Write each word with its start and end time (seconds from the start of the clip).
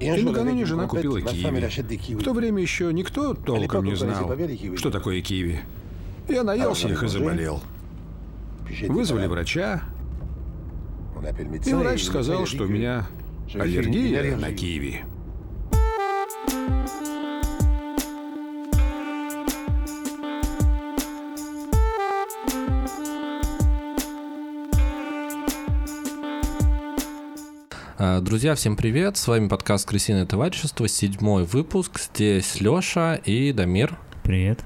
И 0.00 0.22
накануне 0.22 0.64
жена 0.64 0.86
купила 0.86 1.20
киви. 1.20 2.14
В 2.14 2.22
то 2.22 2.32
время 2.32 2.62
еще 2.62 2.92
никто 2.92 3.34
толком 3.34 3.84
не 3.84 3.96
знал, 3.96 4.30
что 4.76 4.90
такое 4.90 5.20
киви. 5.22 5.60
Я 6.28 6.44
наелся 6.44 6.88
их 6.88 7.02
и 7.02 7.08
заболел. 7.08 7.62
Вызвали 8.86 9.26
врача, 9.26 9.82
и 11.64 11.72
врач 11.72 12.04
сказал, 12.04 12.46
что 12.46 12.64
у 12.64 12.68
меня 12.68 13.06
аллергия 13.54 14.36
на 14.36 14.52
киви. 14.52 15.04
Друзья, 27.98 28.54
всем 28.54 28.76
привет! 28.76 29.16
С 29.16 29.26
вами 29.26 29.48
подкаст 29.48 29.88
«Крысиное 29.88 30.24
товарищество», 30.24 30.86
седьмой 30.86 31.42
выпуск. 31.44 31.98
Здесь 31.98 32.60
Лёша 32.60 33.14
и 33.24 33.52
Дамир. 33.52 33.98
Привет. 34.22 34.60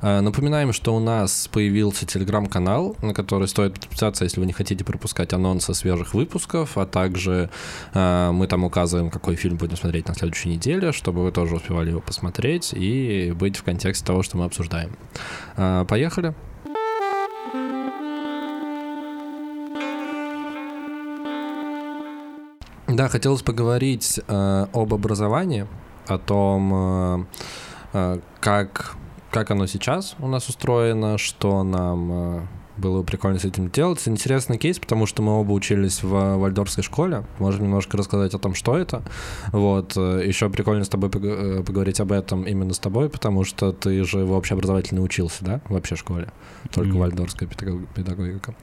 А, 0.00 0.22
напоминаем, 0.22 0.72
что 0.72 0.94
у 0.94 0.98
нас 0.98 1.46
появился 1.52 2.06
телеграм-канал, 2.06 2.96
на 3.02 3.12
который 3.12 3.48
стоит 3.48 3.74
подписаться, 3.74 4.24
если 4.24 4.40
вы 4.40 4.46
не 4.46 4.54
хотите 4.54 4.82
пропускать 4.82 5.34
анонсы 5.34 5.74
свежих 5.74 6.14
выпусков, 6.14 6.78
а 6.78 6.86
также 6.86 7.50
э, 7.92 8.30
мы 8.32 8.46
там 8.46 8.64
указываем, 8.64 9.10
какой 9.10 9.36
фильм 9.36 9.58
будем 9.58 9.76
смотреть 9.76 10.08
на 10.08 10.14
следующей 10.14 10.48
неделе, 10.48 10.92
чтобы 10.92 11.22
вы 11.22 11.32
тоже 11.32 11.56
успевали 11.56 11.90
его 11.90 12.00
посмотреть 12.00 12.72
и 12.72 13.34
быть 13.38 13.58
в 13.58 13.62
контексте 13.62 14.06
того, 14.06 14.22
что 14.22 14.38
мы 14.38 14.46
обсуждаем. 14.46 14.96
Э, 15.58 15.84
поехали! 15.86 16.34
Да, 22.94 23.08
хотелось 23.08 23.42
поговорить 23.42 24.20
э, 24.28 24.66
об 24.72 24.94
образовании, 24.94 25.66
о 26.06 26.18
том, 26.18 26.72
э, 26.72 27.24
э, 27.92 28.20
как, 28.38 28.94
как 29.32 29.50
оно 29.50 29.66
сейчас 29.66 30.14
у 30.20 30.28
нас 30.28 30.48
устроено, 30.48 31.18
что 31.18 31.64
нам 31.64 32.10
э, 32.12 32.40
было 32.76 33.02
прикольно 33.02 33.40
с 33.40 33.44
этим 33.44 33.68
делать. 33.68 34.00
Интересный 34.06 34.58
кейс, 34.58 34.78
потому 34.78 35.06
что 35.06 35.22
мы 35.22 35.40
оба 35.40 35.50
учились 35.50 36.04
в 36.04 36.36
вальдорфской 36.36 36.84
школе. 36.84 37.24
Можем 37.40 37.64
немножко 37.64 37.96
рассказать 37.96 38.32
о 38.32 38.38
том, 38.38 38.54
что 38.54 38.76
это. 38.76 39.02
Вот. 39.50 39.94
Э, 39.96 40.22
Еще 40.24 40.48
прикольно 40.48 40.84
с 40.84 40.88
тобой 40.88 41.10
э, 41.12 41.64
поговорить 41.66 41.98
об 41.98 42.12
этом 42.12 42.44
именно 42.44 42.74
с 42.74 42.78
тобой, 42.78 43.10
потому 43.10 43.42
что 43.42 43.72
ты 43.72 44.04
же 44.04 44.24
в 44.24 44.32
общеобразовательной 44.32 45.04
учился, 45.04 45.44
да, 45.44 45.60
в 45.68 45.74
общей 45.74 45.96
школе? 45.96 46.28
Только 46.72 46.90
mm-hmm. 46.90 47.00
вальдорфская 47.00 47.48
педагогика. 47.48 48.54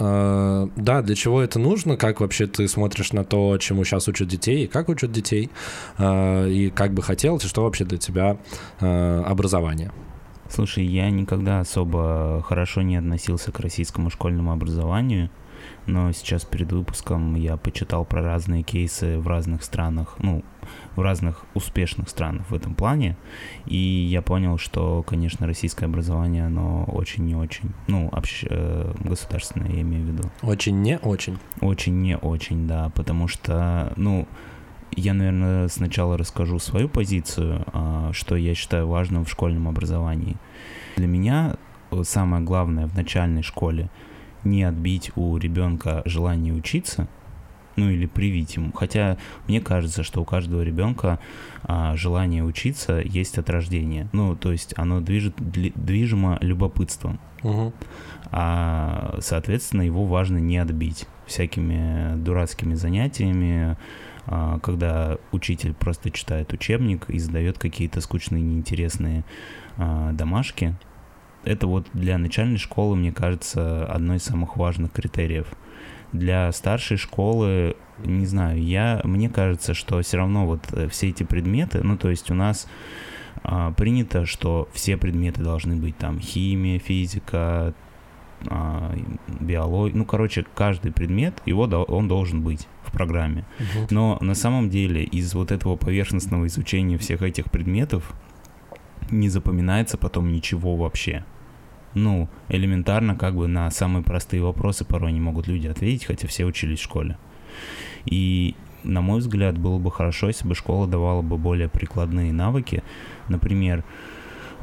Э, 0.00 0.68
да, 0.76 1.02
для 1.02 1.14
чего 1.14 1.42
это 1.42 1.58
нужно, 1.58 1.96
как 1.96 2.20
вообще 2.20 2.46
ты 2.46 2.66
смотришь 2.66 3.12
на 3.12 3.24
то, 3.24 3.58
чему 3.58 3.84
сейчас 3.84 4.08
учат 4.08 4.28
детей, 4.28 4.64
и 4.64 4.66
как 4.66 4.88
учат 4.88 5.12
детей, 5.12 5.50
э, 5.98 6.48
и 6.48 6.70
как 6.70 6.94
бы 6.94 7.02
хотелось, 7.02 7.44
и 7.44 7.48
что 7.48 7.62
вообще 7.62 7.84
для 7.84 7.98
тебя 7.98 8.38
э, 8.80 9.22
образование? 9.26 9.92
Слушай, 10.48 10.86
я 10.86 11.10
никогда 11.10 11.60
особо 11.60 12.42
хорошо 12.48 12.82
не 12.82 12.96
относился 12.96 13.52
к 13.52 13.60
российскому 13.60 14.10
школьному 14.10 14.52
образованию 14.52 15.30
но 15.86 16.12
сейчас 16.12 16.44
перед 16.44 16.72
выпуском 16.72 17.34
я 17.34 17.56
почитал 17.56 18.04
про 18.04 18.22
разные 18.22 18.62
кейсы 18.62 19.18
в 19.18 19.26
разных 19.28 19.62
странах, 19.62 20.16
ну, 20.18 20.44
в 20.96 21.00
разных 21.00 21.44
успешных 21.54 22.08
странах 22.08 22.50
в 22.50 22.54
этом 22.54 22.74
плане, 22.74 23.16
и 23.66 23.76
я 23.76 24.22
понял, 24.22 24.58
что, 24.58 25.02
конечно, 25.02 25.46
российское 25.46 25.86
образование, 25.86 26.46
оно 26.46 26.84
очень 26.84 27.24
не 27.24 27.34
очень, 27.34 27.72
ну, 27.86 28.08
общ, 28.12 28.44
э, 28.48 28.92
государственное, 29.00 29.70
я 29.70 29.80
имею 29.82 30.04
в 30.04 30.08
виду. 30.08 30.30
Очень 30.42 30.82
не 30.82 30.98
очень? 30.98 31.38
Очень 31.60 32.02
не 32.02 32.16
очень, 32.16 32.66
да, 32.66 32.90
потому 32.94 33.28
что, 33.28 33.92
ну, 33.96 34.26
я, 34.92 35.14
наверное, 35.14 35.68
сначала 35.68 36.18
расскажу 36.18 36.58
свою 36.58 36.88
позицию, 36.88 37.64
а, 37.72 38.10
что 38.12 38.36
я 38.36 38.54
считаю 38.54 38.88
важным 38.88 39.24
в 39.24 39.30
школьном 39.30 39.68
образовании. 39.68 40.36
Для 40.96 41.06
меня 41.06 41.56
самое 42.02 42.42
главное 42.42 42.86
в 42.86 42.94
начальной 42.94 43.42
школе— 43.42 43.88
не 44.44 44.62
отбить 44.62 45.12
у 45.16 45.36
ребенка 45.36 46.02
желание 46.04 46.54
учиться, 46.54 47.08
ну 47.80 47.90
или 47.90 48.06
привить 48.06 48.56
ему. 48.56 48.72
Хотя 48.72 49.16
мне 49.48 49.60
кажется, 49.60 50.02
что 50.02 50.20
у 50.20 50.24
каждого 50.24 50.62
ребенка 50.62 51.18
а, 51.62 51.96
желание 51.96 52.44
учиться 52.44 53.00
есть 53.00 53.38
от 53.38 53.48
рождения. 53.50 54.08
Ну, 54.12 54.36
то 54.36 54.52
есть 54.52 54.74
оно 54.76 55.00
движет, 55.00 55.34
движимо 55.38 56.38
любопытством. 56.40 57.18
Угу. 57.42 57.72
А, 58.32 59.16
соответственно, 59.20 59.82
его 59.82 60.04
важно 60.04 60.38
не 60.38 60.58
отбить 60.58 61.06
всякими 61.26 62.16
дурацкими 62.16 62.74
занятиями, 62.74 63.76
а, 64.26 64.58
когда 64.60 65.18
учитель 65.32 65.74
просто 65.74 66.10
читает 66.10 66.52
учебник 66.52 67.08
и 67.08 67.18
задает 67.18 67.58
какие-то 67.58 68.00
скучные, 68.00 68.42
неинтересные 68.42 69.24
а, 69.76 70.12
домашки, 70.12 70.76
это 71.44 71.66
вот 71.66 71.86
для 71.94 72.18
начальной 72.18 72.58
школы, 72.58 72.96
мне 72.96 73.12
кажется, 73.12 73.86
одно 73.86 74.14
из 74.14 74.22
самых 74.22 74.56
важных 74.56 74.92
критериев. 74.92 75.46
Для 76.12 76.50
старшей 76.52 76.96
школы, 76.96 77.76
не 78.04 78.26
знаю, 78.26 78.62
я, 78.62 79.00
мне 79.04 79.28
кажется, 79.28 79.74
что 79.74 80.00
все 80.02 80.16
равно 80.16 80.46
вот 80.46 80.60
э, 80.72 80.88
все 80.88 81.08
эти 81.08 81.22
предметы, 81.22 81.82
ну, 81.82 81.96
то 81.96 82.10
есть 82.10 82.30
у 82.30 82.34
нас 82.34 82.66
а, 83.42 83.72
принято, 83.72 84.26
что 84.26 84.68
все 84.72 84.96
предметы 84.96 85.42
должны 85.42 85.76
быть 85.76 85.96
там 85.96 86.20
химия, 86.20 86.78
физика, 86.78 87.74
а, 88.46 88.94
биология, 89.40 89.96
ну, 89.96 90.04
короче, 90.04 90.44
каждый 90.54 90.92
предмет, 90.92 91.40
его 91.46 91.62
он 91.62 92.08
должен 92.08 92.42
быть 92.42 92.66
в 92.82 92.92
программе. 92.92 93.44
Угу. 93.58 93.86
Но 93.90 94.18
на 94.20 94.34
самом 94.34 94.70
деле 94.70 95.04
из 95.04 95.34
вот 95.34 95.52
этого 95.52 95.76
поверхностного 95.76 96.46
изучения 96.46 96.98
всех 96.98 97.22
этих 97.22 97.50
предметов 97.50 98.12
не 99.10 99.28
запоминается 99.28 99.96
потом 99.96 100.32
ничего 100.32 100.76
вообще. 100.76 101.24
Ну, 101.94 102.28
элементарно, 102.48 103.16
как 103.16 103.34
бы 103.34 103.48
на 103.48 103.70
самые 103.70 104.04
простые 104.04 104.42
вопросы 104.42 104.84
порой 104.84 105.12
не 105.12 105.20
могут 105.20 105.48
люди 105.48 105.66
ответить, 105.66 106.04
хотя 106.04 106.28
все 106.28 106.44
учились 106.44 106.78
в 106.78 106.84
школе. 106.84 107.16
И, 108.04 108.54
на 108.84 109.00
мой 109.00 109.20
взгляд, 109.20 109.58
было 109.58 109.78
бы 109.78 109.90
хорошо, 109.90 110.28
если 110.28 110.46
бы 110.46 110.54
школа 110.54 110.86
давала 110.86 111.22
бы 111.22 111.36
более 111.36 111.68
прикладные 111.68 112.32
навыки. 112.32 112.82
Например, 113.28 113.84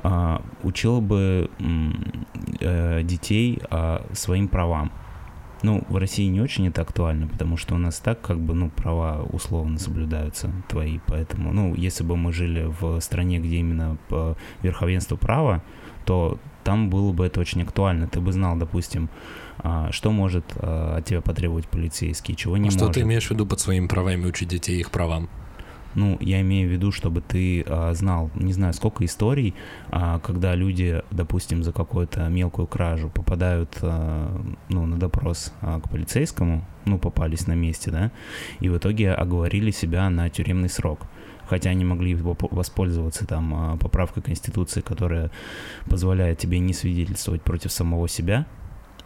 а, 0.03 0.41
учила 0.63 0.99
бы 0.99 1.49
э, 2.59 3.01
детей 3.03 3.59
а, 3.69 4.05
своим 4.13 4.47
правам. 4.47 4.91
Ну, 5.63 5.83
в 5.89 5.97
России 5.97 6.27
не 6.27 6.39
очень 6.39 6.67
это 6.67 6.83
актуально, 6.83 7.27
потому 7.27 7.57
что 7.57 7.73
у 7.75 7.79
нас 7.79 7.99
так 7.99 8.21
как 8.21 8.39
бы, 8.39 8.53
ну, 8.53 8.69
права 8.69 9.23
условно 9.23 9.79
соблюдаются 9.79 10.51
твои, 10.67 10.99
поэтому, 11.07 11.51
ну, 11.51 11.73
если 11.73 12.03
бы 12.03 12.15
мы 12.15 12.31
жили 12.31 12.71
в 12.79 12.99
стране, 12.99 13.39
где 13.39 13.57
именно 13.57 13.97
по 14.07 14.37
верховенству 14.61 15.17
права, 15.17 15.63
то 16.05 16.39
там 16.67 16.89
было 16.89 17.13
бы 17.13 17.25
это 17.25 17.39
очень 17.39 17.61
актуально. 17.61 18.09
Ты 18.09 18.19
бы 18.19 18.33
знал, 18.33 18.57
допустим, 18.57 19.09
а, 19.59 19.89
что 19.93 20.11
может 20.11 20.43
а, 20.57 20.97
от 20.97 21.05
тебя 21.05 21.21
потребовать 21.21 21.65
полицейский, 21.69 22.35
чего 22.35 22.57
не 22.57 22.67
а 22.67 22.71
что 22.71 22.79
может. 22.81 22.93
Что 22.93 22.99
ты 22.99 23.05
имеешь 23.07 23.27
в 23.27 23.31
виду 23.31 23.45
под 23.45 23.61
своими 23.61 23.87
правами 23.87 24.25
учить 24.25 24.49
детей 24.49 24.77
их 24.77 24.91
правам? 24.91 25.29
Ну, 25.95 26.17
я 26.19 26.41
имею 26.41 26.67
в 26.67 26.71
виду, 26.73 26.91
чтобы 26.91 27.21
ты 27.21 27.63
а, 27.65 27.93
знал, 27.93 28.31
не 28.35 28.51
знаю, 28.51 28.73
сколько 28.73 29.05
историй, 29.05 29.55
а, 29.91 30.19
когда 30.19 30.55
люди, 30.55 31.01
допустим, 31.09 31.63
за 31.63 31.71
какую-то 31.71 32.27
мелкую 32.27 32.67
кражу 32.67 33.09
попадают, 33.09 33.77
а, 33.81 34.37
ну, 34.67 34.85
на 34.85 34.99
допрос 34.99 35.53
а, 35.61 35.79
к 35.79 35.89
полицейскому, 35.89 36.65
ну, 36.83 36.99
попались 36.99 37.47
на 37.47 37.53
месте, 37.53 37.91
да, 37.91 38.11
и 38.59 38.67
в 38.67 38.77
итоге 38.77 39.13
оговорили 39.13 39.71
себя 39.71 40.09
на 40.09 40.29
тюремный 40.29 40.69
срок 40.69 40.99
хотя 41.47 41.69
они 41.69 41.85
могли 41.85 42.15
воспользоваться 42.15 43.25
там 43.25 43.53
а, 43.53 43.77
поправкой 43.77 44.23
Конституции, 44.23 44.81
которая 44.81 45.31
позволяет 45.89 46.37
тебе 46.37 46.59
не 46.59 46.73
свидетельствовать 46.73 47.41
против 47.41 47.71
самого 47.71 48.07
себя 48.07 48.45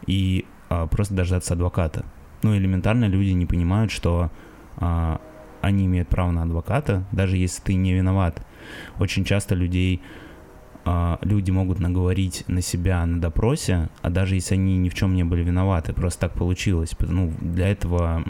и 0.07 0.46
а, 0.69 0.88
просто 0.88 1.13
дождаться 1.13 1.53
адвоката. 1.53 2.06
Ну, 2.44 2.56
элементарно 2.56 3.06
люди 3.06 3.31
не 3.31 3.46
понимают, 3.46 3.91
что 3.91 4.31
а, 4.78 5.22
они 5.62 5.85
имеют 5.85 6.09
право 6.09 6.31
на 6.31 6.44
адвоката, 6.44 7.06
даже 7.11 7.38
если 7.38 7.61
ты 7.61 7.76
не 7.76 7.93
виноват. 7.93 8.46
Очень 8.99 9.23
часто 9.23 9.55
людей 9.55 10.02
а, 10.83 11.19
люди 11.22 11.51
могут 11.51 11.79
наговорить 11.79 12.43
на 12.47 12.61
себя 12.61 13.05
на 13.05 13.22
допросе, 13.22 13.89
а 14.01 14.09
даже 14.09 14.35
если 14.35 14.55
они 14.55 14.78
ни 14.78 14.89
в 14.89 14.95
чем 14.95 15.13
не 15.13 15.23
были 15.23 15.43
виноваты, 15.43 15.93
просто 15.93 16.22
так 16.22 16.33
получилось. 16.33 16.95
Ну, 16.99 17.33
для 17.39 17.67
этого 17.69 18.23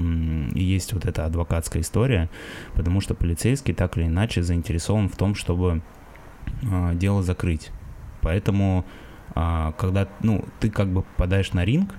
и 0.53 0.63
есть 0.63 0.94
вот 0.94 1.06
эта 1.06 1.25
адвокатская 1.25 1.81
история, 1.81 2.30
потому 2.74 3.00
что 3.00 3.15
полицейский 3.15 3.74
так 3.74 3.98
или 3.98 4.07
иначе 4.07 4.44
заинтересован 4.44 5.07
в 5.07 5.15
том, 5.15 5.36
чтобы 5.36 5.81
а, 6.69 6.94
дело 6.94 7.24
закрыть. 7.24 7.71
Поэтому, 8.21 8.86
а, 9.33 9.71
когда 9.74 10.07
ну, 10.21 10.44
ты 10.59 10.69
как 10.69 10.89
бы 10.89 11.04
попадаешь 11.04 11.54
на 11.54 11.63
ринг, 11.63 11.95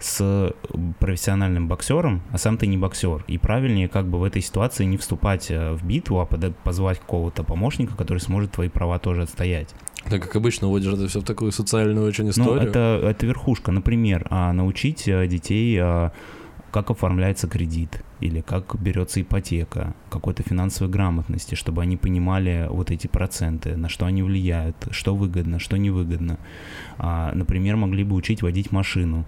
с 0.00 0.54
профессиональным 0.98 1.68
боксером, 1.68 2.22
а 2.32 2.38
сам 2.38 2.56
ты 2.56 2.66
не 2.66 2.78
боксер. 2.78 3.24
И 3.28 3.38
правильнее 3.38 3.88
как 3.88 4.06
бы 4.08 4.18
в 4.18 4.24
этой 4.24 4.42
ситуации 4.42 4.84
не 4.84 4.96
вступать 4.96 5.50
э, 5.50 5.74
в 5.74 5.84
битву, 5.84 6.20
а 6.20 6.26
позвать 6.26 6.98
какого-то 6.98 7.44
помощника, 7.44 7.96
который 7.96 8.18
сможет 8.18 8.52
твои 8.52 8.68
права 8.68 8.98
тоже 8.98 9.22
отстоять. 9.22 9.74
Так 10.08 10.22
как 10.22 10.34
обычно 10.36 10.68
вводишь 10.68 10.94
это 10.94 11.06
все 11.06 11.20
в 11.20 11.24
такую 11.24 11.52
социальную 11.52 12.08
очень 12.08 12.24
ну, 12.24 12.30
историю. 12.30 12.54
Ну, 12.54 12.68
это, 12.68 13.00
это 13.02 13.26
верхушка. 13.26 13.70
Например, 13.72 14.26
а, 14.30 14.52
научить 14.54 15.06
э, 15.06 15.26
детей 15.26 15.78
а, 15.78 16.12
как 16.70 16.90
оформляется 16.90 17.46
кредит 17.46 18.02
или 18.20 18.40
как 18.40 18.80
берется 18.80 19.20
ипотека, 19.20 19.94
какой-то 20.08 20.42
финансовой 20.42 20.90
грамотности, 20.90 21.54
чтобы 21.54 21.82
они 21.82 21.96
понимали 21.96 22.68
вот 22.70 22.90
эти 22.90 23.06
проценты, 23.06 23.76
на 23.76 23.88
что 23.88 24.06
они 24.06 24.22
влияют, 24.22 24.76
что 24.90 25.14
выгодно, 25.14 25.58
что 25.58 25.76
невыгодно. 25.76 26.38
А, 26.96 27.32
например, 27.34 27.76
могли 27.76 28.04
бы 28.04 28.16
учить 28.16 28.40
водить 28.40 28.72
машину 28.72 29.26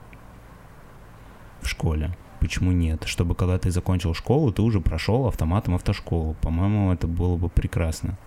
в 1.62 1.68
школе. 1.68 2.16
Почему 2.40 2.72
нет? 2.72 3.04
Чтобы 3.06 3.34
когда 3.34 3.58
ты 3.58 3.70
закончил 3.70 4.14
школу, 4.14 4.52
ты 4.52 4.62
уже 4.62 4.80
прошел 4.80 5.26
автоматом 5.26 5.74
автошколу. 5.76 6.34
По-моему, 6.40 6.92
это 6.92 7.06
было 7.06 7.36
бы 7.36 7.48
прекрасно. 7.48 8.18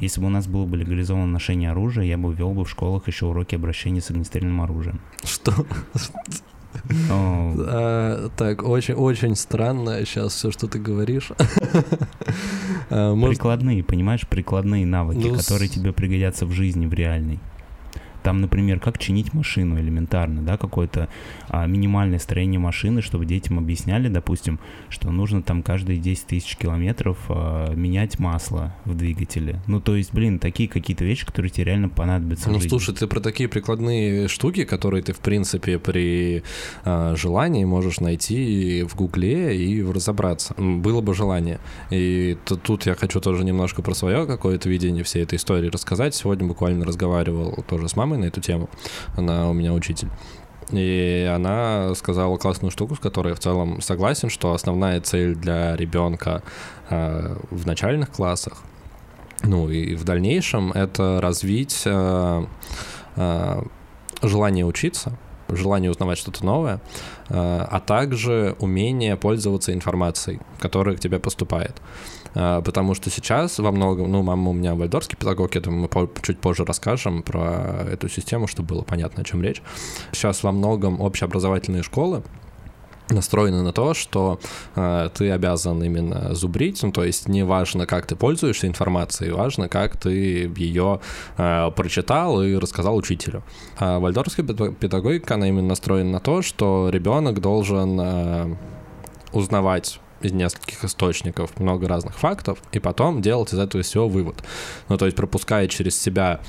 Если 0.00 0.20
бы 0.20 0.26
у 0.26 0.30
нас 0.30 0.46
было 0.46 0.66
бы 0.66 0.76
легализовано 0.76 1.26
ношение 1.26 1.70
оружия, 1.70 2.04
я 2.04 2.18
бы 2.18 2.32
ввел 2.32 2.52
бы 2.52 2.64
в 2.64 2.70
школах 2.70 3.06
еще 3.06 3.26
уроки 3.26 3.54
обращения 3.54 4.00
с 4.00 4.10
огнестрельным 4.10 4.60
оружием. 4.60 5.00
Что? 5.24 5.52
А, 7.10 8.28
так, 8.36 8.62
очень-очень 8.62 9.34
странно 9.36 10.04
сейчас 10.04 10.34
все, 10.34 10.50
что 10.50 10.66
ты 10.66 10.78
говоришь. 10.78 11.30
А, 12.88 13.16
прикладные, 13.16 13.82
понимаешь, 13.82 14.28
прикладные 14.28 14.86
навыки, 14.86 15.26
ну, 15.26 15.36
которые 15.36 15.68
тебе 15.68 15.92
пригодятся 15.92 16.46
в 16.46 16.52
жизни, 16.52 16.86
в 16.86 16.94
реальной. 16.94 17.40
Там, 18.26 18.40
например, 18.40 18.80
как 18.80 18.98
чинить 18.98 19.34
машину 19.34 19.78
элементарно, 19.78 20.42
да, 20.42 20.56
какое-то 20.56 21.08
а, 21.48 21.64
минимальное 21.68 22.18
строение 22.18 22.58
машины, 22.58 23.00
чтобы 23.00 23.24
детям 23.24 23.56
объясняли, 23.56 24.08
допустим, 24.08 24.58
что 24.88 25.12
нужно 25.12 25.44
там 25.44 25.62
каждые 25.62 26.00
10 26.00 26.26
тысяч 26.26 26.56
километров 26.56 27.18
а, 27.28 27.72
менять 27.72 28.18
масло 28.18 28.74
в 28.84 28.96
двигателе. 28.96 29.60
Ну, 29.68 29.80
то 29.80 29.94
есть, 29.94 30.12
блин, 30.12 30.40
такие 30.40 30.68
какие-то 30.68 31.04
вещи, 31.04 31.24
которые 31.24 31.52
тебе 31.52 31.66
реально 31.66 31.88
понадобятся. 31.88 32.50
Ну, 32.50 32.58
слушай, 32.58 32.96
ты 32.96 33.06
про 33.06 33.20
такие 33.20 33.48
прикладные 33.48 34.26
штуки, 34.26 34.64
которые 34.64 35.04
ты, 35.04 35.12
в 35.12 35.20
принципе, 35.20 35.78
при 35.78 36.42
а, 36.84 37.14
желании 37.14 37.64
можешь 37.64 38.00
найти 38.00 38.82
в 38.88 38.96
Гугле 38.96 39.56
и 39.56 39.84
разобраться. 39.84 40.52
Было 40.58 41.00
бы 41.00 41.14
желание. 41.14 41.60
И 41.90 42.36
тут 42.64 42.86
я 42.86 42.96
хочу 42.96 43.20
тоже 43.20 43.44
немножко 43.44 43.82
про 43.82 43.94
свое 43.94 44.26
какое-то 44.26 44.68
видение 44.68 45.04
всей 45.04 45.22
этой 45.22 45.36
истории 45.36 45.68
рассказать. 45.68 46.16
Сегодня 46.16 46.48
буквально 46.48 46.84
разговаривал 46.84 47.64
тоже 47.68 47.88
с 47.88 47.94
мамой 47.94 48.15
мамой 48.16 48.24
на 48.24 48.28
эту 48.28 48.40
тему. 48.40 48.68
Она 49.16 49.48
у 49.48 49.52
меня 49.52 49.72
учитель. 49.72 50.08
И 50.72 51.30
она 51.32 51.94
сказала 51.94 52.36
классную 52.38 52.72
штуку, 52.72 52.96
с 52.96 52.98
которой 52.98 53.28
я 53.28 53.34
в 53.34 53.38
целом 53.38 53.80
согласен, 53.80 54.30
что 54.30 54.52
основная 54.52 55.00
цель 55.00 55.36
для 55.36 55.76
ребенка 55.76 56.42
э, 56.90 57.36
в 57.50 57.66
начальных 57.66 58.10
классах, 58.10 58.62
ну 59.44 59.68
и 59.70 59.94
в 59.94 60.04
дальнейшем, 60.04 60.72
это 60.72 61.20
развить 61.22 61.82
э, 61.86 62.46
э, 63.16 63.62
желание 64.22 64.64
учиться, 64.64 65.12
желание 65.48 65.90
узнавать 65.90 66.18
что-то 66.18 66.44
новое, 66.44 66.80
э, 67.28 67.34
а 67.70 67.80
также 67.80 68.56
умение 68.58 69.16
пользоваться 69.16 69.72
информацией, 69.72 70.40
которая 70.58 70.96
к 70.96 71.00
тебе 71.00 71.20
поступает. 71.20 71.80
А, 72.36 72.60
потому 72.60 72.94
что 72.94 73.10
сейчас 73.10 73.58
во 73.58 73.72
многом, 73.72 74.12
ну, 74.12 74.22
мама 74.22 74.50
у 74.50 74.52
меня 74.52 74.74
вальдорский 74.74 75.16
педагог, 75.16 75.54
я 75.54 75.62
думаю, 75.62 75.88
мы 75.92 76.08
чуть 76.22 76.38
позже 76.38 76.64
расскажем 76.64 77.22
про 77.22 77.86
эту 77.90 78.08
систему, 78.08 78.46
чтобы 78.46 78.74
было 78.74 78.82
понятно, 78.82 79.22
о 79.22 79.24
чем 79.24 79.42
речь. 79.42 79.62
Сейчас 80.12 80.42
во 80.42 80.52
многом 80.52 81.00
общеобразовательные 81.00 81.82
школы, 81.82 82.22
настроены 83.08 83.62
на 83.62 83.72
то, 83.72 83.94
что 83.94 84.40
э, 84.74 85.08
ты 85.14 85.30
обязан 85.30 85.82
именно 85.82 86.34
зубрить, 86.34 86.82
ну, 86.82 86.92
то 86.92 87.04
есть 87.04 87.28
не 87.28 87.44
важно, 87.44 87.86
как 87.86 88.06
ты 88.06 88.16
пользуешься 88.16 88.66
информацией, 88.66 89.30
важно, 89.30 89.68
как 89.68 89.96
ты 89.96 90.10
ее 90.56 91.00
э, 91.38 91.70
прочитал 91.74 92.42
и 92.42 92.56
рассказал 92.56 92.96
учителю. 92.96 93.44
А 93.78 93.98
вальдорфская 93.98 94.44
педагогика, 94.44 95.34
она 95.34 95.48
именно 95.48 95.68
настроена 95.68 96.10
на 96.10 96.20
то, 96.20 96.42
что 96.42 96.88
ребенок 96.90 97.40
должен 97.40 98.00
э, 98.00 98.56
узнавать 99.32 100.00
из 100.20 100.32
нескольких 100.32 100.84
источников 100.84 101.58
много 101.58 101.88
разных 101.88 102.18
фактов, 102.18 102.58
и 102.72 102.78
потом 102.78 103.22
делать 103.22 103.52
из 103.52 103.58
этого 103.58 103.82
всего 103.82 104.08
вывод. 104.08 104.42
Ну, 104.88 104.96
то 104.96 105.04
есть 105.06 105.16
пропуская 105.16 105.68
через 105.68 106.00
себя 106.00 106.40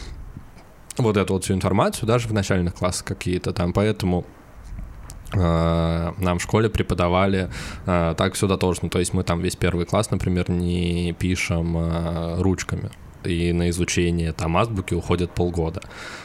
вот 0.98 1.18
эту 1.18 1.34
вот 1.34 1.44
всю 1.44 1.54
информацию, 1.54 2.08
даже 2.08 2.28
в 2.28 2.34
начальных 2.34 2.76
классах 2.76 3.06
какие-то 3.06 3.54
там, 3.54 3.74
поэтому 3.74 4.26
э, 5.34 6.14
нам 6.18 6.40
в 6.40 6.42
школе 6.42 6.70
преподавали 6.70 7.50
э, 7.86 8.16
так 8.18 8.34
все 8.34 8.48
дотошно, 8.48 8.90
то 8.90 9.00
есть 9.00 9.14
мы 9.14 9.24
там 9.24 9.42
весь 9.42 9.56
первый 9.56 9.86
класс, 9.86 10.12
например, 10.12 10.50
не 10.50 11.14
пишем 11.14 11.78
э, 11.78 12.42
ручками, 12.42 12.90
и 13.28 13.54
на 13.54 13.70
изучение 13.70 14.32
там 14.32 14.58
азбуки 14.58 14.94
уходит 14.94 15.32
полгода. 15.32 15.82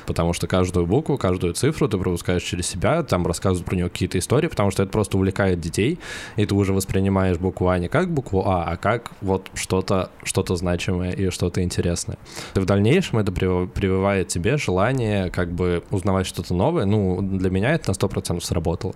Потому 0.06 0.32
что 0.32 0.46
каждую 0.46 0.86
букву, 0.86 1.18
каждую 1.18 1.54
цифру 1.54 1.88
ты 1.88 1.98
пропускаешь 1.98 2.42
через 2.42 2.66
себя, 2.66 3.02
там 3.02 3.26
рассказывают 3.26 3.66
про 3.66 3.76
нее 3.76 3.88
какие-то 3.88 4.18
истории, 4.18 4.48
потому 4.48 4.70
что 4.70 4.82
это 4.82 4.92
просто 4.92 5.16
увлекает 5.16 5.60
детей, 5.60 5.98
и 6.36 6.46
ты 6.46 6.54
уже 6.54 6.72
воспринимаешь 6.72 7.38
букву 7.38 7.68
А 7.68 7.78
не 7.78 7.88
как 7.88 8.10
букву 8.10 8.44
А, 8.46 8.64
а 8.64 8.76
как 8.76 9.12
вот 9.20 9.50
что-то 9.54 10.10
что 10.24 10.42
значимое 10.56 11.12
и 11.12 11.30
что-то 11.30 11.62
интересное. 11.62 12.18
И 12.54 12.58
в 12.58 12.64
дальнейшем 12.64 13.18
это 13.18 13.32
прививает 13.32 14.28
тебе 14.28 14.56
желание 14.56 15.30
как 15.30 15.52
бы 15.52 15.82
узнавать 15.90 16.26
что-то 16.26 16.54
новое. 16.54 16.84
Ну, 16.84 17.20
для 17.22 17.50
меня 17.50 17.72
это 17.74 17.90
на 17.90 17.94
100% 17.94 18.40
сработало, 18.40 18.94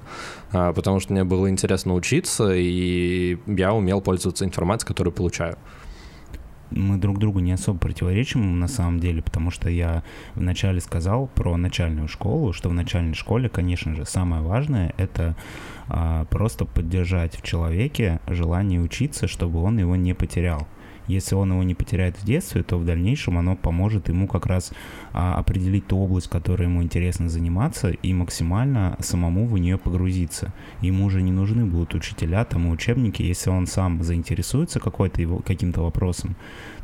а, 0.52 0.73
потому 0.73 1.00
что 1.00 1.12
мне 1.12 1.25
было 1.25 1.49
интересно 1.49 1.94
учиться, 1.94 2.52
и 2.55 3.38
я 3.47 3.73
умел 3.73 4.00
пользоваться 4.00 4.44
информацией, 4.44 4.88
которую 4.88 5.14
получаю 5.14 5.56
мы 6.70 6.98
друг 6.98 7.18
другу 7.18 7.40
не 7.40 7.52
особо 7.52 7.78
противоречим 7.78 8.58
на 8.58 8.68
самом 8.68 9.00
деле, 9.00 9.22
потому 9.22 9.50
что 9.50 9.70
я 9.70 10.02
вначале 10.34 10.80
сказал 10.80 11.26
про 11.28 11.56
начальную 11.56 12.08
школу, 12.08 12.52
что 12.52 12.68
в 12.68 12.74
начальной 12.74 13.14
школе, 13.14 13.48
конечно 13.48 13.94
же, 13.94 14.04
самое 14.04 14.42
важное 14.42 14.94
это 14.96 15.36
а, 15.88 16.24
просто 16.26 16.64
поддержать 16.64 17.36
в 17.36 17.42
человеке 17.42 18.20
желание 18.26 18.80
учиться, 18.80 19.26
чтобы 19.28 19.62
он 19.62 19.78
его 19.78 19.96
не 19.96 20.14
потерял. 20.14 20.66
Если 21.06 21.35
он 21.35 21.53
его 21.53 21.62
не 21.62 21.75
потеряет 21.75 22.17
в 22.17 22.25
детстве, 22.25 22.62
то 22.62 22.79
в 22.79 22.85
дальнейшем 22.85 23.38
оно 23.38 23.56
поможет 23.56 24.08
ему 24.08 24.26
как 24.26 24.47
раз 24.47 24.73
а, 25.12 25.35
определить 25.35 25.87
ту 25.87 25.99
область, 25.99 26.29
которой 26.29 26.64
ему 26.64 26.82
интересно 26.82 27.29
заниматься, 27.29 27.91
и 27.91 28.12
максимально 28.12 28.97
самому 29.00 29.47
в 29.47 29.58
нее 29.58 29.79
погрузиться. 29.79 30.53
Ему 30.81 31.06
уже 31.06 31.23
не 31.23 31.32
нужны 31.32 31.64
будут 31.64 31.94
учителя 31.94 32.44
там 32.44 32.67
и 32.67 32.70
учебники, 32.70 33.23
если 33.23 33.50
он 33.50 33.67
сам 33.67 34.03
заинтересуется 34.03 34.81
какой-то 34.81 35.20
его, 35.20 35.38
каким-то 35.38 35.82
вопросом, 35.82 36.37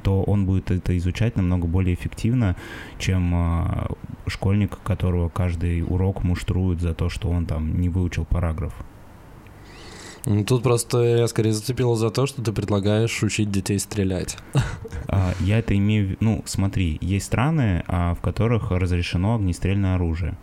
то 0.02 0.22
он 0.22 0.46
будет 0.46 0.70
это 0.70 0.96
изучать 0.98 1.36
намного 1.36 1.66
более 1.66 1.94
эффективно, 1.94 2.56
чем 2.98 3.32
а, 3.34 3.90
школьник, 4.26 4.78
которого 4.82 5.28
каждый 5.28 5.82
урок 5.82 6.22
муштрует 6.22 6.80
за 6.80 6.94
то, 6.94 7.08
что 7.08 7.28
он 7.28 7.46
там 7.46 7.80
не 7.80 7.88
выучил 7.88 8.24
параграф. 8.24 8.74
Ну, 10.24 10.44
тут 10.44 10.62
просто 10.62 11.02
я 11.02 11.26
скорее 11.26 11.52
зацепил 11.52 11.94
за 11.96 12.10
то, 12.10 12.26
что 12.26 12.42
ты 12.42 12.52
предлагаешь 12.52 13.22
учить 13.22 13.50
детей 13.50 13.78
стрелять. 13.78 14.38
А, 15.08 15.32
я 15.40 15.58
это 15.58 15.76
имею 15.76 16.06
в 16.06 16.08
виду... 16.10 16.18
Ну, 16.20 16.42
смотри, 16.46 16.96
есть 17.00 17.26
страны, 17.26 17.82
а, 17.88 18.14
в 18.14 18.20
которых 18.20 18.70
разрешено 18.70 19.34
огнестрельное 19.34 19.96
оружие. 19.96 20.38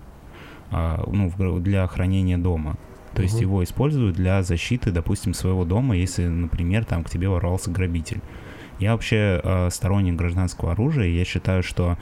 А, 0.70 1.03
ну, 1.08 1.32
для 1.60 1.88
хранения 1.88 2.38
дома. 2.38 2.77
То 3.15 3.24
есть 3.24 3.42
его 3.42 3.63
используют 3.63 4.15
для 4.15 4.44
защиты, 4.44 4.92
допустим, 4.92 5.34
своего 5.34 5.65
дома, 5.65 5.96
если, 5.98 6.27
например, 6.27 6.86
там 6.86 7.03
к 7.03 7.10
тебе 7.10 7.27
ворвался 7.27 7.72
грабитель. 7.72 8.22
Я 8.80 8.94
вообще 8.94 9.68
сторонник 9.72 10.15
гражданского 10.15 10.74
оружия, 10.74 11.08
я 11.08 11.25
считаю, 11.25 11.63
что 11.63 11.98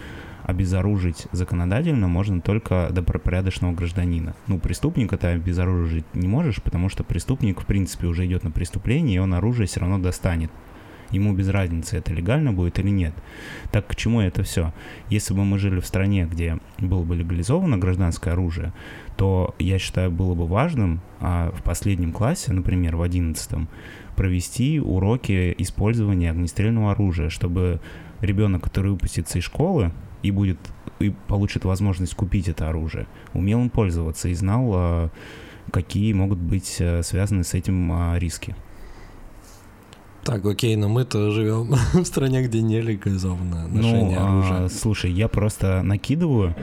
обезоружить 0.47 1.27
законодательно 1.33 2.07
можно 2.07 2.39
только 2.39 2.87
добропорядочного 2.89 3.73
гражданина. 3.73 4.33
Ну, 4.47 4.59
преступника 4.59 5.17
ты 5.17 5.27
обезоружить 5.27 6.05
не 6.13 6.29
можешь, 6.29 6.63
потому 6.63 6.87
что 6.87 7.03
преступник, 7.03 7.59
в 7.59 7.65
принципе, 7.65 8.07
уже 8.07 8.25
идет 8.25 8.43
на 8.43 8.51
преступление, 8.51 9.17
и 9.17 9.19
он 9.19 9.33
оружие 9.33 9.67
все 9.67 9.81
равно 9.81 9.99
достанет. 9.99 10.49
Ему 11.11 11.33
без 11.33 11.49
разницы, 11.49 11.97
это 11.97 12.13
легально 12.13 12.53
будет 12.53 12.79
или 12.79 12.89
нет. 12.89 13.13
Так 13.71 13.87
к 13.87 13.95
чему 13.95 14.21
это 14.21 14.43
все? 14.43 14.73
Если 15.09 15.33
бы 15.33 15.43
мы 15.43 15.57
жили 15.57 15.79
в 15.79 15.85
стране, 15.85 16.27
где 16.29 16.59
было 16.79 17.03
бы 17.03 17.15
легализовано 17.15 17.77
гражданское 17.77 18.31
оружие, 18.31 18.73
то, 19.17 19.53
я 19.59 19.79
считаю, 19.79 20.11
было 20.11 20.33
бы 20.33 20.47
важным 20.47 21.01
а 21.19 21.51
в 21.51 21.63
последнем 21.63 22.13
классе, 22.13 22.53
например, 22.53 22.95
в 22.95 23.01
одиннадцатом, 23.01 23.67
провести 24.15 24.79
уроки 24.79 25.53
использования 25.57 26.31
огнестрельного 26.31 26.91
оружия, 26.91 27.29
чтобы 27.29 27.81
ребенок, 28.21 28.63
который 28.63 28.91
выпустится 28.91 29.39
из 29.39 29.43
школы, 29.43 29.91
и 30.23 30.31
будет 30.31 30.57
и 30.99 31.13
получит 31.27 31.65
возможность 31.65 32.15
купить 32.15 32.47
это 32.47 32.69
оружие, 32.69 33.07
умел 33.33 33.59
им 33.59 33.69
пользоваться 33.69 34.29
и 34.29 34.33
знал, 34.33 34.71
а, 34.73 35.09
какие 35.71 36.13
могут 36.13 36.39
быть 36.39 36.77
э, 36.79 37.03
связаны 37.03 37.43
с 37.43 37.53
этим 37.53 37.91
а, 37.91 38.17
риски. 38.17 38.55
Так, 40.27 40.45
окей, 40.45 40.75
но 40.75 40.89
мы-то 40.89 41.31
живем 41.31 41.73
в 41.93 42.03
стране, 42.03 42.43
где 42.43 42.61
не 42.61 42.81
легализовано 42.81 43.67
ношение 43.69 44.19
ну, 44.19 44.27
оружия. 44.27 44.65
А, 44.65 44.69
слушай, 44.69 45.09
я 45.09 45.29
просто 45.29 45.81
накидываю, 45.83 46.53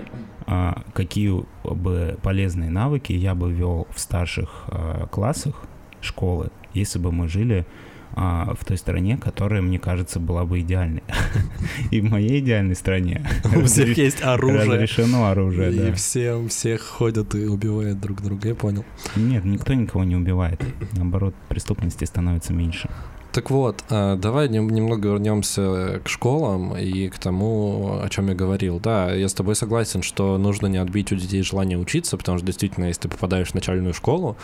а, 0.46 0.82
какие 0.92 1.42
бы 1.64 2.18
полезные 2.22 2.70
навыки 2.70 3.12
я 3.12 3.34
бы 3.34 3.50
вел 3.50 3.86
в 3.90 3.98
старших 3.98 4.64
а, 4.66 5.06
классах 5.06 5.62
школы, 6.02 6.50
если 6.74 6.98
бы 6.98 7.10
мы 7.10 7.26
жили 7.28 7.66
а, 8.12 8.54
в 8.58 8.64
той 8.64 8.78
стране, 8.78 9.16
которая, 9.16 9.62
мне 9.62 9.78
кажется, 9.78 10.20
была 10.20 10.44
бы 10.44 10.60
идеальной. 10.60 11.02
И 11.90 12.00
в 12.00 12.04
моей 12.04 12.40
идеальной 12.40 12.76
стране 12.76 13.26
у 13.56 13.62
всех 13.64 13.96
есть 13.96 14.22
оружие. 14.22 14.64
Разрешено 14.64 15.26
оружие, 15.26 15.72
да. 15.72 15.88
И 15.88 15.92
все, 15.92 16.46
всех 16.48 16.82
ходят 16.82 17.34
и 17.34 17.46
убивают 17.46 18.00
друг 18.00 18.22
друга, 18.22 18.48
я 18.48 18.54
понял. 18.54 18.84
Нет, 19.16 19.44
никто 19.44 19.74
никого 19.74 20.04
не 20.04 20.16
убивает. 20.16 20.60
Наоборот, 20.92 21.34
преступности 21.48 22.04
становится 22.04 22.52
меньше. 22.52 22.88
Так 23.34 23.50
вот, 23.50 23.82
а, 23.90 24.14
давай 24.14 24.48
немного 24.48 25.08
вернемся 25.08 26.00
к 26.04 26.08
школам 26.08 26.76
и 26.76 27.08
к 27.08 27.18
тому, 27.18 27.98
о 28.00 28.08
чем 28.08 28.28
я 28.28 28.34
говорил. 28.36 28.78
Да, 28.78 29.12
я 29.12 29.28
с 29.28 29.34
тобой 29.34 29.56
согласен, 29.56 30.02
что 30.02 30.38
нужно 30.38 30.68
не 30.68 30.78
отбить 30.78 31.10
у 31.10 31.16
детей 31.16 31.42
желание 31.42 31.76
учиться, 31.76 32.16
потому 32.16 32.38
что 32.38 32.46
действительно, 32.46 32.84
если 32.84 33.02
ты 33.02 33.08
попадаешь 33.08 33.48
в 33.48 33.54
начальную 33.54 33.92
школу, 33.92 34.36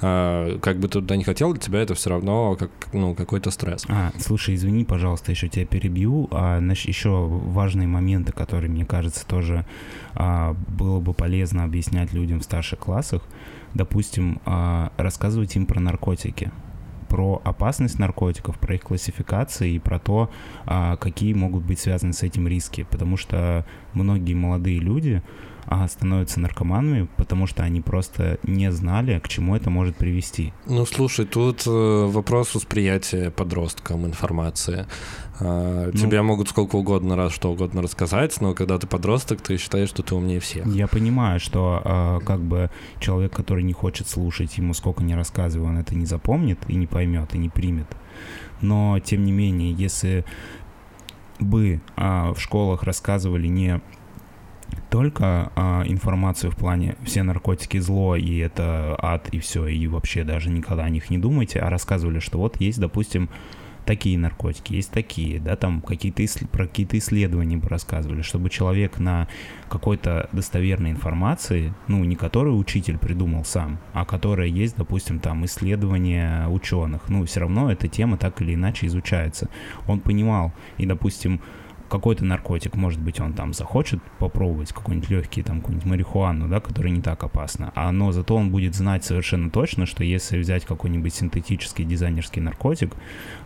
а, 0.00 0.60
как 0.60 0.78
бы 0.78 0.86
ты 0.86 1.00
туда 1.00 1.16
не 1.16 1.24
хотел, 1.24 1.52
для 1.52 1.60
тебя 1.60 1.82
это 1.82 1.96
все 1.96 2.10
равно 2.10 2.54
как, 2.54 2.70
ну, 2.92 3.05
какой-то 3.14 3.50
стресс. 3.50 3.84
А, 3.88 4.12
слушай, 4.18 4.54
извини, 4.54 4.84
пожалуйста, 4.84 5.30
еще 5.30 5.48
тебя 5.48 5.66
перебью. 5.66 6.28
А, 6.30 6.58
значит, 6.58 6.88
еще 6.88 7.26
важные 7.26 7.88
моменты, 7.88 8.32
которые, 8.32 8.70
мне 8.70 8.84
кажется, 8.84 9.26
тоже 9.26 9.64
а, 10.14 10.54
было 10.68 11.00
бы 11.00 11.12
полезно 11.12 11.64
объяснять 11.64 12.12
людям 12.12 12.40
в 12.40 12.44
старших 12.44 12.78
классах. 12.78 13.22
Допустим, 13.74 14.40
а, 14.44 14.92
рассказывать 14.96 15.54
им 15.56 15.66
про 15.66 15.80
наркотики 15.80 16.50
про 17.08 17.40
опасность 17.44 17.98
наркотиков, 17.98 18.58
про 18.58 18.74
их 18.74 18.82
классификации 18.82 19.74
и 19.74 19.78
про 19.78 19.98
то, 19.98 20.30
а, 20.66 20.96
какие 20.96 21.32
могут 21.34 21.64
быть 21.64 21.78
связаны 21.78 22.12
с 22.12 22.22
этим 22.22 22.48
риски. 22.48 22.86
Потому 22.90 23.16
что 23.16 23.64
многие 23.94 24.34
молодые 24.34 24.78
люди 24.78 25.22
а, 25.66 25.88
становятся 25.88 26.40
наркоманами, 26.40 27.08
потому 27.16 27.46
что 27.46 27.62
они 27.62 27.80
просто 27.80 28.38
не 28.42 28.70
знали, 28.70 29.18
к 29.18 29.28
чему 29.28 29.56
это 29.56 29.70
может 29.70 29.96
привести. 29.96 30.52
Ну, 30.66 30.86
слушай, 30.86 31.26
тут 31.26 31.64
э, 31.66 32.06
вопрос 32.06 32.54
восприятия 32.54 33.30
подросткам 33.30 34.06
информации. 34.06 34.86
А, 35.40 35.90
ну, 35.92 35.98
Тебе 35.98 36.22
могут 36.22 36.48
сколько 36.48 36.76
угодно 36.76 37.16
раз 37.16 37.32
что 37.32 37.50
угодно 37.50 37.82
рассказать, 37.82 38.40
но 38.40 38.54
когда 38.54 38.78
ты 38.78 38.86
подросток, 38.86 39.40
ты 39.40 39.56
считаешь, 39.56 39.88
что 39.88 40.02
ты 40.02 40.14
умнее 40.14 40.40
всех. 40.40 40.66
Я 40.66 40.86
понимаю, 40.86 41.40
что 41.40 41.82
а, 41.84 42.20
как 42.20 42.40
бы 42.40 42.70
человек, 43.00 43.32
который 43.32 43.64
не 43.64 43.72
хочет 43.72 44.08
слушать, 44.08 44.56
ему 44.58 44.72
сколько 44.72 45.02
не 45.02 45.14
рассказывай, 45.14 45.66
он 45.66 45.78
это 45.78 45.94
не 45.94 46.06
запомнит 46.06 46.58
и 46.68 46.76
не 46.76 46.86
поймет, 46.86 47.34
и 47.34 47.38
не 47.38 47.48
примет. 47.48 47.88
Но, 48.60 48.98
тем 49.00 49.24
не 49.24 49.32
менее, 49.32 49.72
если 49.72 50.24
бы 51.38 51.80
а, 51.96 52.32
в 52.32 52.40
школах 52.40 52.82
рассказывали 52.82 53.46
не 53.46 53.80
только 54.90 55.52
а, 55.54 55.82
информацию 55.86 56.50
в 56.50 56.56
плане 56.56 56.96
все 57.04 57.22
наркотики 57.22 57.78
зло 57.78 58.16
и 58.16 58.38
это 58.38 58.96
ад 58.98 59.28
и 59.30 59.38
все 59.38 59.66
и 59.66 59.86
вообще 59.86 60.24
даже 60.24 60.50
никогда 60.50 60.84
о 60.84 60.90
них 60.90 61.10
не 61.10 61.18
думайте, 61.18 61.60
а 61.60 61.70
рассказывали, 61.70 62.18
что 62.18 62.38
вот 62.38 62.60
есть, 62.60 62.80
допустим, 62.80 63.28
такие 63.86 64.18
наркотики, 64.18 64.74
есть 64.74 64.90
такие, 64.90 65.40
да, 65.40 65.56
там 65.56 65.80
какие-то 65.80 66.22
про 66.50 66.66
какие-то 66.66 66.98
исследования 66.98 67.56
бы 67.56 67.68
рассказывали, 67.68 68.20
чтобы 68.20 68.50
человек 68.50 68.98
на 68.98 69.28
какой-то 69.68 70.28
достоверной 70.32 70.90
информации, 70.90 71.72
ну, 71.86 72.04
не 72.04 72.16
которую 72.16 72.58
учитель 72.58 72.98
придумал 72.98 73.44
сам, 73.44 73.78
а 73.92 74.04
которая 74.04 74.48
есть, 74.48 74.76
допустим, 74.76 75.20
там 75.20 75.44
исследования 75.44 76.48
ученых, 76.48 77.08
ну, 77.08 77.24
все 77.24 77.40
равно 77.40 77.70
эта 77.70 77.88
тема 77.88 78.18
так 78.18 78.42
или 78.42 78.54
иначе 78.54 78.86
изучается. 78.86 79.48
Он 79.86 80.00
понимал, 80.00 80.52
и, 80.76 80.84
допустим, 80.84 81.40
какой-то 81.88 82.24
наркотик, 82.24 82.74
может 82.74 83.00
быть, 83.00 83.20
он 83.20 83.32
там 83.32 83.52
захочет 83.52 84.00
попробовать 84.18 84.72
какой-нибудь 84.72 85.10
легкий, 85.10 85.42
там, 85.42 85.60
какую-нибудь 85.60 85.88
марихуану, 85.88 86.48
да, 86.48 86.60
который 86.60 86.90
не 86.90 87.00
так 87.00 87.22
опасно, 87.24 87.72
а, 87.74 87.92
но 87.92 88.12
зато 88.12 88.34
он 88.34 88.50
будет 88.50 88.74
знать 88.74 89.04
совершенно 89.04 89.50
точно, 89.50 89.86
что 89.86 90.04
если 90.04 90.38
взять 90.38 90.64
какой-нибудь 90.64 91.14
синтетический 91.14 91.84
дизайнерский 91.84 92.40
наркотик 92.40 92.94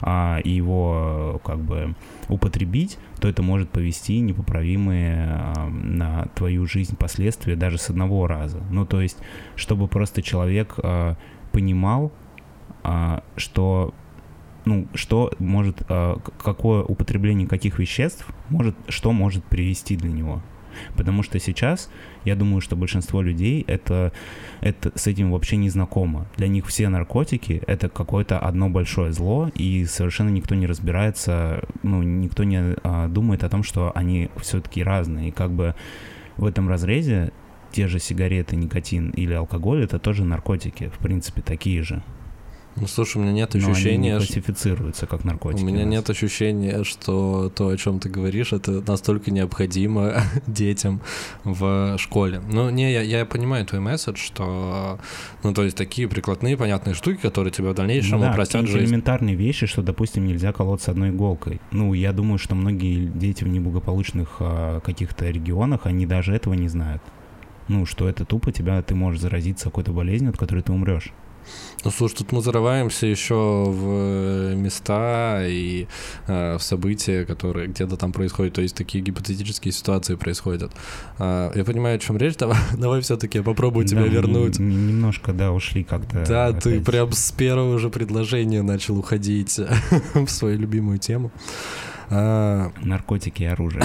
а, 0.01 0.39
и 0.43 0.51
его 0.51 1.41
как 1.45 1.61
бы 1.61 1.95
употребить, 2.29 2.99
то 3.21 3.29
это 3.29 3.43
может 3.43 3.71
повести 3.71 4.19
непоправимые 4.21 5.27
а, 5.29 5.69
на 5.69 6.27
твою 6.35 6.67
жизнь 6.67 6.97
последствия 6.97 7.57
даже 7.57 7.79
с 7.79 7.91
одного 7.91 8.27
раза. 8.27 8.63
Ну, 8.71 8.87
то 8.87 9.01
есть, 9.01 9.19
чтобы 9.57 9.89
просто 9.89 10.23
человек 10.23 10.75
а, 10.83 11.17
понимал, 11.53 12.13
а, 12.83 13.23
что 13.37 13.95
ну, 14.71 14.87
что 14.95 15.33
может, 15.41 15.83
э, 15.89 16.17
какое 16.39 16.85
употребление 16.85 17.49
каких 17.49 17.81
веществ 17.81 18.25
может, 18.51 18.77
что 18.89 19.11
может 19.11 19.45
привести 19.45 19.97
для 19.97 20.11
него. 20.11 20.41
Потому 20.97 21.25
что 21.25 21.41
сейчас, 21.41 21.91
я 22.25 22.37
думаю, 22.37 22.61
что 22.61 22.77
большинство 22.77 23.21
людей 23.21 23.65
это, 23.67 24.13
это 24.61 24.93
с 24.95 25.09
этим 25.09 25.33
вообще 25.33 25.57
не 25.57 25.71
знакомо. 25.71 26.29
Для 26.37 26.47
них 26.47 26.67
все 26.67 26.89
наркотики— 26.89 27.63
это 27.67 27.89
какое-то 27.89 28.39
одно 28.39 28.71
большое 28.71 29.13
зло, 29.13 29.51
и 29.57 29.85
совершенно 29.87 30.29
никто 30.29 30.55
не 30.55 30.69
разбирается, 30.69 31.65
ну, 31.83 32.05
никто 32.05 32.45
не 32.45 32.77
а, 32.85 33.09
думает 33.09 33.43
о 33.43 33.49
том, 33.49 33.65
что 33.65 33.91
они 33.97 34.31
все-таки 34.41 34.85
разные. 34.85 35.31
И 35.31 35.33
как 35.33 35.51
бы 35.51 35.75
в 36.37 36.45
этом 36.45 36.69
разрезе 36.69 37.33
те 37.73 37.89
же 37.89 37.99
сигареты, 37.99 38.55
никотин 38.55 39.11
или 39.11 39.33
алкоголь— 39.33 39.83
это 39.85 39.99
тоже 39.99 40.25
наркотики, 40.25 40.89
в 40.95 40.99
принципе, 40.99 41.43
такие 41.43 41.83
же. 41.83 42.05
Ну, 42.81 42.87
слушай, 42.87 43.19
у 43.19 43.21
меня 43.21 43.33
нет 43.33 43.55
ощущения... 43.55 44.13
Но 44.13 44.17
они 44.17 44.27
не 44.27 44.27
классифицируются 44.27 45.07
как 45.07 45.25
наркотики. 45.25 45.63
У 45.63 45.67
меня 45.67 45.85
нет 45.85 46.09
ощущения, 46.09 46.83
что 46.85 47.53
то, 47.55 47.69
о 47.69 47.77
чем 47.77 48.01
ты 48.01 48.09
говоришь, 48.09 48.53
это 48.53 48.83
настолько 48.87 49.31
необходимо 49.31 50.23
детям 50.47 51.03
в 51.45 51.99
школе. 51.99 52.41
Ну, 52.51 52.71
не, 52.71 52.91
я, 52.91 53.03
я 53.03 53.27
понимаю 53.27 53.67
твой 53.67 53.81
месседж, 53.81 54.17
что, 54.17 54.99
ну, 55.43 55.53
то 55.53 55.63
есть 55.63 55.77
такие 55.77 56.09
прикладные, 56.09 56.57
понятные 56.57 56.95
штуки, 56.95 57.21
которые 57.21 57.53
тебя 57.53 57.71
в 57.71 57.75
дальнейшем 57.75 58.21
да, 58.21 58.31
упростят 58.31 58.67
жизнь. 58.67 58.87
элементарные 58.87 59.35
вещи, 59.35 59.67
что, 59.67 59.83
допустим, 59.83 60.27
нельзя 60.27 60.53
колоться 60.53 60.91
одной 60.91 61.11
иголкой. 61.11 61.61
Ну, 61.73 61.93
я 61.93 62.13
думаю, 62.13 62.39
что 62.39 62.55
многие 62.55 63.07
дети 63.07 63.45
в 63.45 63.49
неблагополучных 63.49 64.37
а, 64.41 64.81
каких-то 64.81 65.29
регионах, 65.29 65.85
они 65.85 66.07
даже 66.07 66.35
этого 66.35 66.55
не 66.55 66.69
знают. 66.69 67.03
Ну, 67.69 67.85
что 67.85 68.09
это 68.09 68.25
тупо 68.25 68.53
тебя, 68.53 68.83
ты 68.83 68.95
можешь 68.95 69.21
заразиться 69.21 69.67
какой-то 69.67 69.93
болезнью, 69.93 70.31
от 70.31 70.39
которой 70.39 70.63
ты 70.63 70.73
умрешь. 70.73 71.13
Ну, 71.85 71.91
слушай, 71.91 72.17
тут 72.17 72.33
мы 72.33 72.43
зарываемся 72.43 73.07
еще 73.07 73.35
в 73.35 73.85
э, 73.87 74.55
места 74.55 75.47
и 75.47 75.87
э, 76.27 76.59
в 76.59 76.63
события, 76.63 77.25
которые 77.25 77.69
где-то 77.69 77.97
там 77.97 78.13
происходят, 78.13 78.55
то 78.55 78.61
есть 78.61 78.77
такие 78.77 79.03
гипотетические 79.03 79.73
ситуации 79.73 80.17
происходят. 80.17 80.73
Э, 81.19 81.51
я 81.55 81.65
понимаю, 81.65 81.97
о 81.97 81.99
чем 81.99 82.19
речь, 82.19 82.37
давай, 82.37 82.59
давай 82.77 83.01
все-таки 83.01 83.39
я 83.39 83.45
попробую 83.45 83.87
тебя 83.87 84.03
да, 84.03 84.09
вернуть. 84.09 84.59
Немножко, 84.59 85.33
да, 85.33 85.53
ушли 85.53 85.83
как-то. 85.83 86.25
Да, 86.29 86.47
опять. 86.49 86.65
ты 86.65 86.81
прям 86.81 87.13
с 87.13 87.33
первого 87.33 87.79
же 87.79 87.89
предложения 87.89 88.63
начал 88.63 88.99
уходить 88.99 89.59
в 90.15 90.29
свою 90.29 90.59
любимую 90.59 90.99
тему. 90.99 91.33
А... 92.11 92.73
Наркотики 92.83 93.45
и 93.45 93.47
оружие. 93.47 93.85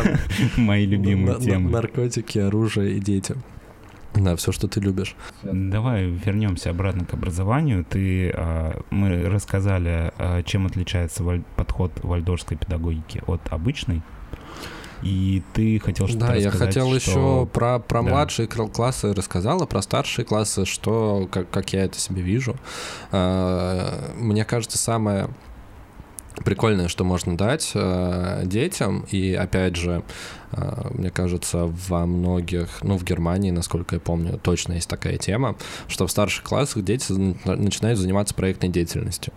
Мои 0.56 0.86
любимые 0.86 1.38
темы. 1.40 1.70
Наркотики, 1.70 2.38
оружие 2.38 2.96
и 2.96 3.00
дети. 3.00 3.34
Да, 4.16 4.34
все, 4.36 4.50
что 4.50 4.66
ты 4.66 4.80
любишь. 4.80 5.14
Давай 5.42 6.06
вернемся 6.06 6.70
обратно 6.70 7.04
к 7.04 7.12
образованию. 7.12 7.84
Ты, 7.84 8.30
а, 8.30 8.80
мы 8.90 9.28
рассказали, 9.28 10.12
а, 10.18 10.42
чем 10.42 10.66
отличается 10.66 11.22
подход 11.56 11.92
вальдорской 12.02 12.56
педагогики 12.56 13.22
от 13.26 13.40
обычной. 13.50 14.02
И 15.02 15.42
ты 15.52 15.78
хотел 15.78 16.08
что-то 16.08 16.28
Да, 16.28 16.34
я 16.34 16.50
хотел 16.50 16.86
что... 16.86 16.96
еще 16.96 17.46
про, 17.52 17.78
про 17.78 18.02
да. 18.02 18.08
младшие 18.08 18.48
классы 18.48 19.12
рассказала, 19.12 19.66
про 19.66 19.82
старшие 19.82 20.24
классы, 20.24 20.64
что, 20.64 21.28
как, 21.30 21.50
как 21.50 21.72
я 21.74 21.84
это 21.84 21.98
себе 21.98 22.22
вижу. 22.22 22.56
А, 23.12 24.14
мне 24.16 24.44
кажется, 24.44 24.78
самое 24.78 25.28
прикольное, 26.44 26.88
что 26.88 27.04
можно 27.04 27.36
дать 27.36 27.72
э, 27.74 28.42
детям. 28.44 29.06
И 29.10 29.34
опять 29.34 29.76
же, 29.76 30.02
э, 30.52 30.88
мне 30.90 31.10
кажется, 31.10 31.72
во 31.88 32.06
многих, 32.06 32.82
ну, 32.82 32.96
в 32.96 33.04
Германии, 33.04 33.50
насколько 33.50 33.96
я 33.96 34.00
помню, 34.00 34.38
точно 34.38 34.74
есть 34.74 34.88
такая 34.88 35.16
тема, 35.18 35.56
что 35.88 36.06
в 36.06 36.10
старших 36.10 36.44
классах 36.44 36.84
дети 36.84 37.12
начинают 37.12 37.98
заниматься 37.98 38.34
проектной 38.34 38.68
деятельностью. 38.68 39.32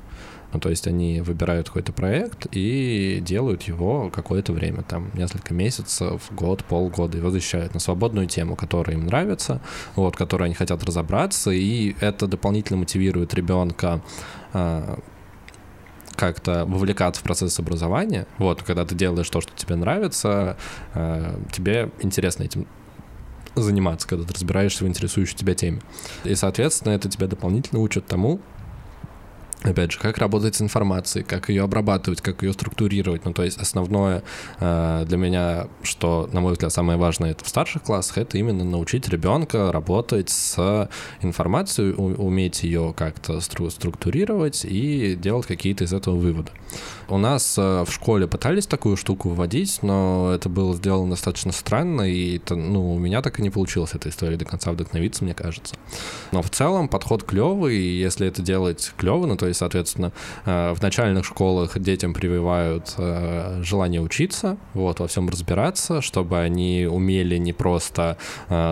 Ну, 0.51 0.59
то 0.59 0.69
есть 0.69 0.87
они 0.87 1.21
выбирают 1.21 1.67
какой-то 1.67 1.93
проект 1.93 2.47
и 2.51 3.19
делают 3.21 3.63
его 3.63 4.09
какое-то 4.09 4.51
время, 4.51 4.81
там, 4.81 5.11
несколько 5.13 5.53
месяцев, 5.53 6.23
год, 6.31 6.63
полгода, 6.63 7.17
его 7.17 7.29
защищают 7.29 7.75
на 7.75 7.79
свободную 7.79 8.27
тему, 8.27 8.55
которая 8.55 8.97
им 8.97 9.05
нравится, 9.05 9.61
вот, 9.95 10.15
которой 10.15 10.45
они 10.45 10.55
хотят 10.55 10.83
разобраться, 10.83 11.51
и 11.51 11.95
это 11.99 12.25
дополнительно 12.25 12.79
мотивирует 12.79 13.33
ребенка 13.35 14.01
э, 14.53 14.97
как-то 16.19 16.65
вовлекаться 16.65 17.21
в 17.21 17.23
процесс 17.23 17.57
образования. 17.59 18.27
Вот, 18.37 18.61
когда 18.61 18.85
ты 18.85 18.93
делаешь 18.93 19.29
то, 19.29 19.39
что 19.39 19.53
тебе 19.55 19.75
нравится, 19.77 20.57
э, 20.93 21.39
тебе 21.49 21.91
интересно 22.01 22.43
этим 22.43 22.67
заниматься, 23.55 24.05
когда 24.05 24.25
ты 24.25 24.33
разбираешься 24.33 24.83
в 24.83 24.87
интересующей 24.87 25.37
тебя 25.37 25.55
теме. 25.55 25.81
И, 26.25 26.35
соответственно, 26.35 26.91
это 26.91 27.07
тебя 27.09 27.27
дополнительно 27.27 27.79
учит 27.79 28.05
тому, 28.05 28.41
Опять 29.61 29.91
же, 29.91 29.99
как 29.99 30.17
работать 30.19 30.55
с 30.55 30.61
информацией, 30.61 31.25
как 31.25 31.49
ее 31.49 31.63
обрабатывать, 31.63 32.21
как 32.21 32.43
ее 32.43 32.53
структурировать. 32.53 33.25
Ну, 33.25 33.33
то 33.33 33.43
есть 33.43 33.57
основное 33.57 34.23
э, 34.59 35.03
для 35.05 35.17
меня, 35.17 35.67
что, 35.83 36.29
на 36.31 36.39
мой 36.39 36.53
взгляд, 36.53 36.71
самое 36.71 36.97
важное 36.97 37.31
это 37.31 37.43
в 37.43 37.49
старших 37.49 37.83
классах, 37.83 38.19
это 38.19 38.37
именно 38.37 38.63
научить 38.63 39.09
ребенка 39.09 39.71
работать 39.73 40.29
с 40.29 40.89
информацией, 41.21 41.91
уметь 41.93 42.63
ее 42.63 42.93
как-то 42.95 43.41
стру 43.41 43.69
структурировать 43.69 44.63
и 44.63 45.15
делать 45.15 45.45
какие-то 45.45 45.83
из 45.83 45.91
этого 45.91 46.15
выводы. 46.15 46.51
У 47.09 47.17
нас 47.17 47.57
э, 47.57 47.83
в 47.85 47.91
школе 47.91 48.27
пытались 48.27 48.65
такую 48.65 48.95
штуку 48.95 49.29
вводить, 49.29 49.79
но 49.81 50.31
это 50.33 50.47
было 50.47 50.73
сделано 50.75 51.09
достаточно 51.09 51.51
странно, 51.51 52.03
и 52.03 52.37
это, 52.37 52.55
ну, 52.55 52.93
у 52.93 52.99
меня 52.99 53.21
так 53.21 53.39
и 53.39 53.41
не 53.41 53.49
получилось 53.49 53.93
этой 53.93 54.11
истории 54.11 54.37
до 54.37 54.45
конца 54.45 54.71
вдохновиться, 54.71 55.25
мне 55.25 55.33
кажется. 55.33 55.75
Но 56.31 56.41
в 56.41 56.49
целом 56.49 56.87
подход 56.87 57.23
клевый, 57.23 57.75
и 57.75 57.99
если 57.99 58.25
это 58.25 58.41
делать 58.41 58.93
клево, 58.95 59.25
ну, 59.25 59.35
то 59.35 59.48
есть, 59.49 59.59
соответственно, 59.59 60.11
э, 60.45 60.73
в 60.73 60.81
начальных 60.81 61.25
школах 61.25 61.77
детям 61.79 62.13
прививают 62.13 62.93
э, 62.97 63.61
желание 63.63 64.01
учиться, 64.01 64.57
вот, 64.73 64.99
во 64.99 65.07
всем 65.07 65.29
разбираться, 65.29 66.01
чтобы 66.01 66.39
они 66.39 66.87
умели 66.89 67.37
не 67.37 67.53
просто 67.53 68.17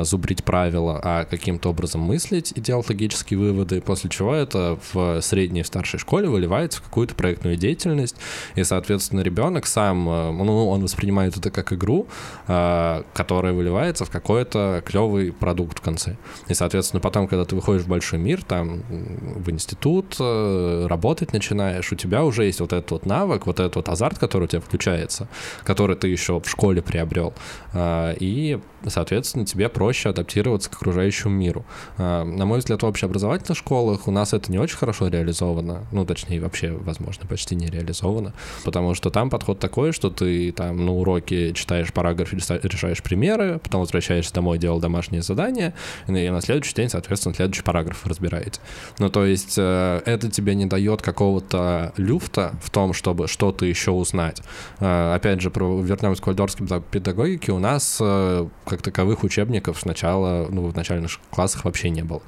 зубрить 0.03 0.43
правила, 0.43 0.99
а 1.03 1.25
каким-то 1.25 1.69
образом 1.69 2.01
мыслить 2.01 2.53
и 2.55 2.61
делать 2.61 2.89
логические 2.89 3.39
выводы, 3.39 3.81
после 3.81 4.09
чего 4.09 4.33
это 4.33 4.79
в 4.91 5.21
средней 5.21 5.61
и 5.61 5.63
старшей 5.63 5.99
школе 5.99 6.29
выливается 6.29 6.79
в 6.79 6.83
какую-то 6.83 7.15
проектную 7.15 7.57
деятельность, 7.57 8.15
и, 8.55 8.63
соответственно, 8.63 9.21
ребенок 9.21 9.65
сам, 9.65 10.07
э, 10.09 10.31
ну, 10.31 10.69
он 10.69 10.81
воспринимает 10.81 11.37
это 11.37 11.51
как 11.51 11.73
игру, 11.73 12.07
э, 12.47 13.03
которая 13.13 13.53
выливается 13.53 14.05
в 14.05 14.09
какой-то 14.09 14.81
клевый 14.85 15.31
продукт 15.31 15.79
в 15.79 15.81
конце. 15.81 16.17
И, 16.47 16.53
соответственно, 16.53 17.01
потом, 17.01 17.27
когда 17.27 17.45
ты 17.45 17.55
выходишь 17.55 17.83
в 17.83 17.87
большой 17.87 18.19
мир, 18.19 18.43
там, 18.43 18.83
в 18.89 19.49
институт, 19.49 20.15
э, 20.19 20.66
работать 20.87 21.33
начинаешь, 21.33 21.91
у 21.91 21.95
тебя 21.95 22.23
уже 22.23 22.45
есть 22.45 22.59
вот 22.59 22.73
этот 22.73 22.91
вот 22.91 23.05
навык, 23.05 23.45
вот 23.45 23.59
этот 23.59 23.75
вот 23.77 23.89
азарт, 23.89 24.19
который 24.19 24.43
у 24.43 24.47
тебя 24.47 24.61
включается, 24.61 25.27
который 25.63 25.95
ты 25.95 26.07
еще 26.07 26.39
в 26.39 26.49
школе 26.49 26.81
приобрел. 26.81 27.33
И, 27.75 28.59
соответственно, 28.85 29.45
тебе 29.45 29.69
проще 29.69 30.09
адаптироваться 30.09 30.69
к 30.69 30.73
окружающему 30.73 31.33
миру. 31.33 31.65
На 31.97 32.45
мой 32.45 32.59
взгляд, 32.59 32.83
в 32.83 32.85
общеобразовательных 32.85 33.57
школах 33.57 34.07
у 34.07 34.11
нас 34.11 34.33
это 34.33 34.51
не 34.51 34.59
очень 34.59 34.77
хорошо 34.77 35.07
реализовано, 35.07 35.87
ну, 35.91 36.05
точнее, 36.05 36.41
вообще, 36.41 36.71
возможно, 36.71 37.27
почти 37.27 37.55
не 37.55 37.67
реализовано 37.67 37.87
реализовано, 37.87 38.33
потому 38.63 38.93
что 38.93 39.09
там 39.09 39.29
подход 39.29 39.59
такой, 39.59 39.91
что 39.91 40.09
ты 40.09 40.51
там 40.51 40.85
на 40.85 40.93
уроке 40.93 41.53
читаешь 41.53 41.91
параграф, 41.93 42.33
решаешь 42.33 43.01
примеры, 43.01 43.59
потом 43.59 43.81
возвращаешься 43.81 44.33
домой, 44.33 44.57
делал 44.57 44.79
домашнее 44.79 45.21
задание, 45.21 45.73
и 46.07 46.29
на 46.29 46.41
следующий 46.41 46.73
день, 46.73 46.89
соответственно, 46.89 47.35
следующий 47.35 47.63
параграф 47.63 48.05
разбираете. 48.05 48.59
Ну, 48.99 49.09
то 49.09 49.25
есть 49.25 49.55
э, 49.57 50.01
это 50.05 50.29
тебе 50.29 50.55
не 50.57 50.65
дает 50.65 51.01
какого-то 51.01 51.93
люфта 51.97 52.53
в 52.61 52.69
том, 52.69 52.93
чтобы 52.93 53.27
что-то 53.27 53.65
еще 53.65 53.91
узнать. 53.91 54.41
Э, 54.79 55.13
опять 55.15 55.41
же, 55.41 55.49
вернемся 55.49 56.21
к 56.21 56.27
вальдорской 56.27 56.67
педагогике, 56.91 57.51
у 57.51 57.59
нас 57.59 57.99
э, 58.01 58.47
как 58.65 58.81
таковых 58.81 59.23
учебников 59.23 59.79
сначала, 59.79 60.47
ну, 60.49 60.67
в 60.67 60.75
начальных 60.75 61.19
классах 61.29 61.65
вообще 61.65 61.89
не 61.89 62.03
было. 62.03 62.21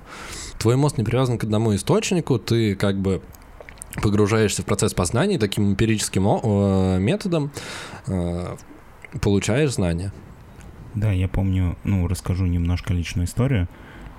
Твой 0.58 0.76
мозг 0.76 0.98
не 0.98 1.04
привязан 1.04 1.38
к 1.38 1.44
одному 1.44 1.76
источнику, 1.76 2.40
ты 2.40 2.76
как 2.76 2.98
бы 2.98 3.22
погружаешься 4.02 4.62
в 4.62 4.66
процесс 4.66 4.94
познания 4.94 5.40
таким 5.40 5.72
эмпирическим 5.72 7.04
методом, 7.04 7.52
э, 8.08 8.56
получаешь 9.22 9.74
знания. 9.74 10.14
Да, 10.96 11.12
я 11.12 11.28
помню, 11.28 11.78
ну, 11.84 12.08
расскажу 12.08 12.46
немножко 12.46 12.94
личную 12.94 13.26
историю. 13.28 13.68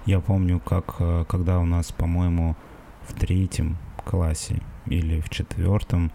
Я 0.06 0.20
помню, 0.20 0.60
как 0.60 0.96
э, 0.98 1.24
когда 1.28 1.58
у 1.58 1.64
нас, 1.64 1.92
по-моему, 1.92 2.56
в 3.06 3.14
третьем 3.14 3.76
классе 4.02 4.60
или 4.86 5.20
в 5.20 5.28
четвертом 5.28 6.12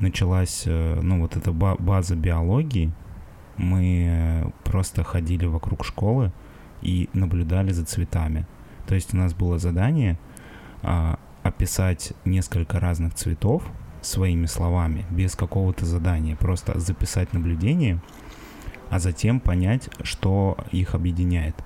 началась, 0.00 0.64
ну, 0.66 1.20
вот 1.20 1.36
эта 1.36 1.52
база 1.52 2.16
биологии, 2.16 2.92
мы 3.56 4.52
просто 4.64 5.04
ходили 5.04 5.46
вокруг 5.46 5.84
школы 5.84 6.32
и 6.82 7.08
наблюдали 7.12 7.70
за 7.72 7.84
цветами. 7.84 8.46
То 8.86 8.94
есть 8.94 9.14
у 9.14 9.16
нас 9.16 9.32
было 9.34 9.58
задание 9.58 10.18
а, 10.82 11.18
описать 11.42 12.12
несколько 12.24 12.80
разных 12.80 13.14
цветов 13.14 13.62
своими 14.02 14.46
словами, 14.46 15.06
без 15.10 15.34
какого-то 15.34 15.86
задания, 15.86 16.36
просто 16.36 16.78
записать 16.78 17.32
наблюдение, 17.32 18.00
а 18.90 18.98
затем 18.98 19.40
понять, 19.40 19.88
что 20.02 20.58
их 20.72 20.94
объединяет. 20.94 21.56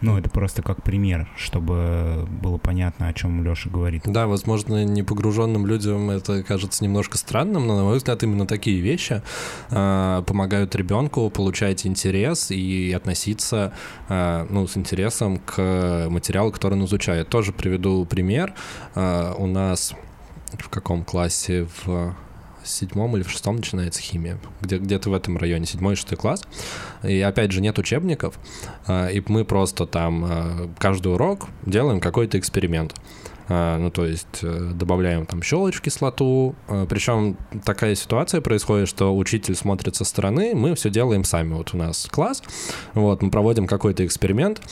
Ну, 0.00 0.16
это 0.16 0.30
просто 0.30 0.62
как 0.62 0.82
пример, 0.82 1.28
чтобы 1.36 2.26
было 2.42 2.56
понятно, 2.56 3.08
о 3.08 3.12
чем 3.12 3.44
Леша 3.44 3.68
говорит. 3.68 4.02
Да, 4.06 4.26
возможно, 4.26 4.84
непогруженным 4.84 5.66
людям 5.66 6.10
это 6.10 6.42
кажется 6.42 6.82
немножко 6.84 7.18
странным, 7.18 7.66
но, 7.66 7.76
на 7.76 7.84
мой 7.84 7.98
взгляд, 7.98 8.22
именно 8.22 8.46
такие 8.46 8.80
вещи 8.80 9.22
э, 9.70 10.22
помогают 10.26 10.74
ребенку 10.74 11.28
получать 11.28 11.86
интерес 11.86 12.50
и 12.50 12.92
относиться 12.92 13.74
э, 14.08 14.46
ну, 14.48 14.66
с 14.66 14.76
интересом 14.76 15.38
к 15.38 16.06
материалу, 16.08 16.50
который 16.50 16.74
он 16.74 16.84
изучает. 16.86 17.28
Тоже 17.28 17.52
приведу 17.52 18.06
пример. 18.06 18.54
Э, 18.94 19.34
у 19.36 19.46
нас 19.46 19.94
в 20.58 20.68
каком 20.68 21.04
классе? 21.04 21.68
В 21.84 22.14
седьмом 22.72 23.16
или 23.16 23.22
в 23.22 23.30
шестом 23.30 23.56
начинается 23.56 24.00
химия, 24.00 24.38
где, 24.60 24.78
где-то 24.78 25.10
в 25.10 25.14
этом 25.14 25.36
районе, 25.36 25.66
седьмой 25.66 25.94
и 25.94 25.96
шестой 25.96 26.18
класс. 26.18 26.42
И 27.02 27.20
опять 27.20 27.52
же 27.52 27.60
нет 27.60 27.78
учебников, 27.78 28.38
а, 28.86 29.08
и 29.08 29.22
мы 29.28 29.44
просто 29.44 29.86
там 29.86 30.24
а, 30.24 30.70
каждый 30.78 31.12
урок 31.12 31.48
делаем 31.64 32.00
какой-то 32.00 32.38
эксперимент. 32.38 32.94
А, 33.52 33.78
ну, 33.78 33.90
то 33.90 34.06
есть 34.06 34.26
э, 34.42 34.70
добавляем 34.74 35.26
там 35.26 35.42
щелочь 35.42 35.74
в 35.74 35.80
кислоту. 35.80 36.54
Причем 36.88 37.36
такая 37.64 37.96
ситуация 37.96 38.40
происходит, 38.40 38.88
что 38.88 39.16
учитель 39.16 39.56
смотрит 39.56 39.96
со 39.96 40.04
стороны, 40.04 40.54
мы 40.54 40.76
все 40.76 40.88
делаем 40.88 41.24
сами. 41.24 41.54
Вот 41.54 41.74
у 41.74 41.76
нас 41.76 42.06
класс, 42.08 42.44
вот, 42.94 43.22
мы 43.22 43.30
проводим 43.32 43.66
какой-то 43.66 44.06
эксперимент, 44.06 44.62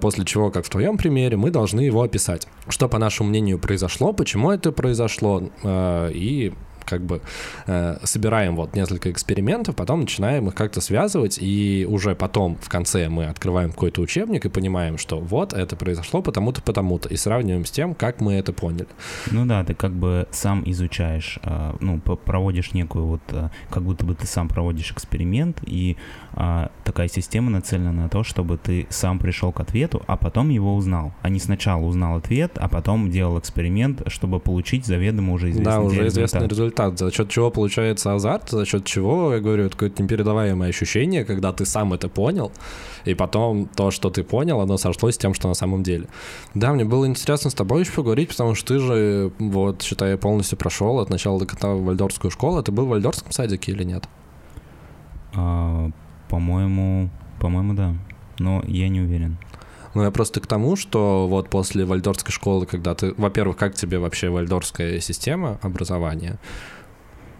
после 0.00 0.24
чего, 0.24 0.50
как 0.50 0.64
в 0.64 0.70
твоем 0.70 0.96
примере, 0.96 1.36
мы 1.36 1.50
должны 1.50 1.80
его 1.80 2.00
описать. 2.00 2.48
Что, 2.66 2.88
по 2.88 2.98
нашему 2.98 3.28
мнению, 3.28 3.58
произошло, 3.58 4.14
почему 4.14 4.50
это 4.50 4.72
произошло, 4.72 5.42
и 5.62 6.54
как 6.84 7.02
бы 7.02 7.20
э, 7.66 7.98
собираем 8.02 8.56
вот 8.56 8.74
несколько 8.74 9.10
экспериментов, 9.10 9.76
потом 9.76 10.00
начинаем 10.00 10.48
их 10.48 10.54
как-то 10.54 10.80
связывать, 10.80 11.38
и 11.40 11.86
уже 11.88 12.14
потом 12.14 12.56
в 12.60 12.68
конце 12.68 13.08
мы 13.08 13.26
открываем 13.26 13.70
какой-то 13.72 14.00
учебник 14.00 14.44
и 14.44 14.48
понимаем, 14.48 14.98
что 14.98 15.18
вот 15.18 15.52
это 15.52 15.76
произошло 15.76 16.22
потому-то, 16.22 16.62
потому-то, 16.62 17.08
и 17.08 17.16
сравниваем 17.16 17.64
с 17.64 17.70
тем, 17.70 17.94
как 17.94 18.20
мы 18.20 18.34
это 18.34 18.52
поняли. 18.52 18.86
Ну 19.30 19.46
да, 19.46 19.64
ты 19.64 19.74
как 19.74 19.92
бы 19.92 20.26
сам 20.30 20.62
изучаешь, 20.66 21.38
э, 21.42 21.74
ну, 21.80 21.98
проводишь 22.00 22.72
некую 22.72 23.06
вот, 23.06 23.22
э, 23.28 23.48
как 23.70 23.82
будто 23.82 24.04
бы 24.04 24.14
ты 24.14 24.26
сам 24.26 24.48
проводишь 24.48 24.92
эксперимент, 24.92 25.60
и 25.66 25.96
э, 26.32 26.68
такая 26.84 27.08
система 27.08 27.50
нацелена 27.50 27.92
на 27.92 28.08
то, 28.08 28.24
чтобы 28.24 28.58
ты 28.58 28.86
сам 28.90 29.18
пришел 29.18 29.52
к 29.52 29.60
ответу, 29.60 30.02
а 30.06 30.16
потом 30.16 30.50
его 30.50 30.74
узнал, 30.74 31.12
а 31.22 31.28
не 31.28 31.38
сначала 31.38 31.82
узнал 31.82 32.16
ответ, 32.16 32.52
а 32.56 32.68
потом 32.68 33.10
делал 33.10 33.38
эксперимент, 33.38 34.02
чтобы 34.08 34.40
получить 34.40 34.86
заведомо 34.86 35.32
уже 35.32 35.50
известный 35.50 35.64
да, 35.64 35.80
уже 35.80 36.08
известный 36.08 36.48
результат 36.48 36.73
результат, 36.74 36.98
за 36.98 37.10
счет 37.10 37.28
чего 37.28 37.50
получается 37.50 38.14
азарт, 38.14 38.50
за 38.50 38.64
счет 38.64 38.84
чего, 38.84 39.34
я 39.34 39.40
говорю, 39.40 39.64
это 39.64 39.72
какое-то 39.72 40.02
непередаваемое 40.02 40.68
ощущение, 40.68 41.24
когда 41.24 41.52
ты 41.52 41.64
сам 41.64 41.92
это 41.92 42.08
понял, 42.08 42.52
и 43.06 43.14
потом 43.14 43.66
то, 43.66 43.90
что 43.90 44.10
ты 44.10 44.22
понял, 44.22 44.60
оно 44.60 44.76
сошлось 44.76 45.14
с 45.14 45.18
тем, 45.18 45.34
что 45.34 45.48
на 45.48 45.54
самом 45.54 45.82
деле. 45.82 46.06
Да, 46.54 46.72
мне 46.72 46.84
было 46.84 47.06
интересно 47.06 47.50
с 47.50 47.54
тобой 47.54 47.80
еще 47.80 47.92
поговорить, 47.92 48.28
потому 48.28 48.54
что 48.54 48.74
ты 48.74 48.80
же, 48.80 49.32
вот, 49.38 49.82
считай, 49.82 50.16
полностью 50.16 50.58
прошел 50.58 50.98
от 50.98 51.10
начала 51.10 51.38
до 51.38 51.46
конца 51.46 51.68
вальдорскую 51.68 52.30
школу. 52.30 52.62
Ты 52.62 52.72
был 52.72 52.86
в 52.86 52.88
вальдорском 52.88 53.32
садике 53.32 53.72
или 53.72 53.84
нет? 53.84 54.04
А, 55.34 55.90
по-моему, 56.28 57.10
по-моему, 57.40 57.74
да. 57.74 57.94
Но 58.38 58.62
я 58.66 58.88
не 58.88 59.00
уверен. 59.00 59.36
Ну, 59.94 60.02
я 60.02 60.10
просто 60.10 60.40
к 60.40 60.46
тому, 60.46 60.76
что 60.76 61.28
вот 61.28 61.48
после 61.48 61.84
вальдорской 61.84 62.32
школы, 62.32 62.66
когда 62.66 62.94
ты... 62.94 63.14
Во-первых, 63.16 63.56
как 63.56 63.74
тебе 63.74 63.98
вообще 63.98 64.28
вальдорская 64.28 65.00
система 65.00 65.58
образования? 65.62 66.38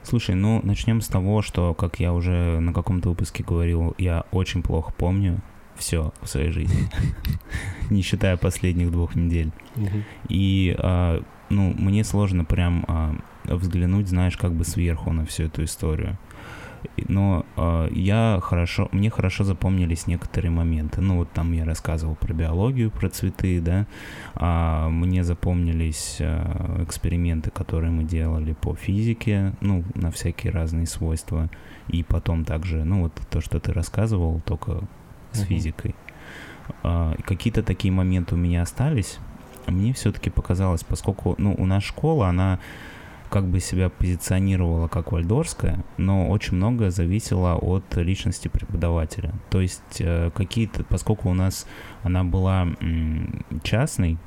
Слушай, 0.04 0.34
ну, 0.36 0.60
начнем 0.62 1.00
с 1.00 1.08
того, 1.08 1.42
что, 1.42 1.74
как 1.74 1.98
я 1.98 2.12
уже 2.12 2.60
на 2.60 2.72
каком-то 2.72 3.08
выпуске 3.08 3.42
говорил, 3.42 3.94
я 3.98 4.24
очень 4.30 4.62
плохо 4.62 4.92
помню 4.96 5.40
все 5.76 6.12
в 6.22 6.28
своей 6.28 6.50
жизни, 6.50 6.88
не 7.90 8.02
считая 8.02 8.36
последних 8.36 8.92
двух 8.92 9.16
недель. 9.16 9.50
И, 10.28 10.76
а, 10.78 11.22
ну, 11.48 11.74
мне 11.76 12.04
сложно 12.04 12.44
прям 12.44 12.84
а, 12.86 13.16
взглянуть, 13.44 14.08
знаешь, 14.08 14.36
как 14.36 14.52
бы 14.52 14.64
сверху 14.64 15.12
на 15.12 15.26
всю 15.26 15.44
эту 15.44 15.64
историю 15.64 16.18
но 17.08 17.44
э, 17.56 17.88
я 17.92 18.38
хорошо, 18.42 18.88
мне 18.92 19.10
хорошо 19.10 19.44
запомнились 19.44 20.06
некоторые 20.06 20.50
моменты. 20.50 21.00
Ну, 21.00 21.18
вот 21.18 21.32
там 21.32 21.52
я 21.52 21.64
рассказывал 21.64 22.14
про 22.14 22.32
биологию, 22.32 22.90
про 22.90 23.08
цветы, 23.08 23.60
да, 23.60 23.86
а 24.34 24.88
мне 24.88 25.24
запомнились 25.24 26.16
э, 26.20 26.82
эксперименты, 26.82 27.50
которые 27.50 27.90
мы 27.90 28.04
делали 28.04 28.52
по 28.52 28.74
физике, 28.74 29.54
ну, 29.60 29.84
на 29.94 30.10
всякие 30.10 30.52
разные 30.52 30.86
свойства, 30.86 31.50
и 31.88 32.02
потом 32.02 32.44
также, 32.44 32.84
ну, 32.84 33.02
вот 33.02 33.12
то, 33.30 33.40
что 33.40 33.60
ты 33.60 33.72
рассказывал, 33.72 34.40
только 34.40 34.80
с 35.32 35.42
uh-huh. 35.42 35.46
физикой. 35.46 35.94
Э, 36.82 37.14
какие-то 37.24 37.62
такие 37.62 37.92
моменты 37.92 38.34
у 38.34 38.38
меня 38.38 38.62
остались, 38.62 39.18
мне 39.66 39.92
все-таки 39.92 40.30
показалось, 40.30 40.84
поскольку, 40.84 41.34
ну, 41.38 41.54
у 41.56 41.66
нас 41.66 41.82
школа, 41.82 42.28
она 42.28 42.60
как 43.34 43.48
бы 43.48 43.58
себя 43.58 43.88
позиционировала 43.88 44.86
как 44.86 45.10
вальдорская, 45.10 45.84
но 45.96 46.28
очень 46.28 46.54
многое 46.54 46.90
зависело 46.90 47.56
от 47.56 47.96
личности 47.96 48.46
преподавателя. 48.46 49.34
То 49.50 49.60
есть 49.60 49.98
э, 49.98 50.30
какие-то, 50.32 50.84
поскольку 50.84 51.30
у 51.30 51.34
нас 51.34 51.66
она 52.04 52.22
была 52.22 52.68
частной, 53.64 54.18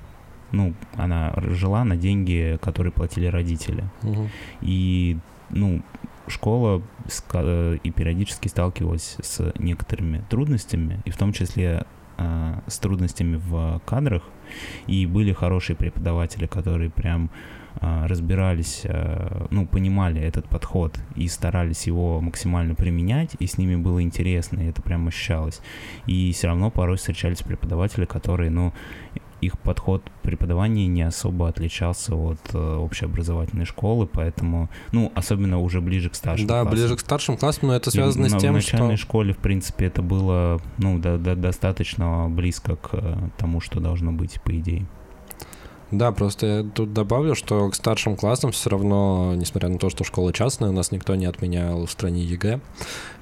ну, 0.51 0.73
она 0.97 1.33
жила 1.37 1.85
на 1.85 1.95
деньги, 1.95 2.59
которые 2.61 2.91
платили 2.91 3.27
родители. 3.27 3.85
Угу. 4.03 4.29
И, 4.59 5.17
ну, 5.51 5.81
школа 6.27 6.81
э, 7.31 7.77
и 7.81 7.91
периодически 7.91 8.49
сталкивалась 8.49 9.15
с 9.21 9.53
некоторыми 9.57 10.25
трудностями, 10.29 10.99
и 11.05 11.11
в 11.11 11.17
том 11.17 11.31
числе 11.31 11.85
э, 12.17 12.59
с 12.67 12.77
трудностями 12.79 13.37
в 13.37 13.81
кадрах. 13.85 14.23
И 14.85 15.05
были 15.05 15.31
хорошие 15.31 15.77
преподаватели, 15.77 16.45
которые 16.45 16.89
прям 16.89 17.29
разбирались, 17.81 18.83
а, 18.85 19.47
ну, 19.49 19.65
понимали 19.67 20.21
этот 20.21 20.47
подход 20.47 20.97
и 21.15 21.27
старались 21.27 21.87
его 21.87 22.21
максимально 22.21 22.75
применять, 22.75 23.35
и 23.39 23.47
с 23.47 23.57
ними 23.57 23.75
было 23.75 24.01
интересно, 24.01 24.59
и 24.61 24.69
это 24.69 24.81
прям 24.81 25.07
ощущалось. 25.07 25.61
И 26.05 26.31
все 26.33 26.47
равно 26.47 26.71
порой 26.71 26.97
встречались 26.97 27.41
преподаватели, 27.41 28.05
которые, 28.05 28.49
ну, 28.49 28.73
их 29.41 29.59
подход 29.59 30.03
преподавания 30.23 30.87
не 30.87 31.03
особо 31.03 31.47
отличался 31.47 32.15
от 32.15 32.39
э, 32.53 32.57
общеобразовательной 32.57 33.65
школы, 33.65 34.07
поэтому, 34.07 34.69
ну, 34.91 35.11
особенно 35.15 35.59
уже 35.59 35.79
ближе 35.79 36.09
к 36.09 36.15
старшим 36.15 36.47
да, 36.47 36.61
классам. 36.61 36.71
ближе 36.71 36.95
к 36.95 36.99
старшим 36.99 37.37
классам, 37.37 37.67
но 37.69 37.75
это 37.75 37.91
связано 37.91 38.25
и 38.25 38.29
с 38.29 38.31
тем, 38.31 38.39
что... 38.39 38.51
В 38.51 38.73
начальной 38.73 38.95
что... 38.95 39.05
школе, 39.05 39.33
в 39.33 39.37
принципе, 39.37 39.85
это 39.85 40.01
было, 40.01 40.59
ну, 40.77 40.97
до, 40.97 41.17
до, 41.17 41.35
достаточно 41.35 42.27
близко 42.29 42.75
к 42.75 42.89
э, 42.93 43.29
тому, 43.37 43.61
что 43.61 43.79
должно 43.79 44.11
быть, 44.11 44.41
по 44.41 44.57
идее. 44.57 44.87
Да, 45.91 46.11
просто 46.11 46.45
я 46.45 46.63
тут 46.63 46.93
добавлю, 46.93 47.33
что 47.33 47.69
к 47.69 47.75
старшим 47.75 48.17
классам 48.17 48.51
все 48.51 48.69
равно, 48.69 49.33
несмотря 49.35 49.69
на 49.69 49.77
то, 49.77 49.89
что 49.89 50.03
школа 50.03 50.33
частная, 50.33 50.69
у 50.69 50.73
нас 50.73 50.91
никто 50.91 51.15
не 51.15 51.25
отменял 51.25 51.85
в 51.85 51.91
стране 51.91 52.23
ЕГЭ 52.23 52.59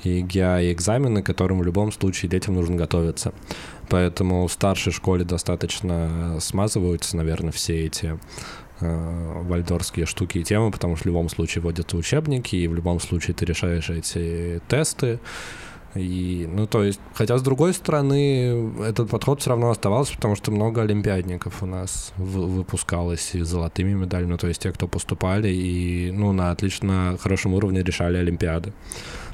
и 0.03 0.21
ГИА 0.21 0.61
и 0.61 0.73
экзамены, 0.73 1.21
к 1.21 1.27
которым 1.27 1.59
в 1.59 1.63
любом 1.63 1.91
случае 1.91 2.29
детям 2.29 2.55
нужно 2.55 2.75
готовиться. 2.75 3.33
Поэтому 3.87 4.47
в 4.47 4.51
старшей 4.51 4.91
школе 4.91 5.23
достаточно 5.23 6.39
смазываются, 6.41 7.15
наверное, 7.15 7.51
все 7.51 7.85
эти 7.85 8.19
э, 8.79 9.41
вальдорфские 9.43 10.07
штуки 10.07 10.39
и 10.39 10.43
темы, 10.43 10.71
потому 10.71 10.95
что 10.95 11.03
в 11.03 11.07
любом 11.07 11.29
случае 11.29 11.61
вводятся 11.61 11.97
учебники, 11.97 12.55
и 12.55 12.67
в 12.67 12.73
любом 12.73 12.99
случае 12.99 13.35
ты 13.35 13.45
решаешь 13.45 13.91
эти 13.91 14.59
тесты. 14.67 15.19
И, 15.95 16.49
ну, 16.51 16.67
то 16.67 16.83
есть, 16.83 16.99
хотя 17.13 17.37
с 17.37 17.41
другой 17.41 17.73
стороны, 17.73 18.73
этот 18.81 19.09
подход 19.09 19.39
все 19.39 19.51
равно 19.51 19.69
оставался, 19.69 20.13
потому 20.15 20.35
что 20.35 20.51
много 20.51 20.81
олимпиадников 20.81 21.63
у 21.63 21.65
нас 21.65 22.13
выпускалось 22.17 23.33
и 23.33 23.37
с 23.37 23.41
золотыми 23.41 23.93
медалями, 23.93 24.31
ну, 24.31 24.37
то 24.37 24.47
есть 24.47 24.61
те, 24.61 24.71
кто 24.73 24.87
поступали 24.87 25.49
и, 25.49 26.11
ну, 26.11 26.33
на 26.33 26.51
отлично 26.51 27.17
хорошем 27.19 27.53
уровне 27.53 27.81
решали 27.81 28.17
олимпиады 28.17 28.73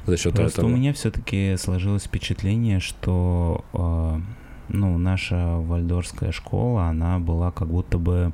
за 0.06 0.16
счет 0.16 0.34
Просто 0.34 0.60
этого. 0.60 0.72
у 0.72 0.76
меня 0.76 0.92
все-таки 0.92 1.56
сложилось 1.58 2.04
впечатление, 2.04 2.78
что, 2.78 3.64
э, 3.72 4.20
ну, 4.68 4.98
наша 4.98 5.56
вальдорская 5.56 6.30
школа, 6.30 6.84
она 6.86 7.18
была 7.18 7.50
как 7.50 7.68
будто 7.68 7.98
бы, 7.98 8.32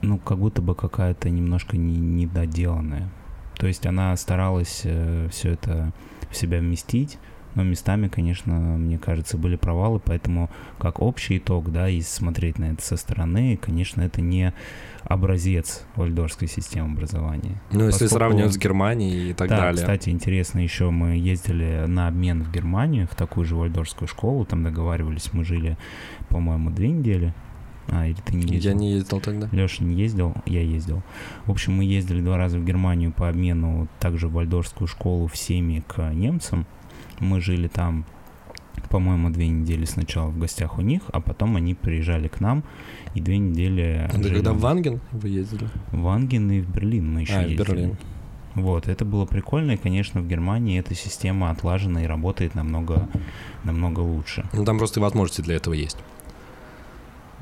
ну, 0.00 0.18
как 0.18 0.38
будто 0.38 0.62
бы 0.62 0.74
какая-то 0.74 1.28
немножко 1.28 1.76
не, 1.76 1.98
недоделанная. 1.98 3.10
То 3.58 3.66
есть 3.66 3.86
она 3.86 4.16
старалась 4.16 4.80
э, 4.84 5.28
все 5.30 5.50
это 5.50 5.92
в 6.32 6.36
себя 6.36 6.58
вместить, 6.58 7.18
но 7.54 7.62
местами, 7.62 8.08
конечно, 8.08 8.54
мне 8.54 8.98
кажется, 8.98 9.36
были 9.36 9.56
провалы, 9.56 10.00
поэтому 10.00 10.50
как 10.78 11.00
общий 11.00 11.38
итог, 11.38 11.70
да, 11.70 11.88
и 11.88 12.00
смотреть 12.00 12.58
на 12.58 12.72
это 12.72 12.82
со 12.82 12.96
стороны, 12.96 13.58
конечно, 13.60 14.00
это 14.00 14.20
не 14.20 14.54
образец 15.04 15.84
вальдорской 15.96 16.48
системы 16.48 16.92
образования. 16.92 17.60
Ну, 17.70 17.86
если 17.86 18.04
Поскольку... 18.04 18.14
сравнивать 18.14 18.54
с 18.54 18.58
Германией 18.58 19.30
и 19.30 19.34
так 19.34 19.48
да, 19.48 19.58
далее. 19.58 19.74
кстати, 19.74 20.08
интересно, 20.08 20.60
еще 20.60 20.90
мы 20.90 21.16
ездили 21.16 21.84
на 21.86 22.08
обмен 22.08 22.42
в 22.42 22.50
Германию, 22.50 23.06
в 23.06 23.14
такую 23.14 23.44
же 23.44 23.56
вальдорскую 23.56 24.08
школу, 24.08 24.44
там 24.44 24.62
договаривались, 24.62 25.32
мы 25.32 25.44
жили, 25.44 25.76
по-моему, 26.28 26.70
две 26.70 26.88
недели, 26.88 27.34
а, 27.92 28.06
или 28.06 28.16
ты 28.24 28.34
не 28.34 28.42
ездил? 28.54 28.70
Я 28.70 28.74
не 28.74 28.92
ездил 28.92 29.20
тогда. 29.20 29.48
Леша 29.52 29.84
не 29.84 29.94
ездил, 29.94 30.34
я 30.46 30.62
ездил. 30.62 31.02
В 31.46 31.50
общем, 31.50 31.74
мы 31.74 31.84
ездили 31.84 32.22
два 32.22 32.38
раза 32.38 32.58
в 32.58 32.64
Германию 32.64 33.12
по 33.12 33.28
обмену 33.28 33.86
также 34.00 34.28
в 34.28 34.32
Вальдорфскую 34.32 34.88
школу 34.88 35.26
в 35.26 35.36
семьи 35.36 35.82
к 35.86 36.12
немцам. 36.12 36.66
Мы 37.20 37.40
жили 37.40 37.68
там, 37.68 38.06
по-моему, 38.88 39.30
две 39.30 39.48
недели 39.48 39.84
сначала 39.84 40.28
в 40.28 40.38
гостях 40.38 40.78
у 40.78 40.82
них, 40.82 41.02
а 41.12 41.20
потом 41.20 41.56
они 41.56 41.74
приезжали 41.74 42.28
к 42.28 42.40
нам 42.40 42.64
и 43.14 43.20
две 43.20 43.38
недели... 43.38 44.06
Это 44.08 44.22
жили... 44.22 44.34
когда 44.34 44.52
в 44.54 44.60
Ванген 44.60 45.00
вы 45.12 45.28
ездили? 45.28 45.68
В 45.90 46.00
Ванген 46.00 46.50
и 46.50 46.60
в 46.60 46.70
Берлин 46.70 47.12
мы 47.12 47.20
еще 47.20 47.34
а, 47.34 47.42
ездили. 47.42 47.62
в 47.62 47.68
Берлин. 47.68 47.96
Вот, 48.54 48.88
это 48.88 49.04
было 49.04 49.24
прикольно, 49.24 49.72
и, 49.72 49.76
конечно, 49.76 50.20
в 50.20 50.28
Германии 50.28 50.78
эта 50.78 50.94
система 50.94 51.50
отлажена 51.50 52.04
и 52.04 52.06
работает 52.06 52.54
намного, 52.54 53.08
намного 53.64 54.00
лучше. 54.00 54.44
Ну, 54.52 54.64
там 54.64 54.78
просто 54.78 55.00
возможности 55.00 55.40
для 55.40 55.56
этого 55.56 55.72
есть. 55.72 55.96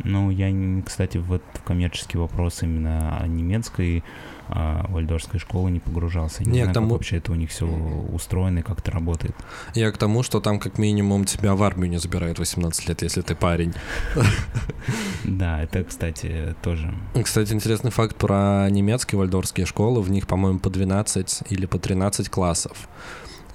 Ну, 0.04 0.30
я, 0.30 0.50
кстати, 0.84 1.18
в 1.18 1.32
этот 1.32 1.62
коммерческий 1.64 2.18
вопрос 2.18 2.62
именно 2.62 3.22
немецкой 3.26 4.02
а, 4.52 4.86
вальдорской 4.88 5.38
школы 5.38 5.70
не 5.70 5.78
погружался. 5.78 6.42
Не, 6.42 6.50
не 6.50 6.58
знаю, 6.62 6.74
тому... 6.74 6.86
как 6.88 6.92
вообще 6.98 7.18
это 7.18 7.32
у 7.32 7.34
них 7.36 7.50
все 7.50 7.66
устроено 7.66 8.58
и 8.58 8.62
как 8.62 8.80
это 8.80 8.90
работает. 8.90 9.34
Я 9.74 9.92
к 9.92 9.98
тому, 9.98 10.22
что 10.22 10.40
там 10.40 10.58
как 10.58 10.78
минимум 10.78 11.24
тебя 11.24 11.54
в 11.54 11.62
армию 11.62 11.90
не 11.90 11.98
забирают 11.98 12.38
18 12.38 12.88
лет, 12.88 13.02
если 13.02 13.20
ты 13.20 13.34
парень. 13.34 13.72
Да, 15.24 15.62
это, 15.62 15.84
кстати, 15.84 16.56
тоже. 16.62 16.92
Кстати, 17.22 17.52
интересный 17.52 17.90
факт 17.90 18.16
про 18.16 18.68
немецкие 18.70 19.18
вальдорские 19.18 19.66
школы. 19.66 20.00
В 20.02 20.10
них, 20.10 20.26
по-моему, 20.26 20.58
по 20.58 20.70
12 20.70 21.42
или 21.50 21.66
по 21.66 21.78
13 21.78 22.28
классов. 22.28 22.88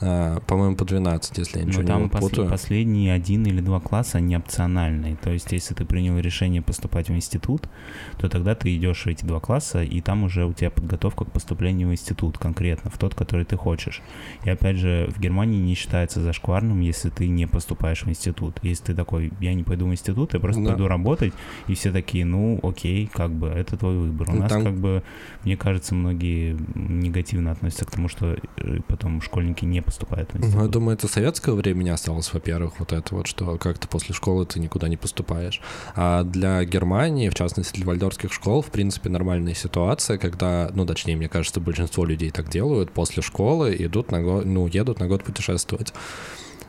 А, 0.01 0.39
по-моему, 0.41 0.75
по 0.75 0.85
12, 0.85 1.37
если 1.37 1.59
я 1.59 1.65
ничего 1.65 1.81
Но 1.81 1.87
там 1.87 2.03
не 2.03 2.09
путаю. 2.09 2.49
последние 2.49 3.13
один 3.13 3.45
или 3.45 3.61
два 3.61 3.79
класса, 3.79 4.17
они 4.17 4.35
опциональные. 4.35 5.15
То 5.15 5.31
есть, 5.31 5.51
если 5.51 5.73
ты 5.73 5.85
принял 5.85 6.17
решение 6.19 6.61
поступать 6.61 7.09
в 7.09 7.13
институт, 7.13 7.69
то 8.17 8.27
тогда 8.29 8.55
ты 8.55 8.75
идешь 8.75 9.03
в 9.03 9.07
эти 9.07 9.25
два 9.25 9.39
класса, 9.39 9.83
и 9.83 10.01
там 10.01 10.23
уже 10.23 10.45
у 10.45 10.53
тебя 10.53 10.69
подготовка 10.69 11.25
к 11.25 11.31
поступлению 11.31 11.89
в 11.89 11.91
институт 11.91 12.37
конкретно, 12.37 12.89
в 12.89 12.97
тот, 12.97 13.15
который 13.15 13.45
ты 13.45 13.55
хочешь. 13.55 14.01
И 14.43 14.49
опять 14.49 14.77
же, 14.77 15.09
в 15.15 15.19
Германии 15.19 15.59
не 15.59 15.75
считается 15.75 16.21
зашкварным, 16.21 16.81
если 16.81 17.09
ты 17.09 17.27
не 17.27 17.47
поступаешь 17.47 18.03
в 18.03 18.09
институт. 18.09 18.59
Если 18.61 18.85
ты 18.85 18.95
такой, 18.95 19.31
я 19.39 19.53
не 19.53 19.63
пойду 19.63 19.87
в 19.87 19.91
институт, 19.91 20.33
я 20.33 20.39
просто 20.39 20.61
да. 20.61 20.69
пойду 20.71 20.87
работать, 20.87 21.33
и 21.67 21.73
все 21.73 21.91
такие, 21.91 22.25
ну, 22.25 22.59
окей, 22.63 23.09
как 23.11 23.31
бы, 23.31 23.47
это 23.47 23.77
твой 23.77 23.97
выбор. 23.97 24.29
У 24.29 24.33
ну, 24.33 24.39
нас 24.41 24.51
там... 24.51 24.63
как 24.63 24.75
бы, 24.75 25.03
мне 25.43 25.55
кажется, 25.55 25.95
многие 25.95 26.57
негативно 26.75 27.51
относятся 27.51 27.85
к 27.85 27.91
тому, 27.91 28.09
что 28.09 28.37
э, 28.57 28.79
потом 28.87 29.21
школьники 29.21 29.63
не 29.63 29.81
поступают 29.85 30.31
в 30.31 30.37
институт. 30.37 30.55
Ну, 30.55 30.63
я 30.63 30.69
думаю, 30.69 30.97
это 30.97 31.07
советского 31.07 31.55
времени 31.55 31.89
осталось, 31.89 32.33
во-первых, 32.33 32.79
вот 32.79 32.91
это 32.91 33.15
вот, 33.15 33.27
что 33.27 33.57
как-то 33.57 33.87
после 33.87 34.13
школы 34.13 34.45
ты 34.45 34.59
никуда 34.59 34.87
не 34.87 34.97
поступаешь. 34.97 35.61
А 35.95 36.23
для 36.23 36.63
Германии, 36.65 37.29
в 37.29 37.35
частности 37.35 37.75
для 37.75 37.85
вальдорских 37.85 38.33
школ, 38.33 38.61
в 38.61 38.67
принципе, 38.67 39.09
нормальная 39.09 39.53
ситуация, 39.53 40.17
когда, 40.17 40.69
ну, 40.73 40.85
точнее, 40.85 41.15
мне 41.15 41.29
кажется, 41.29 41.59
большинство 41.59 42.05
людей 42.05 42.31
так 42.31 42.49
делают, 42.49 42.91
после 42.91 43.21
школы 43.21 43.75
идут 43.77 44.11
на 44.11 44.21
год, 44.21 44.45
ну, 44.45 44.67
едут 44.67 44.99
на 44.99 45.07
год 45.07 45.23
путешествовать. 45.23 45.93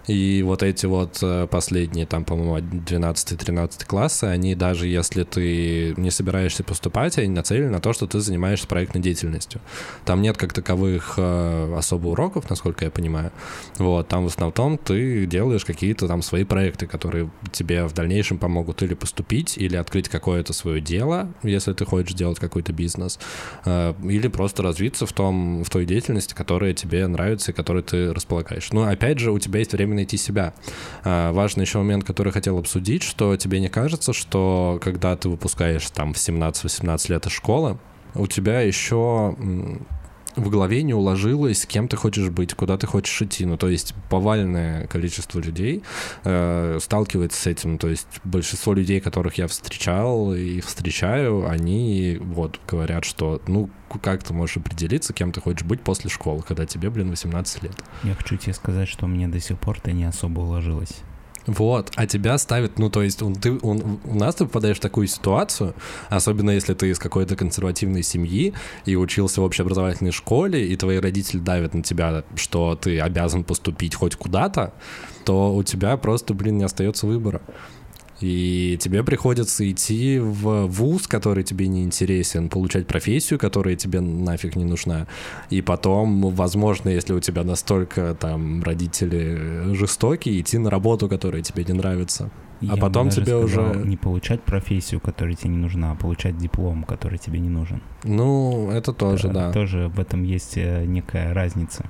И 0.07 0.43
вот 0.43 0.63
эти 0.63 0.87
вот 0.87 1.19
э, 1.23 1.47
последние, 1.51 2.07
там, 2.07 2.25
по-моему, 2.25 2.59
12-13 2.59 3.87
классы, 3.87 4.25
они 4.25 4.55
даже 4.55 4.87
если 4.87 5.25
ты 5.25 5.95
не 5.97 6.11
собираешься 6.11 6.63
поступать, 6.63 7.19
они 7.19 7.29
нацелены 7.29 7.71
на 7.71 7.81
то, 7.81 7.93
что 7.93 8.07
ты 8.07 8.21
занимаешься 8.21 8.67
проектной 8.67 9.01
деятельностью. 9.01 9.61
Там 10.05 10.23
нет 10.23 10.37
как 10.37 10.53
таковых 10.53 11.15
э, 11.17 11.75
особо 11.77 12.09
уроков, 12.09 12.49
насколько 12.51 12.85
я 12.85 12.91
понимаю. 12.91 13.33
Вот, 13.79 14.09
там 14.09 14.25
в 14.25 14.27
основном 14.27 14.79
ты 14.79 15.27
делаешь 15.27 15.65
какие-то 15.65 16.07
там 16.07 16.23
свои 16.23 16.45
проекты, 16.45 16.87
которые 16.87 17.31
тебе 17.51 17.85
в 17.85 17.93
дальнейшем 17.93 18.39
помогут 18.39 18.83
или 18.83 18.95
поступить, 18.95 19.59
или 19.59 19.77
открыть 19.77 20.09
какое-то 20.09 20.53
свое 20.53 20.81
дело, 20.81 21.33
если 21.43 21.73
ты 21.73 21.85
хочешь 21.85 22.15
делать 22.15 22.39
какой-то 22.39 22.73
бизнес, 22.73 23.19
э, 23.65 23.95
или 24.05 24.29
просто 24.29 24.63
развиться 24.63 25.07
в 25.07 25.13
том, 25.13 25.65
в 25.65 25.71
той 25.71 25.85
деятельности, 25.85 26.35
которая 26.35 26.75
тебе 26.75 27.07
нравится 27.07 27.51
и 27.51 27.55
которой 27.55 27.83
ты 27.83 28.13
располагаешь. 28.13 28.73
Но 28.73 28.85
опять 28.85 29.19
же, 29.19 29.33
у 29.33 29.39
тебя 29.39 29.59
есть 29.59 29.73
время 29.73 29.96
найти 29.97 30.17
себя. 30.17 30.55
А, 31.05 31.33
важный 31.33 31.63
еще 31.63 31.79
момент, 31.79 32.05
который 32.05 32.33
хотел 32.33 32.59
обсудить, 32.59 33.03
что 33.03 33.37
тебе 33.37 33.61
не 33.61 33.69
кажется, 33.69 34.13
что 34.13 34.79
когда 34.83 35.17
ты 35.17 35.29
выпускаешь 35.29 35.91
там 35.91 36.15
в 36.15 36.17
17-18 36.17 37.11
лет 37.11 37.27
из 37.27 37.33
школы, 37.33 37.79
у 38.15 38.27
тебя 38.27 38.61
еще 38.61 39.37
в 40.37 40.51
голове 40.51 40.83
не 40.83 40.95
уложилось, 40.95 41.67
кем 41.67 41.89
ты 41.89 41.97
хочешь 41.97 42.29
быть, 42.29 42.55
куда 42.55 42.77
ты 42.77 42.87
хочешь 42.87 43.21
идти. 43.23 43.47
Ну, 43.47 43.57
то 43.57 43.69
есть 43.69 43.95
повальное 44.11 44.87
количество 44.87 45.41
людей 45.41 45.83
э, 46.25 46.79
сталкивается 46.81 47.41
с 47.41 47.47
этим. 47.47 47.79
То 47.79 47.89
есть 47.89 48.07
большинство 48.25 48.75
людей, 48.75 49.01
которых 49.01 49.39
я 49.39 49.49
встречал 49.49 50.35
и 50.35 50.61
встречаю, 50.61 51.49
они 51.49 52.19
вот 52.21 52.61
говорят, 52.69 53.05
что 53.05 53.41
ну 53.47 53.71
как 54.03 54.23
ты 54.23 54.35
можешь 54.35 54.59
определиться, 54.59 55.15
кем 55.15 55.33
ты 55.33 55.41
хочешь 55.41 55.65
быть 55.67 55.81
после 55.81 56.11
школы, 56.11 56.43
когда 56.47 56.67
тебе, 56.67 56.91
блин, 56.91 57.09
18 57.11 57.63
лет. 57.63 57.73
Я 58.03 58.15
хочу 58.15 58.37
тебе 58.37 58.53
сказать, 58.53 58.89
что 58.89 59.07
мне 59.07 59.27
до 59.27 59.41
сих 59.41 59.59
пор 59.59 59.79
это 59.79 59.93
не 59.93 60.05
особо 60.05 60.41
уложилось. 60.41 61.03
Вот, 61.47 61.93
а 61.95 62.07
тебя 62.07 62.39
ставят, 62.39 62.79
ну, 62.79 62.91
то 62.91 63.03
есть 63.03 63.23
он, 63.23 63.35
ты, 63.35 63.59
он, 63.63 64.01
у 64.05 64.15
нас 64.15 64.35
ты 64.35 64.47
попадаешь 64.47 64.79
в 64.79 64.81
такую 64.81 65.07
ситуацию, 65.07 65.75
особенно 66.09 66.51
если 66.51 66.75
ты 66.75 66.91
из 66.91 66.99
какой-то 66.99 67.37
консервативной 67.37 68.03
семьи 68.03 68.53
и 68.85 68.97
учился 68.97 69.41
в 69.41 69.45
общеобразовательной 69.45 70.11
школе, 70.11 70.67
и 70.67 70.77
твои 70.77 70.99
родители 70.99 71.39
давят 71.39 71.75
на 71.75 71.83
тебя, 71.83 72.25
что 72.35 72.75
ты 72.75 72.99
обязан 73.01 73.45
поступить 73.45 73.95
хоть 73.95 74.17
куда-то, 74.17 74.75
то 75.25 75.55
у 75.55 75.63
тебя 75.63 75.97
просто, 75.97 76.35
блин, 76.35 76.59
не 76.59 76.65
остается 76.65 77.07
выбора. 77.07 77.43
И 78.21 78.79
тебе 78.81 79.03
приходится 79.03 79.69
идти 79.71 80.19
в 80.19 80.67
вуз, 80.67 81.07
который 81.07 81.45
тебе 81.45 81.69
не 81.69 81.83
интересен, 81.85 82.49
получать 82.49 82.87
профессию, 82.87 83.39
которая 83.39 83.77
тебе 83.77 84.01
нафиг 84.01 84.57
не 84.57 84.65
нужна. 84.65 85.07
И 85.51 85.61
потом, 85.61 86.31
возможно, 86.31 86.89
если 86.89 87.13
у 87.13 87.21
тебя 87.21 87.45
настолько 87.45 88.17
там 88.19 88.63
родители 88.63 89.75
жестокие, 89.75 90.41
идти 90.41 90.59
на 90.59 90.71
работу, 90.71 91.09
которая 91.09 91.43
тебе 91.43 91.65
не 91.65 91.75
нравится. 91.75 92.31
А 92.63 92.65
Я 92.65 92.77
потом 92.77 93.11
тебе 93.11 93.27
сказал, 93.27 93.45
уже... 93.45 93.83
Не 93.85 93.99
получать 93.99 94.43
профессию, 94.43 94.99
которая 94.99 95.35
тебе 95.35 95.51
не 95.51 95.59
нужна, 95.59 95.93
а 95.93 95.95
получать 95.95 96.39
диплом, 96.39 96.85
который 96.85 97.19
тебе 97.19 97.39
не 97.39 97.51
нужен. 97.51 97.83
Ну, 98.03 98.71
это 98.71 98.95
тоже, 98.95 99.29
да. 99.29 99.49
да. 99.49 99.53
Тоже 99.53 99.89
в 99.89 100.01
этом 100.01 100.23
есть 100.23 100.57
э, 100.57 100.85
некая 100.87 101.35
разница. 101.35 101.85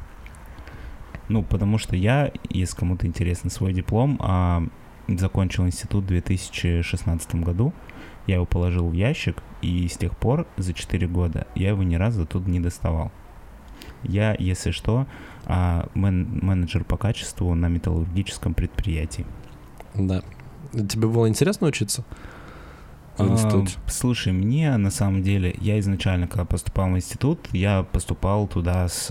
Ну, 1.29 1.45
потому 1.45 1.79
что 1.79 1.95
я, 1.95 2.33
если 2.51 2.77
кому-то 2.77 3.07
интересен 3.07 3.49
свой 3.49 3.73
диплом, 3.73 4.19
а 4.21 4.65
закончил 5.09 5.67
институт 5.67 6.05
в 6.05 6.09
2016 6.09 7.37
году. 7.37 7.73
Я 8.27 8.37
его 8.37 8.47
положил 8.47 8.89
в 8.89 8.93
ящик, 8.93 9.43
и 9.63 9.87
с 9.89 9.97
тех 9.97 10.17
пор, 10.17 10.47
за 10.57 10.73
4 10.73 11.07
года, 11.07 11.47
я 11.55 11.69
его 11.69 11.83
ни 11.83 11.95
разу 11.95 12.23
оттуда 12.23 12.51
не 12.51 12.61
доставал. 12.61 13.13
Я, 14.03 14.35
если 14.39 14.73
что, 14.73 15.07
а, 15.45 15.89
мен 15.95 16.41
менеджер 16.43 16.85
по 16.85 16.97
качеству 16.97 17.55
на 17.55 17.69
металлургическом 17.69 18.55
предприятии. 18.55 19.27
Да. 19.95 20.23
Тебе 20.73 21.07
было 21.07 21.29
интересно 21.29 21.69
учиться? 21.69 22.05
В 23.25 23.33
институте? 23.33 23.77
А, 23.85 23.91
слушай, 23.91 24.33
мне 24.33 24.77
на 24.77 24.91
самом 24.91 25.23
деле, 25.23 25.55
я 25.61 25.79
изначально, 25.79 26.27
когда 26.29 26.45
поступал 26.45 26.91
в 26.91 26.97
институт, 26.97 27.49
я 27.53 27.83
поступал 27.83 28.47
туда 28.47 28.89
с 28.89 29.07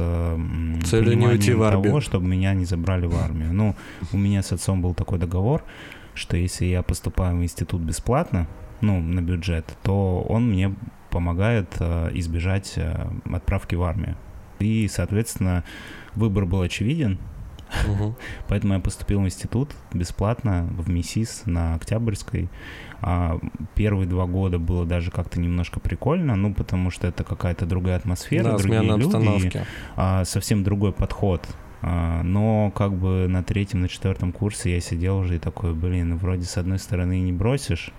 целью 0.85 1.17
не 1.17 1.27
уйти 1.27 1.53
в 1.53 1.63
армию. 1.63 1.83
того, 1.83 2.01
чтобы 2.01 2.27
меня 2.27 2.53
не 2.53 2.65
забрали 2.65 3.05
в 3.05 3.15
армию. 3.15 3.53
Ну, 3.53 3.75
у 4.11 4.17
меня 4.17 4.43
с 4.43 4.51
отцом 4.51 4.81
был 4.81 4.93
такой 4.93 5.19
договор, 5.19 5.63
что 6.13 6.37
если 6.37 6.65
я 6.65 6.83
поступаю 6.83 7.37
в 7.37 7.43
институт 7.43 7.81
бесплатно, 7.81 8.47
ну, 8.81 8.99
на 9.01 9.21
бюджет, 9.21 9.77
то 9.83 10.25
он 10.27 10.49
мне 10.49 10.75
помогает 11.09 11.69
э, 11.79 12.11
избежать 12.13 12.73
э, 12.75 13.07
отправки 13.31 13.75
в 13.75 13.83
армию. 13.83 14.17
И, 14.59 14.87
соответственно, 14.87 15.63
выбор 16.13 16.45
был 16.45 16.61
очевиден. 16.61 17.19
Угу. 17.87 18.15
Поэтому 18.47 18.73
я 18.75 18.79
поступил 18.79 19.21
в 19.21 19.25
институт 19.25 19.71
бесплатно 19.93 20.67
в 20.77 20.89
МИСИС 20.89 21.43
на 21.45 21.75
Октябрьской. 21.75 22.49
А 23.01 23.39
первые 23.75 24.07
два 24.07 24.25
года 24.25 24.57
было 24.57 24.85
даже 24.85 25.11
как-то 25.11 25.39
немножко 25.39 25.79
прикольно, 25.79 26.35
ну, 26.35 26.53
потому 26.53 26.89
что 26.89 27.07
это 27.07 27.23
какая-то 27.23 27.65
другая 27.65 27.97
атмосфера, 27.97 28.43
да, 28.43 28.57
другие 28.57 28.81
люди, 28.81 29.03
обстановки. 29.03 29.65
а, 29.95 30.25
совсем 30.25 30.63
другой 30.63 30.91
подход. 30.91 31.47
А, 31.81 32.23
но 32.23 32.71
как 32.71 32.93
бы 32.93 33.27
на 33.27 33.43
третьем, 33.43 33.81
на 33.81 33.89
четвертом 33.89 34.31
курсе 34.31 34.73
я 34.73 34.79
сидел 34.79 35.17
уже 35.19 35.35
и 35.35 35.39
такой, 35.39 35.73
блин, 35.73 36.17
вроде 36.17 36.45
с 36.45 36.57
одной 36.57 36.79
стороны 36.79 37.21
не 37.21 37.31
бросишь, 37.31 37.91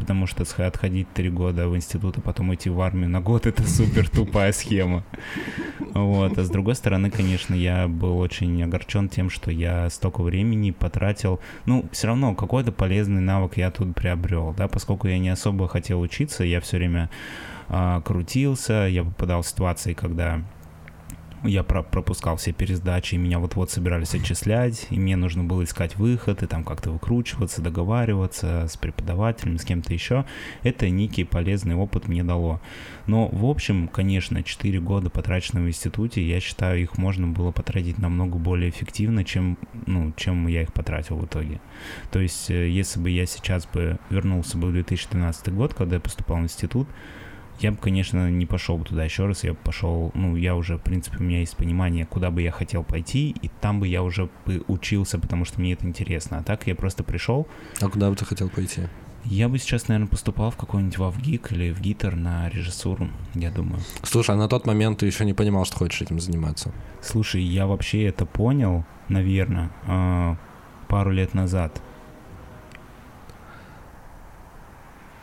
потому 0.00 0.26
что 0.26 0.44
отходить 0.66 1.12
три 1.12 1.30
года 1.30 1.68
в 1.68 1.76
институт, 1.76 2.18
а 2.18 2.20
потом 2.20 2.52
идти 2.54 2.70
в 2.70 2.80
армию 2.80 3.08
на 3.08 3.20
год— 3.20 3.46
это 3.46 3.62
супер 3.68 4.08
тупая 4.08 4.52
схема. 4.52 5.04
Вот. 5.94 6.38
А 6.38 6.42
с 6.42 6.50
другой 6.50 6.74
стороны, 6.74 7.10
конечно, 7.10 7.54
я 7.54 7.86
был 7.86 8.18
очень 8.18 8.62
огорчен 8.62 9.08
тем, 9.08 9.30
что 9.30 9.50
я 9.50 9.88
столько 9.90 10.22
времени 10.22 10.70
потратил. 10.72 11.40
Ну, 11.66 11.84
все 11.92 12.08
равно 12.08 12.34
какой-то 12.34 12.72
полезный 12.72 13.20
навык 13.20 13.56
я 13.56 13.70
тут 13.70 13.94
приобрел, 13.94 14.54
да, 14.56 14.66
поскольку 14.66 15.06
я 15.06 15.18
не 15.18 15.28
особо 15.28 15.68
хотел 15.68 16.00
учиться, 16.00 16.42
я 16.42 16.60
все 16.60 16.78
время 16.78 17.10
а, 17.68 18.00
крутился, 18.00 18.88
я 18.88 19.04
попадал 19.04 19.42
в 19.42 19.46
ситуации, 19.46 19.92
когда 19.92 20.42
я 21.42 21.62
про 21.62 21.82
пропускал 21.82 22.36
все 22.36 22.52
пересдачи, 22.52 23.14
и 23.14 23.18
меня 23.18 23.38
вот-вот 23.38 23.70
собирались 23.70 24.14
отчислять, 24.14 24.86
и 24.90 24.98
мне 24.98 25.16
нужно 25.16 25.44
было 25.44 25.64
искать 25.64 25.96
выход, 25.96 26.42
и 26.42 26.46
там 26.46 26.64
как-то 26.64 26.90
выкручиваться, 26.90 27.62
договариваться 27.62 28.66
с 28.68 28.76
преподавателем, 28.76 29.58
с 29.58 29.64
кем-то 29.64 29.92
еще. 29.92 30.24
Это 30.62 30.88
некий 30.90 31.24
полезный 31.24 31.74
опыт 31.74 32.08
мне 32.08 32.22
дало. 32.22 32.60
Но, 33.06 33.28
в 33.28 33.46
общем, 33.46 33.88
конечно, 33.88 34.42
4 34.42 34.80
года 34.80 35.10
потраченного 35.10 35.64
в 35.64 35.68
институте, 35.68 36.22
я 36.22 36.40
считаю, 36.40 36.82
их 36.82 36.98
можно 36.98 37.26
было 37.26 37.50
потратить 37.52 37.98
намного 37.98 38.38
более 38.38 38.70
эффективно, 38.70 39.24
чем, 39.24 39.58
ну, 39.86 40.12
чем 40.16 40.46
я 40.46 40.62
их 40.62 40.72
потратил 40.72 41.16
в 41.16 41.24
итоге. 41.24 41.60
То 42.10 42.20
есть, 42.20 42.50
э, 42.50 42.68
если 42.68 43.00
бы 43.00 43.10
я 43.10 43.26
сейчас 43.26 43.66
бы 43.66 43.98
вернулся 44.10 44.58
бы 44.58 44.68
в 44.68 44.72
2013 44.72 45.52
год, 45.54 45.74
когда 45.74 45.96
я 45.96 46.00
поступал 46.00 46.38
в 46.38 46.42
институт, 46.42 46.88
я 47.60 47.72
бы, 47.72 47.76
конечно, 47.76 48.30
не 48.30 48.46
пошел 48.46 48.78
бы 48.78 48.84
туда 48.84 49.04
еще 49.04 49.26
раз, 49.26 49.44
я 49.44 49.52
бы 49.52 49.58
пошел, 49.62 50.10
ну, 50.14 50.36
я 50.36 50.56
уже, 50.56 50.76
в 50.76 50.82
принципе, 50.82 51.18
у 51.18 51.22
меня 51.22 51.40
есть 51.40 51.56
понимание, 51.56 52.06
куда 52.06 52.30
бы 52.30 52.42
я 52.42 52.50
хотел 52.50 52.82
пойти, 52.82 53.30
и 53.42 53.50
там 53.60 53.80
бы 53.80 53.88
я 53.88 54.02
уже 54.02 54.28
бы 54.46 54.62
учился, 54.66 55.18
потому 55.18 55.44
что 55.44 55.60
мне 55.60 55.74
это 55.74 55.86
интересно. 55.86 56.38
А 56.38 56.42
так 56.42 56.66
я 56.66 56.74
просто 56.74 57.04
пришел. 57.04 57.46
А 57.80 57.88
куда 57.88 58.10
бы 58.10 58.16
ты 58.16 58.24
хотел 58.24 58.48
пойти? 58.48 58.82
Я 59.24 59.50
бы 59.50 59.58
сейчас, 59.58 59.88
наверное, 59.88 60.08
поступал 60.08 60.50
в 60.50 60.56
какой-нибудь 60.56 60.96
ВАВГИК 60.96 61.52
или 61.52 61.72
в 61.72 61.80
ГИТР 61.80 62.16
на 62.16 62.48
режиссуру, 62.48 63.08
я 63.34 63.50
думаю. 63.50 63.82
Слушай, 64.02 64.34
а 64.34 64.38
на 64.38 64.48
тот 64.48 64.66
момент 64.66 65.00
ты 65.00 65.06
еще 65.06 65.26
не 65.26 65.34
понимал, 65.34 65.66
что 65.66 65.76
хочешь 65.76 66.00
этим 66.00 66.20
заниматься? 66.20 66.72
Слушай, 67.02 67.42
я 67.42 67.66
вообще 67.66 68.04
это 68.04 68.24
понял, 68.24 68.86
наверное, 69.08 69.70
а, 69.86 70.38
пару 70.88 71.10
лет 71.10 71.34
назад. 71.34 71.82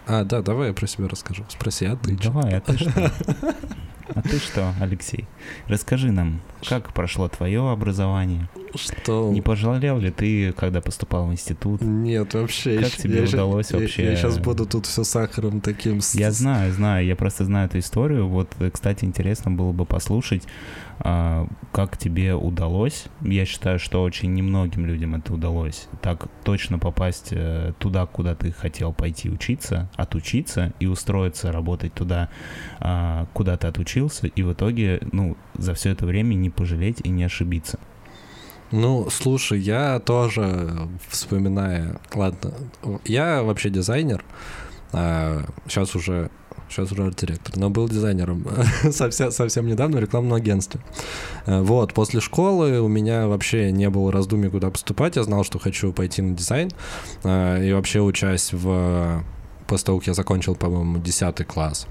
А, 0.08 0.24
да, 0.24 0.42
давай 0.42 0.70
я 0.70 0.74
про 0.74 0.88
себя 0.88 1.08
расскажу. 1.08 1.44
Спроси, 1.50 1.86
а 1.86 1.98
ты 1.98 2.16
Давай, 2.16 2.56
а 2.56 2.62
ты 2.62 2.78
что? 2.78 3.12
А 4.16 4.22
ты 4.22 4.40
что, 4.40 4.74
Алексей? 4.80 5.28
Расскажи 5.68 6.12
нам, 6.12 6.40
как 6.68 6.94
прошло 6.94 7.28
твое 7.28 7.70
образование? 7.70 8.50
Что? 8.78 9.32
Не 9.32 9.42
пожалел 9.42 9.98
ли 9.98 10.12
ты, 10.12 10.54
когда 10.54 10.82
поступал 10.82 11.28
в 11.28 11.32
институт? 11.32 11.82
Нет, 11.82 12.34
вообще. 12.34 12.80
Как 12.80 12.92
тебе 12.92 13.20
я 13.20 13.24
удалось 13.24 13.72
я, 13.72 13.80
вообще? 13.80 14.04
Я, 14.04 14.12
я 14.12 14.16
сейчас 14.18 14.38
буду 14.40 14.66
тут 14.66 14.86
все 14.86 15.04
сахаром 15.04 15.62
таким. 15.62 16.00
Я 16.14 16.32
знаю, 16.32 16.72
знаю, 16.74 17.06
я 17.06 17.16
просто 17.16 17.46
знаю 17.46 17.68
эту 17.68 17.80
историю. 17.80 18.28
Вот, 18.28 18.56
кстати, 18.72 19.06
интересно 19.06 19.52
было 19.52 19.72
бы 19.72 19.86
послушать, 19.86 20.44
а, 21.00 21.48
как 21.72 21.98
тебе 21.98 22.34
удалось. 22.34 23.06
Я 23.22 23.46
считаю, 23.46 23.80
что 23.80 24.04
очень 24.04 24.34
немногим 24.34 24.86
людям 24.86 25.16
это 25.16 25.34
удалось. 25.34 25.88
Так 26.02 26.28
точно 26.44 26.80
попасть 26.80 27.30
э, 27.32 27.74
туда, 27.80 28.06
куда 28.06 28.36
ты 28.36 28.52
хотел 28.52 28.94
пойти 28.94 29.30
учиться, 29.30 29.90
отучиться 29.96 30.74
и 30.80 30.88
устроиться 30.88 31.52
работать 31.52 31.94
туда, 31.94 32.30
а, 32.80 33.28
куда 33.34 33.58
ты 33.58 33.68
отучился, 33.68 34.28
и 34.28 34.42
в 34.42 34.54
итоге, 34.54 35.00
ну, 35.12 35.38
за 35.58 35.74
все 35.74 35.92
это 35.92 36.06
время 36.06 36.34
не 36.34 36.50
пожалеть 36.50 37.02
и 37.04 37.10
не 37.10 37.24
ошибиться. 37.24 37.80
Ну, 38.72 39.08
слушай, 39.10 39.60
я 39.60 40.00
тоже 40.00 40.90
вспоминая... 41.10 42.00
Ладно, 42.14 42.54
я 43.06 43.44
вообще 43.44 43.70
дизайнер, 43.70 44.24
а 44.92 45.46
сейчас 45.68 45.96
уже 45.96 46.30
сейчас 46.70 46.92
уже 46.92 47.06
арт-директор, 47.06 47.56
но 47.58 47.70
был 47.70 47.88
дизайнером 47.88 48.46
совсем, 48.92 49.32
совсем 49.32 49.68
недавно 49.68 49.98
в 49.98 50.02
рекламном 50.02 50.34
агентстве. 50.34 50.82
Э, 51.46 51.62
вот, 51.62 51.94
после 51.94 52.20
школы 52.20 52.82
у 52.82 52.88
меня 52.88 53.28
вообще 53.28 53.72
не 53.72 53.90
было 53.90 54.12
раздумий, 54.12 54.50
куда 54.50 54.70
поступать, 54.70 55.16
я 55.16 55.24
знал, 55.24 55.44
что 55.44 55.60
хочу 55.60 55.94
пойти 55.94 56.22
на 56.22 56.36
дизайн, 56.36 56.70
э, 57.24 57.66
и 57.66 57.74
вообще 57.74 58.02
учась 58.02 58.52
в... 58.52 59.24
После 59.68 59.86
того, 59.86 60.00
как 60.00 60.08
я 60.08 60.14
закончил, 60.14 60.56
по-моему, 60.56 60.98
10 60.98 61.46
класс, 61.46 61.88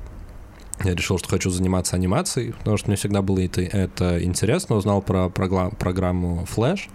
я 0.85 0.95
решил, 0.95 1.19
что 1.19 1.29
хочу 1.29 1.51
заниматься 1.51 1.97
анимацией, 1.97 2.53
потому 2.53 2.77
что 2.77 2.89
мне 2.89 2.97
всегда 2.97 3.23
было 3.23 3.41
это, 3.41 3.63
это 3.63 4.23
интересно. 4.23 4.77
Узнал 4.77 5.03
про 5.03 5.29
программу 5.29 6.47
Flash. 6.55 6.89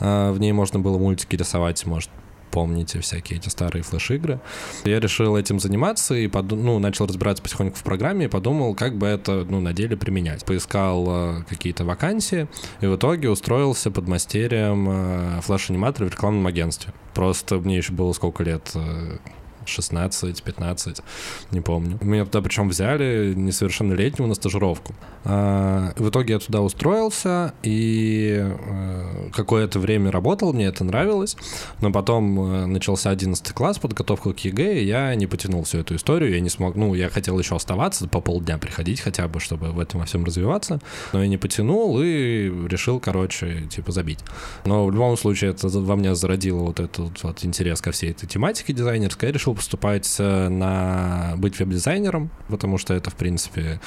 Э, 0.00 0.30
в 0.32 0.38
ней 0.38 0.52
можно 0.52 0.78
было 0.78 0.98
мультики 0.98 1.36
рисовать, 1.36 1.84
может, 1.86 2.10
помните 2.56 3.00
всякие 3.00 3.38
эти 3.38 3.50
старые 3.50 3.82
флеш-игры. 3.82 4.40
Я 4.84 4.98
решил 4.98 5.36
этим 5.36 5.60
заниматься 5.60 6.14
и 6.14 6.26
подум- 6.26 6.62
ну, 6.62 6.78
начал 6.78 7.06
разбираться 7.06 7.42
потихоньку 7.42 7.76
в 7.76 7.82
программе 7.82 8.24
и 8.24 8.28
подумал, 8.28 8.74
как 8.74 8.96
бы 8.96 9.06
это 9.06 9.44
ну, 9.46 9.60
на 9.60 9.74
деле 9.74 9.94
применять. 9.94 10.44
Поискал 10.46 11.04
э, 11.06 11.42
какие-то 11.48 11.84
вакансии 11.84 12.48
и 12.80 12.86
в 12.86 12.96
итоге 12.96 13.28
устроился 13.28 13.90
под 13.90 14.08
мастерием 14.08 14.86
э, 14.88 15.40
флеш-аниматора 15.42 16.06
в 16.06 16.12
рекламном 16.12 16.46
агентстве. 16.46 16.94
Просто 17.12 17.56
мне 17.56 17.76
еще 17.76 17.92
было 17.92 18.14
сколько 18.14 18.42
лет, 18.42 18.70
э, 18.74 19.18
16-15, 19.66 21.02
не 21.50 21.60
помню. 21.60 21.98
Меня 22.00 22.24
туда 22.24 22.40
причем 22.40 22.68
взяли 22.68 23.34
несовершеннолетнего 23.34 24.26
на 24.26 24.34
стажировку. 24.34 24.94
А, 25.24 25.92
в 25.96 26.08
итоге 26.08 26.34
я 26.34 26.38
туда 26.38 26.60
устроился 26.60 27.52
и 27.64 28.38
э, 28.40 29.30
какое-то 29.32 29.80
время 29.80 30.12
работал, 30.12 30.52
мне 30.52 30.66
это 30.66 30.84
нравилось, 30.84 31.36
но 31.80 31.90
потом 31.90 32.40
э, 32.40 32.66
начался 32.66 33.10
11 33.10 33.52
класс, 33.52 33.78
подготовка 33.78 34.32
к 34.32 34.38
ЕГЭ, 34.38 34.80
и 34.80 34.84
я 34.84 35.12
не 35.16 35.26
потянул 35.26 35.64
всю 35.64 35.78
эту 35.78 35.96
историю, 35.96 36.32
я 36.32 36.38
не 36.38 36.48
смог, 36.48 36.76
ну, 36.76 36.94
я 36.94 37.08
хотел 37.08 37.36
еще 37.40 37.56
оставаться, 37.56 38.06
по 38.06 38.20
полдня 38.20 38.56
приходить 38.56 39.00
хотя 39.00 39.26
бы, 39.26 39.40
чтобы 39.40 39.72
в 39.72 39.80
этом 39.80 39.98
во 39.98 40.06
всем 40.06 40.24
развиваться, 40.24 40.80
но 41.12 41.22
я 41.22 41.28
не 41.28 41.38
потянул 41.38 42.00
и 42.00 42.48
решил, 42.68 43.00
короче, 43.00 43.62
типа 43.68 43.90
забить. 43.90 44.20
Но 44.64 44.86
в 44.86 44.92
любом 44.92 45.16
случае 45.16 45.50
это 45.50 45.68
во 45.68 45.96
мне 45.96 46.14
зародило 46.14 46.60
вот 46.60 46.78
этот 46.78 47.20
вот 47.24 47.44
интерес 47.44 47.80
ко 47.80 47.90
всей 47.90 48.12
этой 48.12 48.28
тематике 48.28 48.72
дизайнерской, 48.72 49.28
я 49.30 49.32
решил 49.32 49.55
поступать 49.56 50.16
на 50.18 51.34
быть 51.36 51.58
веб-дизайнером, 51.58 52.30
потому 52.48 52.78
что 52.78 52.94
это, 52.94 53.10
в 53.10 53.14
принципе, 53.14 53.80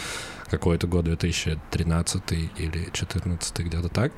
какой-то 0.49 0.87
год, 0.87 1.05
2013 1.05 2.31
или 2.31 2.69
2014, 2.69 3.59
где-то 3.59 3.89
так. 3.89 4.11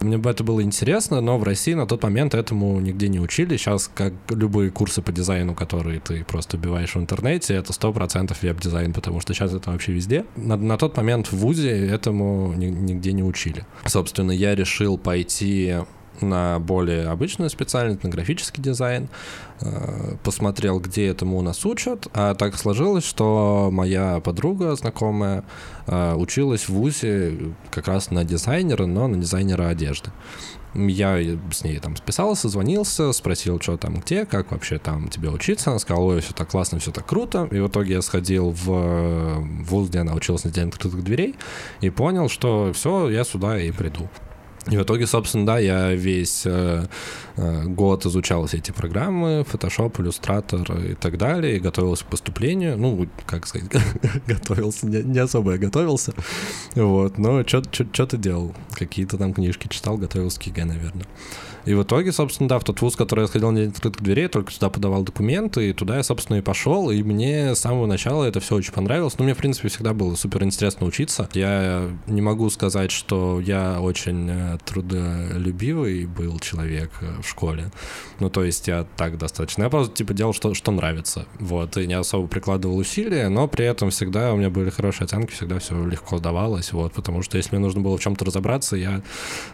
Мне 0.00 0.18
бы 0.18 0.30
это 0.30 0.44
было 0.44 0.62
интересно, 0.62 1.20
но 1.20 1.38
в 1.38 1.42
России 1.42 1.74
на 1.74 1.86
тот 1.86 2.02
момент 2.02 2.34
этому 2.34 2.78
нигде 2.80 3.08
не 3.08 3.20
учили. 3.20 3.56
Сейчас, 3.56 3.90
как 3.92 4.12
любые 4.30 4.70
курсы 4.70 5.02
по 5.02 5.12
дизайну, 5.12 5.54
которые 5.54 6.00
ты 6.00 6.24
просто 6.24 6.56
убиваешь 6.56 6.94
в 6.94 6.98
интернете, 6.98 7.54
это 7.54 7.72
100% 7.72 8.36
веб-дизайн, 8.42 8.92
потому 8.92 9.20
что 9.20 9.34
сейчас 9.34 9.52
это 9.52 9.70
вообще 9.70 9.92
везде. 9.92 10.24
На, 10.36 10.56
на 10.56 10.76
тот 10.76 10.96
момент 10.96 11.32
в 11.32 11.36
ВУЗе 11.36 11.88
этому 11.88 12.52
нигде 12.54 13.12
не 13.12 13.22
учили. 13.22 13.64
Собственно, 13.86 14.32
я 14.32 14.54
решил 14.54 14.98
пойти 14.98 15.76
на 16.22 16.58
более 16.58 17.08
обычную 17.08 17.50
специальность, 17.50 18.02
на 18.02 18.10
графический 18.10 18.62
дизайн, 18.62 19.08
э, 19.60 20.16
посмотрел, 20.22 20.80
где 20.80 21.08
этому 21.08 21.38
у 21.38 21.42
нас 21.42 21.64
учат, 21.64 22.08
а 22.12 22.34
так 22.34 22.56
сложилось, 22.56 23.04
что 23.04 23.70
моя 23.72 24.20
подруга 24.20 24.74
знакомая 24.74 25.44
э, 25.86 26.14
училась 26.14 26.68
в 26.68 26.70
ВУЗе 26.70 27.54
как 27.70 27.88
раз 27.88 28.10
на 28.10 28.24
дизайнера, 28.24 28.86
но 28.86 29.08
на 29.08 29.16
дизайнера 29.16 29.68
одежды. 29.68 30.10
Я 30.74 31.18
с 31.50 31.64
ней 31.64 31.78
там 31.78 31.96
списался, 31.96 32.48
звонился, 32.48 33.12
спросил, 33.12 33.60
что 33.60 33.76
там 33.76 34.00
где, 34.00 34.26
как 34.26 34.52
вообще 34.52 34.78
там 34.78 35.08
тебе 35.08 35.30
учиться. 35.30 35.70
Она 35.70 35.78
сказала, 35.78 36.04
ой, 36.04 36.20
все 36.20 36.34
так 36.34 36.50
классно, 36.50 36.78
все 36.78 36.92
так 36.92 37.06
круто. 37.06 37.48
И 37.50 37.58
в 37.58 37.68
итоге 37.68 37.94
я 37.94 38.02
сходил 38.02 38.50
в 38.50 39.38
вуз, 39.64 39.88
где 39.88 40.00
она 40.00 40.12
училась 40.14 40.44
на 40.44 40.50
дизайн 40.50 40.68
открытых 40.68 41.02
дверей, 41.02 41.36
и 41.80 41.90
понял, 41.90 42.28
что 42.28 42.72
все, 42.74 43.08
я 43.08 43.24
сюда 43.24 43.58
и 43.58 43.70
приду. 43.70 44.08
И 44.70 44.76
в 44.76 44.82
итоге, 44.82 45.06
собственно, 45.06 45.46
да, 45.46 45.58
я 45.58 45.92
весь 45.92 46.42
э, 46.44 46.86
э, 47.36 47.64
год 47.64 48.04
изучал 48.06 48.46
все 48.46 48.58
эти 48.58 48.70
программы, 48.70 49.44
Photoshop, 49.50 49.92
Illustrator 49.96 50.92
и 50.92 50.94
так 50.94 51.16
далее, 51.16 51.56
и 51.56 51.60
готовился 51.60 52.04
к 52.04 52.08
поступлению. 52.08 52.76
Ну, 52.76 53.08
как 53.26 53.46
сказать, 53.46 53.70
готовился, 54.26 54.86
не, 54.86 55.02
не 55.02 55.18
особо 55.18 55.52
я 55.52 55.58
готовился. 55.58 56.12
Вот, 56.74 57.18
но 57.18 57.42
что-то 57.46 58.16
делал. 58.16 58.54
Какие-то 58.72 59.16
там 59.16 59.32
книжки 59.32 59.68
читал, 59.68 59.96
готовился 59.96 60.40
к 60.40 60.42
ЕГЭ, 60.44 60.64
наверное. 60.64 61.06
И 61.68 61.74
в 61.74 61.82
итоге, 61.82 62.12
собственно, 62.12 62.48
да, 62.48 62.58
в 62.58 62.64
тот 62.64 62.80
вуз, 62.80 62.96
который 62.96 63.20
я 63.20 63.26
сходил 63.26 63.50
на 63.50 63.58
день 63.58 63.68
открытых 63.68 64.02
дверей, 64.02 64.28
только 64.28 64.50
туда 64.50 64.70
подавал 64.70 65.02
документы, 65.02 65.68
и 65.68 65.74
туда 65.74 65.98
я, 65.98 66.02
собственно, 66.02 66.38
и 66.38 66.40
пошел, 66.40 66.90
и 66.90 67.02
мне 67.02 67.54
с 67.54 67.58
самого 67.58 67.84
начала 67.84 68.24
это 68.24 68.40
все 68.40 68.54
очень 68.54 68.72
понравилось. 68.72 69.18
Ну, 69.18 69.24
мне, 69.24 69.34
в 69.34 69.36
принципе, 69.36 69.68
всегда 69.68 69.92
было 69.92 70.14
супер 70.14 70.44
интересно 70.44 70.86
учиться. 70.86 71.28
Я 71.34 71.90
не 72.06 72.22
могу 72.22 72.48
сказать, 72.48 72.90
что 72.90 73.38
я 73.40 73.82
очень 73.82 74.30
э, 74.30 74.58
трудолюбивый 74.64 76.06
был 76.06 76.38
человек 76.38 76.90
э, 77.02 77.20
в 77.22 77.28
школе. 77.28 77.70
Ну, 78.18 78.30
то 78.30 78.44
есть 78.44 78.66
я 78.66 78.86
так 78.96 79.18
достаточно. 79.18 79.64
Я 79.64 79.68
просто, 79.68 79.94
типа, 79.94 80.14
делал, 80.14 80.32
что, 80.32 80.54
что 80.54 80.72
нравится. 80.72 81.26
Вот, 81.38 81.76
и 81.76 81.86
не 81.86 81.92
особо 81.92 82.28
прикладывал 82.28 82.78
усилия, 82.78 83.28
но 83.28 83.46
при 83.46 83.66
этом 83.66 83.90
всегда 83.90 84.32
у 84.32 84.38
меня 84.38 84.48
были 84.48 84.70
хорошие 84.70 85.04
оценки, 85.04 85.32
всегда 85.32 85.58
все 85.58 85.84
легко 85.84 86.18
давалось, 86.18 86.72
вот, 86.72 86.94
потому 86.94 87.20
что 87.20 87.36
если 87.36 87.54
мне 87.54 87.62
нужно 87.62 87.82
было 87.82 87.98
в 87.98 88.00
чем-то 88.00 88.24
разобраться, 88.24 88.74
я 88.74 89.02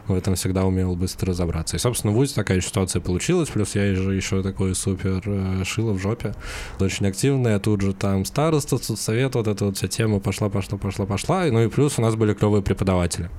в 0.06 0.14
этом 0.14 0.36
всегда 0.36 0.64
умел 0.64 0.94
быстро 0.94 1.30
разобраться. 1.30 1.74
И, 1.74 1.80
собственно, 1.80 2.03
собственно, 2.04 2.12
в 2.12 2.16
ВУЗе 2.16 2.34
такая 2.34 2.60
ситуация 2.60 3.00
получилась, 3.00 3.48
плюс 3.48 3.74
я 3.74 3.94
же 3.94 4.14
еще 4.14 4.42
такой 4.42 4.74
супер 4.74 5.22
э, 5.24 5.64
шило 5.64 5.92
в 5.92 5.98
жопе, 5.98 6.34
очень 6.80 7.06
активная, 7.06 7.58
тут 7.58 7.80
же 7.80 7.94
там 7.94 8.24
староста, 8.24 8.78
совет, 8.78 9.34
вот 9.34 9.48
эта 9.48 9.64
вот 9.64 9.76
вся 9.76 9.88
тема 9.88 10.20
пошла, 10.20 10.48
пошла, 10.48 10.76
пошла, 10.78 11.06
пошла, 11.06 11.44
ну 11.44 11.62
и 11.62 11.68
плюс 11.68 11.98
у 11.98 12.02
нас 12.02 12.14
были 12.14 12.34
клевые 12.34 12.62
преподаватели. 12.62 13.30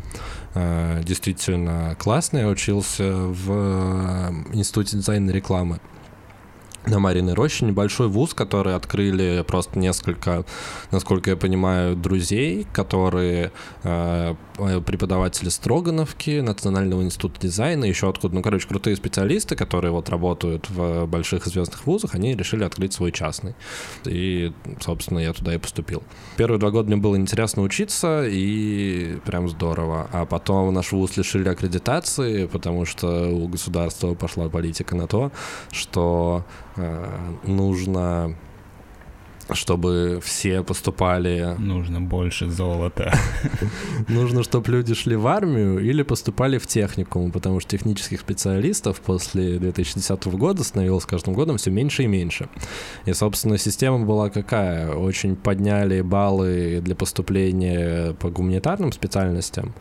Э, 0.56 1.02
действительно 1.04 1.96
классные, 2.00 2.44
я 2.44 2.50
учился 2.50 3.04
в 3.14 3.52
э, 3.52 4.32
Институте 4.54 4.98
дизайна 4.98 5.30
и 5.30 5.34
рекламы 5.34 5.80
на 6.88 7.00
Мариной 7.00 7.34
роще 7.34 7.66
небольшой 7.66 8.08
вуз, 8.08 8.34
который 8.34 8.76
открыли 8.76 9.44
просто 9.48 9.80
несколько, 9.80 10.46
насколько 10.92 11.32
я 11.32 11.36
понимаю, 11.36 11.96
друзей, 11.96 12.68
которые 12.74 13.52
э, 13.84 14.36
преподаватели 14.86 15.50
Строгановки, 15.50 16.40
Национального 16.40 17.02
института 17.02 17.40
дизайна, 17.42 17.86
еще 17.86 18.10
откуда, 18.10 18.36
ну, 18.36 18.42
короче, 18.42 18.68
крутые 18.68 18.96
специалисты, 18.96 19.56
которые 19.56 19.92
вот 19.92 20.10
работают 20.10 20.70
в 20.70 21.06
больших 21.06 21.48
известных 21.48 21.86
вузах, 21.86 22.16
они 22.16 22.36
решили 22.36 22.64
открыть 22.64 22.94
свой 22.94 23.12
частный. 23.12 23.56
И, 24.06 24.54
собственно, 24.80 25.20
я 25.20 25.34
туда 25.34 25.56
и 25.56 25.58
поступил. 25.58 26.04
Первые 26.38 26.60
два 26.60 26.72
года 26.72 26.88
мне 26.88 26.98
было 26.98 27.16
интересно 27.16 27.64
учиться, 27.64 28.26
и 28.26 29.18
прям 29.26 29.50
здорово. 29.50 30.08
А 30.12 30.26
потом 30.26 30.74
наш 30.74 30.92
вуз 30.92 31.18
лишили 31.18 31.50
аккредитации, 31.50 32.46
потому 32.46 32.86
что 32.86 33.30
у 33.30 33.48
государства 33.48 34.14
пошла 34.14 34.50
политика 34.50 34.96
на 34.96 35.08
то, 35.08 35.32
что 35.72 36.46
Э, 36.75 36.75
нужно 37.44 38.36
чтобы 39.54 40.20
все 40.24 40.64
поступали... 40.64 41.56
Нужно 41.60 42.02
больше 42.02 42.50
золота. 42.50 43.14
Нужно, 44.08 44.44
чтобы 44.44 44.72
люди 44.72 44.96
шли 44.96 45.16
в 45.16 45.28
армию 45.28 45.80
или 45.80 46.02
поступали 46.02 46.58
в 46.58 46.66
техникум, 46.66 47.32
потому 47.32 47.60
что 47.60 47.70
технических 47.70 48.22
специалистов 48.22 49.00
после 49.02 49.60
2010 49.60 50.26
года 50.28 50.64
становилось 50.64 51.04
с 51.04 51.06
каждым 51.06 51.36
годом 51.36 51.58
все 51.58 51.70
меньше 51.70 52.04
и 52.04 52.08
меньше. 52.08 52.50
И, 53.06 53.14
собственно, 53.14 53.58
система 53.58 54.00
была 54.00 54.30
какая? 54.30 54.92
Очень 54.92 55.36
подняли 55.36 56.02
баллы 56.02 56.82
для 56.82 56.96
поступления 56.96 58.14
по 58.14 58.30
гуманитарным 58.30 58.92
специальностям, 58.92 59.76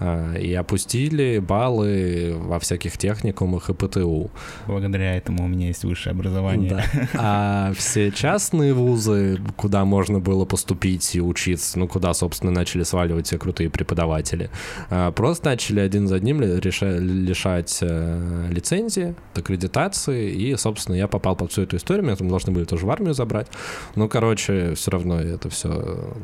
и 0.00 0.54
опустили 0.54 1.38
баллы 1.38 2.34
во 2.36 2.58
всяких 2.58 2.96
техникумах 2.98 3.70
и 3.70 3.74
ПТУ. 3.74 4.30
Благодаря 4.66 5.16
этому 5.16 5.44
у 5.44 5.48
меня 5.48 5.68
есть 5.68 5.84
высшее 5.84 6.12
образование. 6.12 6.84
Да. 6.92 7.08
А 7.14 7.72
все 7.74 8.10
частные 8.10 8.74
вузы, 8.74 9.40
куда 9.56 9.84
можно 9.84 10.20
было 10.20 10.44
поступить 10.44 11.14
и 11.14 11.20
учиться, 11.20 11.78
ну, 11.78 11.88
куда, 11.88 12.14
собственно, 12.14 12.52
начали 12.52 12.82
сваливать 12.82 13.26
все 13.26 13.38
крутые 13.38 13.70
преподаватели, 13.70 14.50
а, 14.90 15.10
просто 15.12 15.46
начали 15.50 15.80
один 15.80 16.08
за 16.08 16.16
одним 16.16 16.40
лишать 16.40 17.78
э, 17.80 18.48
лицензии, 18.50 19.14
аккредитации, 19.34 20.30
и, 20.30 20.56
собственно, 20.56 20.96
я 20.96 21.08
попал 21.08 21.36
под 21.36 21.52
всю 21.52 21.62
эту 21.62 21.76
историю, 21.76 22.04
меня 22.04 22.16
там 22.16 22.28
должны 22.28 22.52
были 22.52 22.64
тоже 22.64 22.86
в 22.86 22.90
армию 22.90 23.14
забрать. 23.14 23.48
Ну, 23.94 24.08
короче, 24.08 24.74
все 24.74 24.90
равно 24.90 25.20
это 25.20 25.50
все 25.50 26.14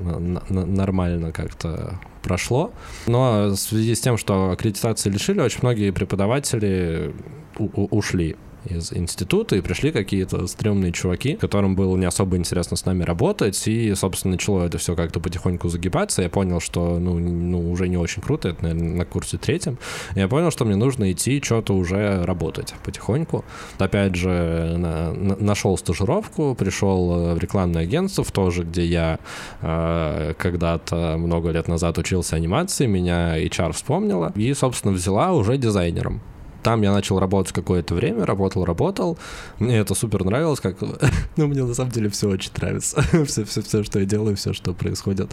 нормально 0.48 1.32
как-то 1.32 1.98
прошло. 2.24 2.72
Но 3.06 3.50
в 3.50 3.56
связи 3.56 3.94
с 3.94 4.00
тем, 4.00 4.18
что 4.18 4.50
аккредитации 4.50 5.10
лишили, 5.10 5.40
очень 5.40 5.60
многие 5.62 5.90
преподаватели 5.92 7.14
ушли 7.56 8.36
из 8.66 8.92
института, 8.92 9.56
и 9.56 9.60
пришли 9.60 9.92
какие-то 9.92 10.46
стрёмные 10.46 10.92
чуваки, 10.92 11.36
которым 11.36 11.76
было 11.76 11.96
не 11.96 12.06
особо 12.06 12.36
интересно 12.36 12.76
с 12.76 12.84
нами 12.84 13.02
работать, 13.02 13.66
и, 13.66 13.94
собственно, 13.94 14.32
начало 14.32 14.64
это 14.64 14.78
все 14.78 14.94
как-то 14.94 15.20
потихоньку 15.20 15.68
загибаться. 15.68 16.22
Я 16.22 16.28
понял, 16.28 16.60
что, 16.60 16.98
ну, 16.98 17.18
ну, 17.18 17.70
уже 17.70 17.88
не 17.88 17.96
очень 17.96 18.22
круто, 18.22 18.48
это, 18.48 18.62
наверное, 18.62 18.96
на 18.96 19.04
курсе 19.04 19.38
третьем. 19.38 19.78
Я 20.14 20.28
понял, 20.28 20.50
что 20.50 20.64
мне 20.64 20.76
нужно 20.76 21.12
идти 21.12 21.40
что-то 21.42 21.74
уже 21.74 22.24
работать 22.24 22.74
потихоньку. 22.84 23.44
Опять 23.78 24.14
же, 24.14 24.76
на, 24.78 25.12
на, 25.12 25.36
нашел 25.36 25.76
стажировку, 25.78 26.54
пришел 26.54 27.30
э, 27.30 27.34
в 27.34 27.38
рекламное 27.38 27.82
агентство, 27.82 28.24
в 28.24 28.30
то 28.30 28.50
же, 28.50 28.64
где 28.64 28.84
я 28.84 29.18
э, 29.60 30.34
когда-то 30.38 31.16
много 31.18 31.50
лет 31.50 31.68
назад 31.68 31.98
учился 31.98 32.36
анимации, 32.36 32.86
меня 32.86 33.38
HR 33.38 33.72
вспомнила, 33.72 34.32
и, 34.34 34.52
собственно, 34.54 34.94
взяла 34.94 35.32
уже 35.32 35.56
дизайнером. 35.58 36.20
Там 36.64 36.80
я 36.80 36.92
начал 36.92 37.18
работать 37.18 37.52
какое-то 37.52 37.94
время, 37.94 38.24
работал, 38.24 38.64
работал. 38.64 39.18
Мне 39.58 39.76
это 39.76 39.94
супер 39.94 40.24
нравилось, 40.24 40.60
как... 40.60 40.78
ну, 41.36 41.46
мне 41.46 41.62
на 41.62 41.74
самом 41.74 41.90
деле 41.92 42.08
все 42.08 42.26
очень 42.26 42.50
нравится. 42.56 43.02
все, 43.26 43.44
все, 43.44 43.60
все, 43.60 43.84
что 43.84 44.00
я 44.00 44.06
делаю, 44.06 44.34
все, 44.34 44.54
что 44.54 44.72
происходит. 44.72 45.30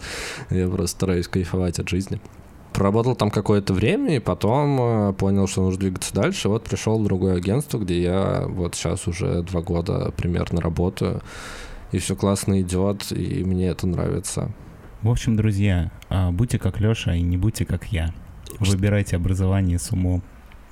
Я 0.50 0.68
просто 0.68 0.88
стараюсь 0.88 1.28
кайфовать 1.28 1.78
от 1.78 1.88
жизни. 1.88 2.20
Проработал 2.74 3.16
там 3.16 3.30
какое-то 3.30 3.72
время, 3.72 4.16
и 4.16 4.18
потом 4.18 4.78
э, 4.80 5.12
понял, 5.14 5.46
что 5.46 5.62
нужно 5.62 5.80
двигаться 5.80 6.12
дальше. 6.12 6.50
Вот 6.50 6.64
пришел 6.64 7.00
в 7.00 7.04
другое 7.04 7.36
агентство, 7.36 7.78
где 7.78 8.02
я 8.02 8.44
вот 8.46 8.74
сейчас 8.74 9.08
уже 9.08 9.42
два 9.42 9.62
года 9.62 10.12
примерно 10.14 10.60
работаю. 10.60 11.22
И 11.92 11.98
все 11.98 12.14
классно 12.14 12.60
идет, 12.60 13.10
и 13.10 13.42
мне 13.42 13.68
это 13.68 13.86
нравится. 13.86 14.50
В 15.00 15.08
общем, 15.08 15.36
друзья, 15.36 15.90
а, 16.10 16.30
будьте 16.30 16.58
как 16.58 16.78
Леша 16.78 17.14
и 17.14 17.22
не 17.22 17.38
будьте 17.38 17.64
как 17.64 17.86
я. 17.86 18.12
Выбирайте 18.60 19.16
образование 19.16 19.78
с 19.78 19.92
умом. 19.92 20.22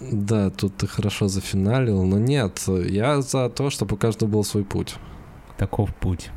Да, 0.00 0.48
тут 0.48 0.78
ты 0.78 0.86
хорошо 0.86 1.28
зафиналил, 1.28 2.02
но 2.04 2.18
нет, 2.18 2.64
я 2.68 3.20
за 3.20 3.50
то, 3.50 3.68
чтобы 3.68 3.96
у 3.96 3.98
каждого 3.98 4.30
был 4.30 4.44
свой 4.44 4.64
путь. 4.64 4.96
Таков 5.58 5.94
путь. 5.94 6.30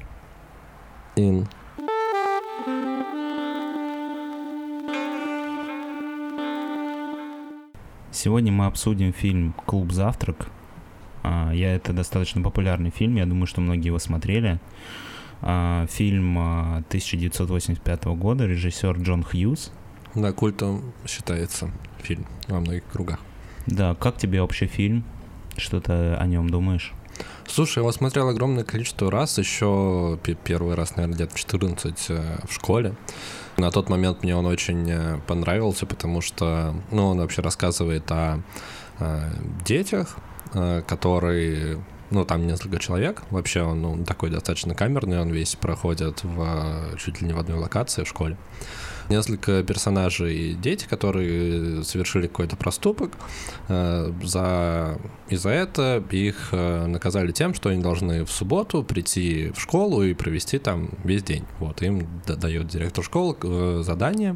In. 1.16 1.48
Сегодня 8.12 8.52
мы 8.52 8.66
обсудим 8.66 9.14
фильм 9.14 9.54
«Клуб 9.66 9.94
завтрак». 9.94 10.48
А, 11.24 11.52
я 11.54 11.74
это 11.74 11.94
достаточно 11.94 12.42
популярный 12.42 12.90
фильм, 12.90 13.16
я 13.16 13.26
думаю, 13.26 13.48
что 13.48 13.62
многие 13.62 13.88
его 13.88 14.00
смотрели. 14.00 14.60
А, 15.42 15.88
фильм 15.88 16.38
1985 16.38 18.06
а, 18.06 18.10
года, 18.10 18.46
режиссер 18.46 18.98
Джон 19.00 19.24
Хьюз. 19.24 19.72
Да, 20.16 20.34
культом 20.34 20.94
считается 21.08 21.72
фильм 22.02 22.26
во 22.50 22.60
многих 22.60 22.84
кругах. 22.92 23.20
Да, 23.68 23.96
как 23.96 24.18
тебе 24.18 24.42
вообще 24.42 24.68
фильм? 24.68 25.04
Что 25.58 25.80
ты 25.80 25.94
о 25.94 26.26
нем 26.26 26.50
думаешь? 26.50 26.94
Слушай, 27.48 27.78
я 27.78 27.82
его 27.82 27.92
смотрел 27.92 28.28
огромное 28.30 28.64
количество 28.64 29.12
раз, 29.12 29.38
еще 29.38 30.18
первый 30.44 30.76
раз, 30.76 30.96
наверное, 30.96 31.16
где-то 31.16 31.36
в 31.36 31.40
14 31.40 32.06
э, 32.10 32.40
в 32.48 32.54
школе. 32.54 32.96
На 33.58 33.70
тот 33.70 33.90
момент 33.90 34.24
мне 34.24 34.36
он 34.36 34.46
очень 34.46 34.90
э, 34.90 35.20
понравился, 35.28 35.86
потому 35.86 36.22
что, 36.22 36.74
ну, 36.92 37.08
он 37.08 37.20
вообще 37.20 37.42
рассказывает 37.42 38.10
о, 38.12 38.42
о 39.00 39.30
детях, 39.66 40.18
э, 40.54 40.82
которые 40.88 41.84
ну, 42.10 42.26
там 42.26 42.48
несколько 42.48 42.80
человек. 42.80 43.24
Вообще 43.30 43.62
он 43.62 43.82
ну, 43.82 44.04
такой 44.06 44.30
достаточно 44.30 44.74
камерный, 44.74 45.20
он 45.20 45.30
весь 45.30 45.56
проходит 45.56 46.24
в 46.24 46.98
чуть 46.98 47.22
ли 47.22 47.28
не 47.28 47.34
в 47.34 47.40
одной 47.40 47.60
локации 47.60 48.04
в 48.04 48.08
школе 48.08 48.38
несколько 49.10 49.64
персонажей 49.64 50.54
дети, 50.54 50.86
которые 50.86 51.84
совершили 51.84 52.28
какой-то 52.28 52.56
проступок. 52.56 53.12
Э, 53.68 54.12
за... 54.24 54.98
И 55.30 55.36
за 55.36 55.50
это 55.50 56.04
их 56.12 56.50
э, 56.52 56.86
наказали 56.86 57.32
тем, 57.32 57.54
что 57.54 57.70
они 57.70 57.82
должны 57.82 58.26
в 58.26 58.32
субботу 58.32 58.84
прийти 58.84 59.52
в 59.56 59.60
школу 59.60 60.04
и 60.04 60.14
провести 60.14 60.60
там 60.60 60.90
весь 61.04 61.24
день. 61.24 61.46
Вот, 61.60 61.82
им 61.82 62.08
дает 62.28 62.68
директор 62.68 63.04
школы 63.04 63.36
э, 63.42 63.82
задание 63.84 64.36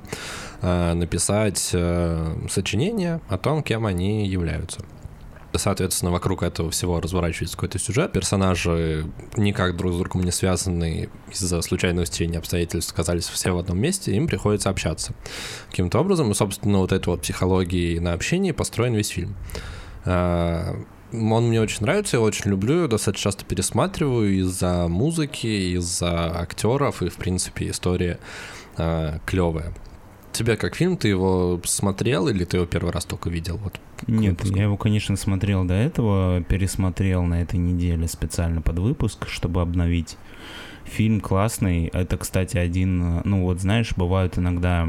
написать 0.61 1.59
сочинение 2.49 3.21
о 3.29 3.37
том, 3.37 3.61
кем 3.61 3.85
они 3.85 4.27
являются. 4.27 4.81
Соответственно, 5.53 6.11
вокруг 6.11 6.43
этого 6.43 6.71
всего 6.71 6.99
разворачивается 6.99 7.55
какой-то 7.55 7.79
сюжет. 7.79 8.11
Персонажи 8.11 9.05
никак 9.35 9.75
друг 9.75 9.93
с 9.93 9.97
другом 9.97 10.23
не 10.23 10.31
связаны 10.31 11.09
из-за 11.31 11.61
случайных 11.61 12.07
стечения 12.07 12.39
обстоятельств 12.39 12.93
оказались 12.93 13.27
все 13.27 13.51
в 13.51 13.57
одном 13.57 13.79
месте, 13.79 14.13
им 14.13 14.27
приходится 14.27 14.69
общаться 14.69 15.13
каким-то 15.69 15.99
образом. 15.99 16.31
И, 16.31 16.33
собственно, 16.33 16.79
вот 16.79 16.91
этой 16.91 17.09
вот 17.09 17.21
психологии 17.21 17.99
на 17.99 18.13
общении 18.13 18.51
построен 18.51 18.93
весь 18.93 19.09
фильм. 19.09 19.35
А, 20.05 20.75
он 21.13 21.47
мне 21.47 21.61
очень 21.61 21.81
нравится, 21.81 22.17
я 22.17 22.21
очень 22.21 22.51
люблю, 22.51 22.87
достаточно 22.87 23.23
часто 23.23 23.45
пересматриваю 23.45 24.39
из-за 24.39 24.87
музыки, 24.87 25.47
из-за 25.75 26.37
актеров, 26.39 27.01
и, 27.01 27.09
в 27.09 27.15
принципе, 27.15 27.69
история 27.69 28.19
э, 28.77 29.19
клевая. 29.25 29.73
Тебе 30.37 30.55
как 30.55 30.75
фильм, 30.75 30.97
ты 30.97 31.07
его 31.07 31.59
смотрел 31.63 32.27
или 32.27 32.45
ты 32.45 32.57
его 32.57 32.67
первый 32.67 32.91
раз 32.91 33.05
только 33.05 33.27
видел? 33.27 33.57
Вот, 33.57 33.79
Нет, 34.05 34.45
я 34.45 34.63
его, 34.65 34.77
конечно, 34.77 35.15
смотрел 35.15 35.65
до 35.65 35.73
этого, 35.73 36.43
пересмотрел 36.43 37.23
на 37.23 37.41
этой 37.41 37.55
неделе 37.55 38.07
специально 38.07 38.61
под 38.61 38.77
выпуск, 38.77 39.27
чтобы 39.27 39.61
обновить. 39.61 40.15
Фильм 40.83 41.21
классный. 41.21 41.87
Это, 41.87 42.17
кстати, 42.17 42.55
один, 42.55 43.21
ну 43.25 43.45
вот 43.45 43.61
знаешь, 43.61 43.93
бывают 43.95 44.37
иногда 44.37 44.87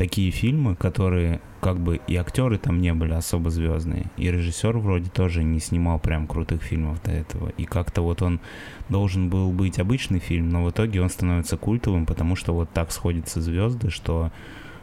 такие 0.00 0.30
фильмы, 0.30 0.76
которые 0.76 1.42
как 1.60 1.78
бы 1.78 2.00
и 2.06 2.16
актеры 2.16 2.56
там 2.56 2.80
не 2.80 2.94
были 2.94 3.12
особо 3.12 3.50
звездные, 3.50 4.06
и 4.16 4.30
режиссер 4.30 4.78
вроде 4.78 5.10
тоже 5.10 5.44
не 5.44 5.60
снимал 5.60 5.98
прям 5.98 6.26
крутых 6.26 6.62
фильмов 6.62 7.02
до 7.02 7.10
этого. 7.10 7.50
И 7.58 7.66
как-то 7.66 8.00
вот 8.00 8.22
он 8.22 8.40
должен 8.88 9.28
был 9.28 9.52
быть 9.52 9.78
обычный 9.78 10.18
фильм, 10.18 10.48
но 10.48 10.64
в 10.64 10.70
итоге 10.70 11.02
он 11.02 11.10
становится 11.10 11.58
культовым, 11.58 12.06
потому 12.06 12.34
что 12.34 12.54
вот 12.54 12.70
так 12.72 12.92
сходятся 12.92 13.42
звезды, 13.42 13.90
что 13.90 14.32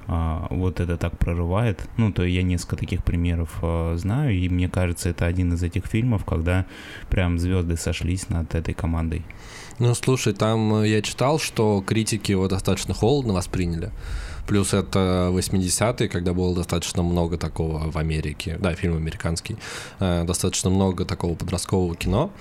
а, 0.05 0.45
вот 0.51 0.79
это 0.79 0.97
так 0.97 1.17
прорывает. 1.17 1.89
Ну, 1.97 2.11
то 2.11 2.23
я 2.23 2.43
несколько 2.43 2.75
таких 2.75 3.03
примеров 3.03 3.57
а, 3.63 3.95
знаю, 3.97 4.35
и 4.35 4.47
мне 4.49 4.69
кажется, 4.69 5.09
это 5.09 5.25
один 5.25 5.51
из 5.51 5.63
этих 5.63 5.87
фильмов, 5.87 6.25
когда 6.25 6.67
прям 7.09 7.39
звезды 7.39 7.75
сошлись 7.75 8.29
над 8.29 8.53
этой 8.53 8.75
командой. 8.75 9.25
Ну, 9.79 9.95
слушай, 9.95 10.33
там 10.33 10.83
я 10.83 11.01
читал, 11.01 11.39
что 11.39 11.81
критики 11.81 12.31
его 12.31 12.47
достаточно 12.47 12.93
холодно 12.93 13.33
восприняли. 13.33 13.91
Плюс 14.47 14.73
это 14.73 15.29
80-е, 15.33 16.07
когда 16.07 16.33
было 16.33 16.55
достаточно 16.55 17.03
много 17.03 17.37
такого 17.37 17.91
в 17.91 17.97
Америке, 17.97 18.57
да, 18.59 18.73
фильм 18.73 18.95
американский, 18.95 19.57
э, 19.99 20.23
достаточно 20.23 20.69
много 20.69 21.03
такого 21.05 21.35
подросткового 21.35 21.95
кино, 21.95 22.31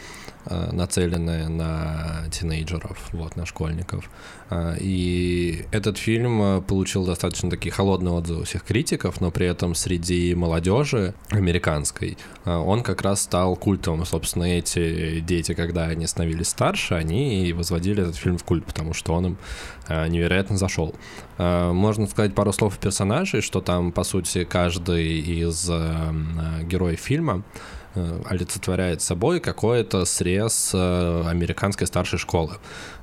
э, 0.46 0.70
нацеленное 0.72 1.48
на 1.48 2.24
тинейджеров, 2.30 2.98
вот, 3.12 3.36
на 3.36 3.46
школьников. 3.46 4.10
Э, 4.50 4.76
и 4.78 5.64
этот 5.72 5.98
фильм 5.98 6.62
получил 6.62 7.04
достаточно 7.04 7.50
такие 7.50 7.72
холодные 7.72 8.12
отзывы 8.12 8.42
у 8.42 8.44
всех 8.44 8.64
критиков, 8.64 9.20
но 9.20 9.30
при 9.30 9.46
этом 9.46 9.74
среди 9.74 10.34
молодежи 10.34 11.14
американской 11.30 12.16
он 12.44 12.82
как 12.82 13.02
раз 13.02 13.22
стал 13.22 13.56
культовым. 13.56 14.04
Собственно, 14.04 14.44
эти 14.44 15.20
дети, 15.20 15.54
когда 15.54 15.84
они 15.84 16.06
становились 16.06 16.48
старше, 16.48 16.94
они 16.94 17.46
и 17.46 17.52
возводили 17.52 18.02
этот 18.02 18.16
фильм 18.16 18.38
в 18.38 18.44
культ, 18.44 18.64
потому 18.64 18.94
что 18.94 19.14
он 19.14 19.26
им 19.26 19.38
невероятно 19.88 20.56
зашел. 20.56 20.94
Можно 21.38 22.06
сказать 22.06 22.34
пару 22.34 22.52
слов 22.52 22.76
о 22.76 22.80
персонажей, 22.80 23.40
что 23.40 23.60
там, 23.60 23.92
по 23.92 24.04
сути, 24.04 24.44
каждый 24.44 25.20
из 25.20 25.68
э, 25.70 26.62
героев 26.62 27.00
фильма 27.00 27.42
э, 27.42 27.75
олицетворяет 28.26 29.02
собой 29.02 29.40
какой-то 29.40 30.04
срез 30.04 30.70
э, 30.74 31.22
американской 31.26 31.86
старшей 31.86 32.18
школы. 32.18 32.54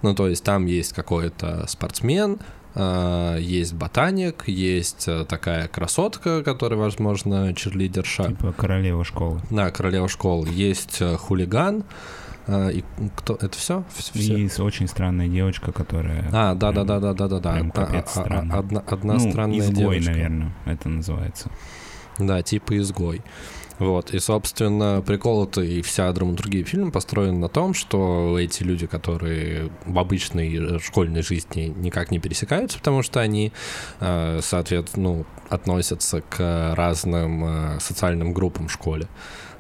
Ну, 0.02 0.14
то 0.16 0.28
есть 0.28 0.44
там 0.44 0.66
есть 0.66 0.94
какой-то 0.94 1.66
спортсмен, 1.68 2.40
э, 2.76 3.38
есть 3.40 3.74
ботаник, 3.74 4.48
есть 4.48 5.08
э, 5.08 5.26
такая 5.26 5.68
красотка, 5.68 6.44
которая, 6.44 6.80
возможно, 6.80 7.54
черлидерша. 7.54 8.30
Типа 8.30 8.54
королева 8.54 9.04
школы. 9.04 9.42
Да, 9.50 9.72
королева 9.72 10.08
школы. 10.08 10.48
Есть 10.50 11.02
э, 11.02 11.18
хулиган, 11.18 11.84
и 12.46 12.84
кто 13.16 13.36
это 13.36 13.58
все? 13.58 13.86
все? 13.96 14.38
И 14.38 14.62
очень 14.62 14.90
странная 14.90 15.30
девочка, 15.30 15.72
которая. 15.72 16.28
А, 16.34 16.56
да, 16.56 16.74
да, 16.74 16.84
да, 16.84 17.00
да, 17.00 17.14
да, 17.14 17.28
да, 17.30 17.40
да. 17.40 17.54
Прям 17.54 17.72
капец 17.72 18.18
а, 18.18 18.24
а, 18.24 18.60
одна, 18.60 18.84
одна 18.86 19.14
ну, 19.14 19.32
странная 19.32 19.60
изгой, 19.60 19.76
девочка. 19.76 20.12
наверное, 20.12 20.54
это 20.66 20.90
называется. 20.90 21.50
Да, 22.20 22.42
типа 22.42 22.78
изгой. 22.78 23.22
Вот, 23.80 24.14
и, 24.14 24.20
собственно, 24.20 25.02
прикол 25.06 25.46
это 25.46 25.62
и 25.62 25.82
вся 25.82 26.12
драматургия 26.12 26.64
фильма 26.64 26.92
построена 26.92 27.38
на 27.38 27.50
том, 27.50 27.74
что 27.74 28.38
эти 28.40 28.64
люди, 28.64 28.88
которые 28.88 29.72
в 29.86 29.98
обычной 29.98 30.80
школьной 30.80 31.24
жизни 31.24 31.74
никак 31.76 32.12
не 32.12 32.20
пересекаются, 32.20 32.78
потому 32.78 33.02
что 33.04 33.20
они, 33.20 33.52
соответственно, 34.00 35.04
ну, 35.04 35.26
относятся 35.50 36.22
к 36.22 36.74
разным 36.76 37.80
социальным 37.80 38.34
группам 38.34 38.68
в 38.68 38.72
школе. 38.72 39.08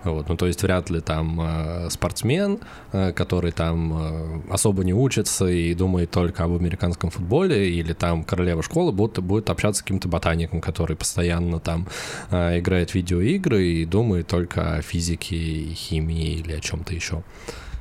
Вот, 0.03 0.27
ну, 0.27 0.35
то 0.35 0.47
есть 0.47 0.61
вряд 0.63 0.89
ли 0.89 0.99
там 0.99 1.39
э, 1.41 1.89
спортсмен, 1.89 2.59
э, 2.91 3.13
который 3.13 3.51
там 3.51 3.93
э, 3.93 4.41
особо 4.51 4.83
не 4.83 4.93
учится 4.93 5.47
и 5.47 5.73
думает 5.73 6.11
только 6.11 6.43
об 6.43 6.55
американском 6.55 7.09
футболе, 7.09 7.71
или 7.71 7.93
там 7.93 8.23
королева 8.23 8.61
школы 8.63 8.91
будет, 8.91 9.19
будет 9.23 9.49
общаться 9.49 9.79
с 9.79 9.83
каким-то 9.83 10.09
ботаником, 10.09 10.59
который 10.59 10.97
постоянно 10.97 11.59
там 11.59 11.87
э, 12.31 12.59
играет 12.59 12.91
в 12.91 12.95
видеоигры 12.95 13.65
и 13.65 13.85
думает 13.85 14.27
только 14.27 14.75
о 14.75 14.81
физике, 14.81 15.73
химии 15.73 16.39
или 16.39 16.51
о 16.51 16.59
чем-то 16.59 16.93
еще. 16.93 17.23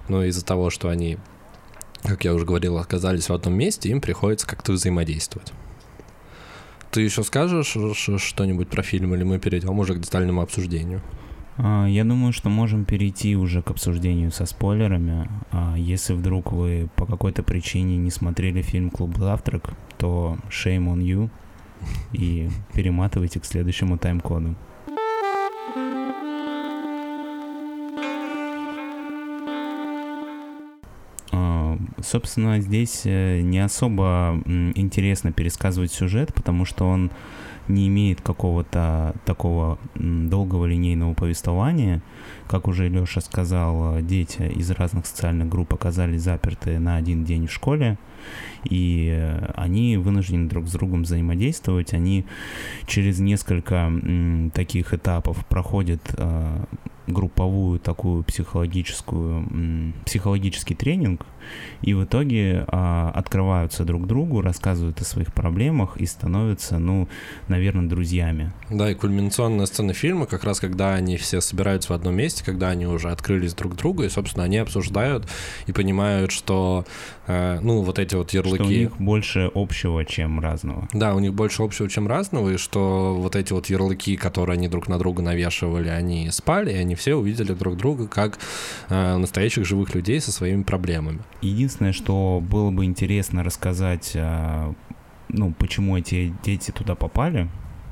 Но 0.08 0.24
из-за 0.24 0.44
того, 0.44 0.70
что 0.70 0.90
они, 0.90 1.18
как 2.02 2.24
я 2.24 2.34
уже 2.34 2.44
говорил, 2.44 2.78
оказались 2.78 3.28
в 3.28 3.32
одном 3.32 3.54
месте, 3.54 3.88
им 3.88 4.00
приходится 4.00 4.46
как-то 4.46 4.72
взаимодействовать. 4.72 5.52
Ты 6.92 7.00
еще 7.00 7.24
скажешь 7.24 7.76
что-нибудь 8.18 8.68
про 8.68 8.82
фильм, 8.82 9.14
или 9.14 9.24
мы 9.24 9.38
перейдем 9.38 9.78
уже 9.78 9.94
к 9.94 10.00
детальному 10.00 10.42
обсуждению? 10.42 11.00
А, 11.58 11.86
я 11.86 12.04
думаю, 12.04 12.32
что 12.32 12.48
можем 12.48 12.84
перейти 12.84 13.36
уже 13.36 13.62
к 13.62 13.70
обсуждению 13.70 14.30
со 14.30 14.46
спойлерами. 14.46 15.28
А, 15.50 15.74
если 15.76 16.14
вдруг 16.14 16.52
вы 16.52 16.88
по 16.96 17.06
какой-то 17.06 17.42
причине 17.42 17.96
не 17.96 18.10
смотрели 18.10 18.62
фильм 18.62 18.90
«Клуб 18.90 19.16
завтрак», 19.16 19.74
то 19.98 20.38
shame 20.48 20.92
on 20.92 20.98
you 20.98 21.30
и 22.12 22.48
перематывайте 22.72 23.40
к 23.40 23.44
следующему 23.44 23.98
тайм-коду. 23.98 24.54
А, 31.32 31.78
собственно, 32.00 32.60
здесь 32.60 33.02
э, 33.04 33.40
не 33.40 33.58
особо 33.58 34.40
интересно 34.46 35.32
пересказывать 35.32 35.92
сюжет, 35.92 36.32
потому 36.32 36.64
что 36.64 36.86
он 36.88 37.10
не 37.68 37.88
имеет 37.88 38.20
какого-то 38.20 39.14
такого 39.24 39.78
долгого 39.94 40.66
линейного 40.66 41.14
повествования. 41.14 42.02
Как 42.46 42.68
уже 42.68 42.88
Леша 42.88 43.20
сказал, 43.20 44.00
дети 44.00 44.42
из 44.42 44.70
разных 44.70 45.06
социальных 45.06 45.48
групп 45.48 45.74
оказались 45.74 46.22
заперты 46.22 46.78
на 46.78 46.96
один 46.96 47.24
день 47.24 47.46
в 47.46 47.52
школе, 47.52 47.98
и 48.64 49.10
э, 49.12 49.52
они 49.56 49.96
вынуждены 49.96 50.48
друг 50.48 50.68
с 50.68 50.72
другом 50.72 51.02
взаимодействовать. 51.02 51.94
Они 51.94 52.24
через 52.86 53.18
несколько 53.18 53.90
таких 54.54 54.94
этапов 54.94 55.44
проходят 55.46 56.02
э, 56.16 56.64
групповую 57.06 57.78
такую 57.78 58.22
психологическую, 58.24 59.94
психологический 60.04 60.74
тренинг, 60.74 61.26
и 61.82 61.94
в 61.94 62.04
итоге 62.04 62.64
а, 62.68 63.10
открываются 63.14 63.84
друг 63.84 64.06
другу, 64.06 64.40
рассказывают 64.40 65.00
о 65.00 65.04
своих 65.04 65.32
проблемах 65.32 65.96
и 65.96 66.06
становятся, 66.06 66.78
ну, 66.78 67.08
наверное, 67.48 67.88
друзьями. 67.88 68.52
Да, 68.70 68.90
и 68.90 68.94
кульминационная 68.94 69.66
сцена 69.66 69.92
фильма, 69.92 70.26
как 70.26 70.44
раз 70.44 70.60
когда 70.60 70.94
они 70.94 71.16
все 71.16 71.40
собираются 71.40 71.92
в 71.92 71.96
одном 71.96 72.14
месте, 72.14 72.44
когда 72.44 72.68
они 72.68 72.86
уже 72.86 73.10
открылись 73.10 73.54
друг 73.54 73.76
другу, 73.76 74.04
и, 74.04 74.08
собственно, 74.08 74.44
они 74.44 74.58
обсуждают 74.58 75.28
и 75.66 75.72
понимают, 75.72 76.30
что, 76.30 76.84
э, 77.26 77.58
ну, 77.60 77.82
вот 77.82 77.98
эти 77.98 78.14
вот 78.14 78.32
ярлыки... 78.32 78.62
Что 78.62 78.64
у 78.64 78.68
них 78.68 78.96
больше 78.98 79.50
общего, 79.54 80.04
чем 80.04 80.40
разного. 80.40 80.88
Да, 80.92 81.14
у 81.14 81.18
них 81.18 81.34
больше 81.34 81.62
общего, 81.62 81.88
чем 81.88 82.06
разного, 82.06 82.50
и 82.50 82.56
что 82.56 83.14
вот 83.14 83.36
эти 83.36 83.52
вот 83.52 83.66
ярлыки, 83.66 84.16
которые 84.16 84.54
они 84.54 84.68
друг 84.68 84.88
на 84.88 84.98
друга 84.98 85.22
навешивали, 85.22 85.88
они 85.88 86.30
спали, 86.30 86.72
и 86.72 86.76
они 86.76 86.94
все 87.02 87.16
увидели 87.16 87.52
друг 87.52 87.76
друга 87.76 88.06
как 88.06 88.38
э, 88.88 89.16
настоящих 89.16 89.66
живых 89.66 89.92
людей 89.92 90.20
со 90.20 90.30
своими 90.30 90.62
проблемами. 90.62 91.18
Единственное, 91.40 91.92
что 91.92 92.40
было 92.40 92.70
бы 92.70 92.84
интересно 92.84 93.42
рассказать, 93.42 94.12
а, 94.14 94.72
ну, 95.28 95.52
почему 95.52 95.98
эти 95.98 96.32
дети 96.44 96.70
туда 96.70 96.94
попали 96.94 97.48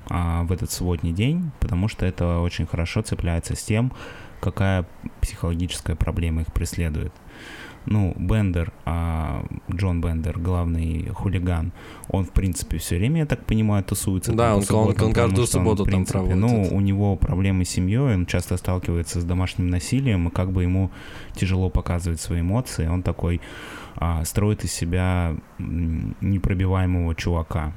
а, 0.08 0.44
в 0.44 0.52
этот 0.52 0.70
субботний 0.70 1.12
день, 1.12 1.50
потому 1.58 1.88
что 1.88 2.06
это 2.06 2.38
очень 2.38 2.66
хорошо 2.66 3.02
цепляется 3.02 3.56
с 3.56 3.62
тем, 3.64 3.92
какая 4.40 4.86
психологическая 5.20 5.96
проблема 5.96 6.42
их 6.42 6.52
преследует 6.52 7.12
ну, 7.90 8.14
Бендер, 8.16 8.72
а, 8.84 9.44
Джон 9.70 10.00
Бендер, 10.00 10.38
главный 10.38 11.08
хулиган, 11.12 11.72
он, 12.08 12.24
в 12.24 12.30
принципе, 12.30 12.78
все 12.78 12.96
время, 12.96 13.20
я 13.20 13.26
так 13.26 13.44
понимаю, 13.44 13.82
тусуется. 13.82 14.32
Да, 14.32 14.54
он, 14.54 14.62
субботам, 14.62 15.02
он, 15.02 15.08
он 15.08 15.12
каждую 15.12 15.46
субботу 15.48 15.82
он, 15.82 15.88
в 15.88 15.90
принципе, 15.90 16.18
там 16.18 16.26
проводит. 16.28 16.70
Ну, 16.70 16.76
у 16.76 16.80
него 16.80 17.16
проблемы 17.16 17.64
с 17.64 17.70
семьей, 17.70 18.14
он 18.14 18.26
часто 18.26 18.56
сталкивается 18.56 19.20
с 19.20 19.24
домашним 19.24 19.68
насилием, 19.68 20.28
и 20.28 20.30
как 20.30 20.52
бы 20.52 20.62
ему 20.62 20.92
тяжело 21.34 21.68
показывать 21.68 22.20
свои 22.20 22.42
эмоции, 22.42 22.86
он 22.86 23.02
такой 23.02 23.40
а, 23.96 24.24
строит 24.24 24.62
из 24.62 24.72
себя 24.72 25.34
непробиваемого 25.58 27.16
чувака. 27.16 27.72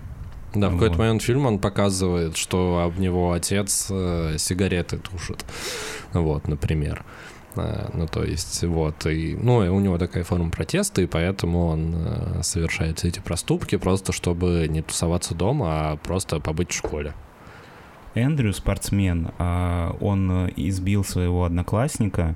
Да, 0.53 0.69
в 0.69 0.73
какой-то 0.73 0.99
момент 0.99 1.23
фильма 1.23 1.47
он 1.47 1.57
показывает, 1.57 2.37
что 2.37 2.83
об 2.85 2.99
него 2.99 3.31
отец 3.31 3.87
э, 3.89 4.35
сигареты 4.37 4.97
тушит. 4.97 5.43
Вот, 6.13 6.47
например. 6.47 7.03
Ну, 7.55 8.07
то 8.07 8.23
есть, 8.23 8.63
вот, 8.63 9.05
и, 9.05 9.35
ну, 9.35 9.57
у 9.57 9.79
него 9.79 9.97
такая 9.97 10.23
форма 10.23 10.49
протеста, 10.49 11.01
и 11.01 11.05
поэтому 11.05 11.67
он 11.67 11.95
э, 11.95 12.43
совершает 12.43 12.99
все 12.99 13.09
эти 13.09 13.19
проступки 13.19 13.77
просто, 13.77 14.11
чтобы 14.11 14.67
не 14.69 14.81
тусоваться 14.81 15.35
дома, 15.35 15.67
а 15.91 15.97
просто 15.97 16.39
побыть 16.39 16.71
в 16.71 16.75
школе. 16.75 17.13
Эндрю, 18.15 18.53
спортсмен, 18.53 19.31
а, 19.39 19.95
он 19.99 20.49
избил 20.55 21.03
своего 21.03 21.45
одноклассника, 21.45 22.35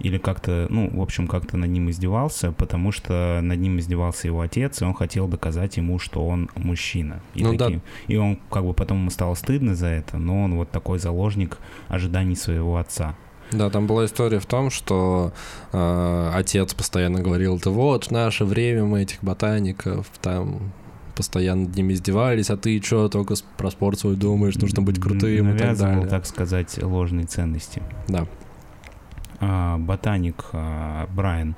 или 0.00 0.18
как-то, 0.18 0.66
ну, 0.70 0.88
в 0.92 1.02
общем, 1.02 1.26
как-то 1.26 1.56
над 1.56 1.70
ним 1.70 1.90
издевался, 1.90 2.52
потому 2.52 2.92
что 2.92 3.40
над 3.42 3.58
ним 3.58 3.78
издевался 3.78 4.28
его 4.28 4.40
отец, 4.40 4.80
и 4.80 4.84
он 4.84 4.94
хотел 4.94 5.26
доказать 5.26 5.76
ему, 5.76 5.98
что 5.98 6.26
он 6.26 6.48
мужчина. 6.54 7.20
И, 7.34 7.42
ну, 7.42 7.56
таким, 7.56 7.78
да. 7.80 8.14
и 8.14 8.16
он 8.16 8.38
как 8.50 8.64
бы 8.64 8.74
потом 8.74 8.98
ему 8.98 9.10
стало 9.10 9.34
стыдно 9.34 9.74
за 9.74 9.88
это, 9.88 10.18
но 10.18 10.44
он 10.44 10.54
вот 10.54 10.70
такой 10.70 10.98
заложник 10.98 11.58
ожиданий 11.88 12.36
своего 12.36 12.76
отца. 12.76 13.16
Да, 13.52 13.70
там 13.70 13.86
была 13.86 14.04
история 14.04 14.40
в 14.40 14.46
том, 14.46 14.70
что 14.70 15.32
э, 15.72 16.30
отец 16.34 16.74
постоянно 16.74 17.20
говорил, 17.20 17.58
да 17.62 17.70
вот, 17.70 18.04
в 18.04 18.10
наше 18.10 18.44
время 18.44 18.84
мы 18.84 19.02
этих 19.02 19.22
ботаников 19.22 20.06
там 20.20 20.72
постоянно 21.18 21.62
над 21.62 21.76
ними 21.76 21.94
издевались, 21.94 22.50
а 22.50 22.56
ты 22.56 22.80
что, 22.80 23.08
только 23.08 23.34
про 23.56 23.70
спорт 23.70 23.98
свой 23.98 24.14
думаешь, 24.14 24.54
нужно 24.56 24.82
быть 24.82 25.00
крутым 25.00 25.46
Навязывал, 25.46 25.54
и 25.54 25.76
так 25.76 25.78
далее. 25.78 26.06
так 26.08 26.26
сказать, 26.26 26.82
ложные 26.82 27.26
ценности. 27.26 27.82
Да. 28.06 28.26
А, 29.40 29.78
ботаник 29.78 30.44
а, 30.52 31.08
Брайан 31.08 31.56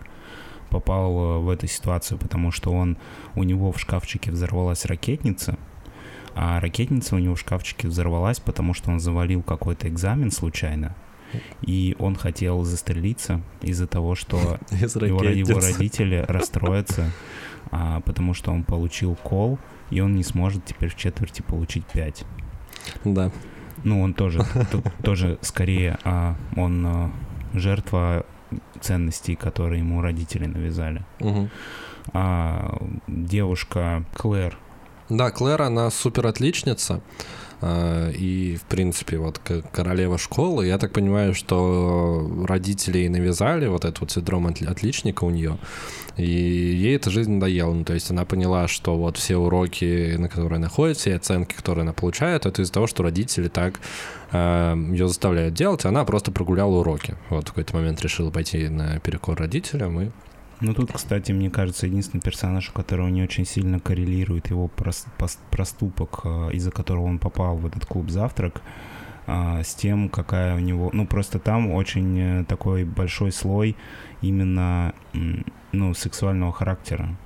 попал 0.71 1.43
в 1.43 1.51
эту 1.51 1.67
ситуацию, 1.67 2.19
потому 2.19 2.53
что 2.53 2.73
он 2.73 2.97
у 3.35 3.43
него 3.43 3.73
в 3.73 3.81
шкафчике 3.81 4.31
взорвалась 4.31 4.87
ракетница, 4.87 5.59
а 6.35 6.61
ракетница 6.61 7.17
у 7.17 7.19
него 7.19 7.35
в 7.35 7.41
шкафчике 7.41 7.89
взорвалась, 7.89 8.41
потому 8.41 8.73
что 8.73 8.91
он 8.91 9.01
завалил 9.01 9.43
какой-то 9.43 9.89
экзамен 9.89 10.31
случайно, 10.31 10.95
и 11.63 11.97
он 11.99 12.17
хотел 12.17 12.65
застрелиться 12.65 13.41
из-за 13.63 13.87
того, 13.87 14.15
что 14.15 14.59
его, 14.71 15.25
его 15.25 15.61
родители 15.61 16.25
расстроятся, 16.29 17.11
а, 17.71 18.01
потому 18.01 18.35
что 18.35 18.53
он 18.53 18.65
получил 18.65 19.15
кол, 19.17 19.59
и 19.91 20.01
он 20.01 20.15
не 20.15 20.25
сможет 20.25 20.65
теперь 20.65 20.89
в 20.89 20.97
четверти 20.97 21.43
получить 21.43 21.85
5. 21.87 22.25
Да. 23.05 23.31
Ну, 23.85 24.03
он 24.03 24.15
тоже, 24.15 24.45
тоже 25.03 25.39
скорее, 25.43 25.99
а, 26.05 26.37
он 26.57 26.87
а, 26.87 27.11
жертва 27.55 28.27
ценностей, 28.81 29.37
которые 29.37 29.81
ему 29.81 30.03
родители 30.03 30.47
навязали. 30.47 31.05
Угу. 31.21 31.49
А, 32.13 32.79
девушка 33.07 34.05
Клэр. 34.15 34.59
Да, 35.09 35.31
Клэр, 35.31 35.63
она 35.63 35.91
супер 35.91 36.27
отличница. 36.27 37.01
А, 37.63 38.11
и, 38.11 38.57
в 38.57 38.63
принципе, 38.63 39.19
вот 39.19 39.41
королева 39.73 40.19
школы, 40.19 40.67
я 40.67 40.79
так 40.79 40.93
понимаю, 40.93 41.35
что 41.35 42.45
родители 42.47 43.07
навязали 43.09 43.67
вот 43.67 43.85
этот 43.85 44.01
вот 44.01 44.11
синдром 44.11 44.47
отличника 44.47 45.25
у 45.25 45.31
нее, 45.31 45.59
и 46.17 46.25
ей 46.25 46.97
эта 46.97 47.11
жизнь 47.11 47.33
надоела. 47.33 47.73
Ну, 47.73 47.85
то 47.85 47.95
есть 47.95 48.11
она 48.11 48.25
поняла, 48.25 48.69
что 48.69 48.97
вот 48.97 49.17
все 49.17 49.37
уроки, 49.37 50.17
на 50.17 50.29
которые 50.29 50.57
она 50.57 50.69
ходит, 50.69 50.97
все 50.97 51.17
оценки, 51.17 51.55
которые 51.55 51.83
она 51.83 51.93
получает, 51.93 52.47
это 52.47 52.63
из-за 52.63 52.73
того, 52.73 52.87
что 52.87 53.03
родители 53.03 53.49
так 53.49 53.81
э, 54.33 54.75
ее 54.91 55.09
заставляют 55.09 55.55
делать, 55.55 55.85
она 55.85 56.05
просто 56.05 56.33
прогуляла 56.33 56.77
уроки. 56.77 57.15
Вот 57.29 57.45
в 57.45 57.49
какой-то 57.49 57.77
момент 57.77 58.01
решила 58.01 58.31
пойти 58.31 58.69
на 58.69 58.99
перекор 59.01 59.39
родителям 59.39 60.01
и 60.01 60.11
ну 60.61 60.75
тут, 60.75 60.93
кстати, 60.93 61.33
мне 61.33 61.51
кажется, 61.51 61.87
единственный 61.87 62.21
персонаж, 62.21 62.69
у 62.71 62.73
которого 62.73 63.09
не 63.09 63.23
очень 63.23 63.47
сильно 63.47 63.81
коррелирует 63.81 64.51
его 64.51 64.71
проступок, 65.51 66.21
а, 66.25 66.49
из-за 66.51 66.71
которого 66.71 67.05
он 67.05 67.19
попал 67.19 67.57
в 67.57 67.67
этот 67.67 67.87
клуб 67.87 68.11
«Завтрак», 68.11 68.63
а, 69.27 69.63
с 69.63 69.75
тем, 69.75 70.09
какая 70.09 70.57
у 70.57 70.59
него... 70.59 70.91
Ну, 70.93 71.07
просто 71.07 71.39
там 71.39 71.71
очень 71.71 72.19
э, 72.19 72.45
такой 72.45 72.85
большой 72.85 73.33
слой 73.33 73.77
именно, 74.23 74.93
ну, 75.73 75.95
сексуального 75.95 76.53
характера. 76.53 77.17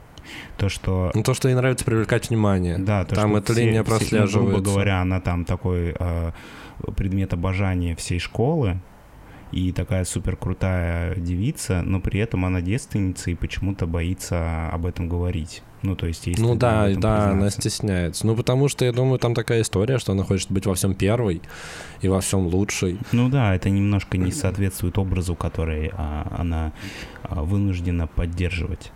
То, 0.57 0.69
что... 0.69 1.11
Ну, 1.15 1.23
то, 1.23 1.35
что 1.35 1.49
ей 1.49 1.55
нравится 1.55 1.85
привлекать 1.85 2.29
внимание. 2.29 2.79
Да, 2.79 3.05
то, 3.05 3.15
там 3.15 3.31
что 3.31 3.39
эта 3.39 3.53
все, 3.53 3.65
линия 3.65 3.85
прослеживается. 3.85 4.39
Все, 4.39 4.47
грубо 4.47 4.61
говоря, 4.61 5.01
она 5.01 5.21
там 5.21 5.45
такой 5.45 5.95
э, 5.99 6.33
предмет 6.97 7.33
обожания 7.33 7.97
всей 7.97 8.19
школы, 8.19 8.81
и 9.55 9.71
такая 9.71 10.05
супер 10.05 10.37
крутая 10.37 11.15
девица, 11.15 11.83
но 11.83 12.01
при 12.01 12.19
этом 12.19 12.45
она 12.45 12.61
девственница 12.61 13.31
и 13.31 13.37
почему-то 13.37 13.87
боится 13.87 14.69
об 14.71 14.85
этом 14.85 15.09
говорить. 15.09 15.63
Ну, 15.83 15.95
то 15.95 16.07
есть, 16.07 16.27
есть 16.27 16.41
Ну 16.41 16.57
да, 16.57 16.89
да, 16.97 17.31
она 17.31 17.51
стесняется. 17.51 18.27
Ну, 18.27 18.35
потому 18.35 18.69
что, 18.69 18.85
я 18.85 18.91
думаю, 18.91 19.21
там 19.21 19.33
такая 19.35 19.61
история, 19.61 19.99
что 19.99 20.13
она 20.13 20.25
хочет 20.25 20.51
быть 20.51 20.67
во 20.67 20.75
всем 20.75 20.95
первой 20.95 21.41
и 22.01 22.09
во 22.09 22.21
всем 22.21 22.47
лучшей. 22.47 22.99
Ну 23.13 23.29
да, 23.29 23.55
это 23.55 23.71
немножко 23.71 24.19
не 24.19 24.33
соответствует 24.33 24.99
образу, 24.99 25.37
который 25.37 25.93
а, 25.95 26.37
она 26.37 26.73
а, 27.23 27.45
вынуждена 27.45 28.09
поддерживать 28.09 28.91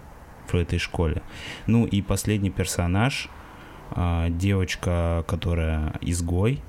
в 0.48 0.54
этой 0.56 0.80
школе. 0.80 1.22
Ну 1.68 1.84
и 1.84 2.02
последний 2.02 2.50
персонаж, 2.50 3.28
а, 3.90 4.28
девочка, 4.28 5.24
которая 5.28 5.92
изгой, 6.00 6.62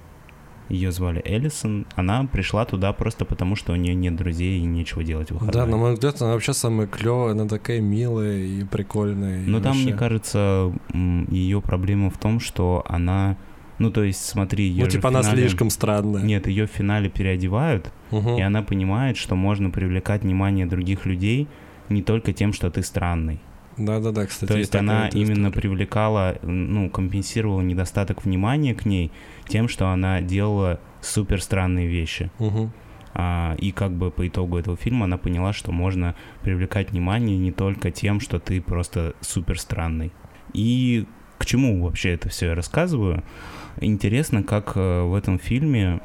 ее 0.69 0.91
звали 0.91 1.21
Эллисон. 1.25 1.85
Она 1.95 2.25
пришла 2.25 2.65
туда 2.65 2.93
просто 2.93 3.25
потому, 3.25 3.55
что 3.55 3.73
у 3.73 3.75
нее 3.75 3.95
нет 3.95 4.15
друзей 4.15 4.59
и 4.59 4.65
нечего 4.65 5.03
делать 5.03 5.29
в 5.29 5.33
выходные. 5.33 5.53
Да, 5.53 5.65
на 5.65 5.77
мой 5.77 5.93
взгляд, 5.93 6.21
она 6.21 6.33
вообще 6.33 6.53
самая 6.53 6.87
клевая, 6.87 7.31
она 7.31 7.47
такая 7.47 7.81
милая 7.81 8.37
и 8.37 8.63
прикольная. 8.63 9.43
Но 9.45 9.57
и 9.57 9.61
там, 9.61 9.71
вообще... 9.73 9.83
мне 9.83 9.93
кажется, 9.93 10.71
ее 10.93 11.61
проблема 11.61 12.09
в 12.09 12.17
том, 12.17 12.39
что 12.39 12.85
она... 12.87 13.35
Ну, 13.79 13.91
то 13.91 14.03
есть, 14.03 14.23
смотри, 14.25 14.65
ее 14.65 14.83
Ну, 14.83 14.89
типа, 14.89 15.09
финале... 15.09 15.27
она 15.27 15.35
слишком 15.35 15.69
странная. 15.69 16.21
Нет, 16.21 16.47
ее 16.47 16.67
в 16.67 16.71
финале 16.71 17.09
переодевают, 17.09 17.91
угу. 18.11 18.37
и 18.37 18.41
она 18.41 18.61
понимает, 18.61 19.15
что 19.17 19.35
можно 19.35 19.69
привлекать 19.69 20.23
внимание 20.23 20.65
других 20.65 21.05
людей 21.05 21.47
не 21.87 22.03
только 22.03 22.33
тем, 22.33 22.53
что 22.53 22.69
ты 22.69 22.83
странный. 22.83 23.39
Да-да-да, 23.79 24.25
кстати. 24.25 24.51
То 24.51 24.57
есть 24.57 24.75
она 24.75 25.07
именно 25.09 25.47
история. 25.47 25.51
привлекала, 25.51 26.37
ну, 26.43 26.89
компенсировала 26.89 27.61
недостаток 27.61 28.25
внимания 28.25 28.75
к 28.75 28.85
ней 28.85 29.11
тем, 29.47 29.67
что 29.67 29.87
она 29.87 30.21
делала 30.21 30.79
супер 31.01 31.41
странные 31.41 31.87
вещи. 31.87 32.29
Угу. 32.39 32.71
А, 33.13 33.55
и 33.57 33.71
как 33.71 33.91
бы 33.91 34.11
по 34.11 34.27
итогу 34.27 34.57
этого 34.57 34.77
фильма 34.77 35.05
она 35.05 35.17
поняла, 35.17 35.53
что 35.53 35.71
можно 35.71 36.15
привлекать 36.43 36.91
внимание 36.91 37.37
не 37.37 37.51
только 37.51 37.89
тем, 37.91 38.19
что 38.19 38.39
ты 38.39 38.61
просто 38.61 39.15
супер 39.21 39.59
странный. 39.59 40.11
И 40.53 41.05
к 41.37 41.45
чему 41.45 41.83
вообще 41.83 42.11
это 42.11 42.29
все 42.29 42.47
я 42.47 42.55
рассказываю? 42.55 43.23
Интересно, 43.81 44.43
как 44.43 44.73
э, 44.75 45.01
в 45.03 45.13
этом 45.15 45.39
фильме 45.39 46.01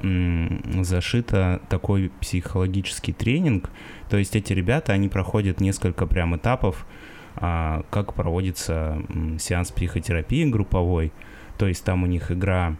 зашито 0.83 1.61
такой 1.69 2.13
психологический 2.21 3.13
тренинг. 3.13 3.71
То 4.09 4.17
есть 4.17 4.37
эти 4.37 4.53
ребята, 4.53 4.93
они 4.93 5.09
проходят 5.09 5.61
несколько 5.61 6.07
прям 6.07 6.37
этапов, 6.37 6.87
как 7.35 8.15
проводится 8.15 8.99
сеанс 9.39 9.71
психотерапии 9.71 10.45
групповой. 10.45 11.13
То 11.59 11.67
есть 11.67 11.85
там 11.85 12.03
у 12.03 12.07
них 12.07 12.31
игра 12.31 12.77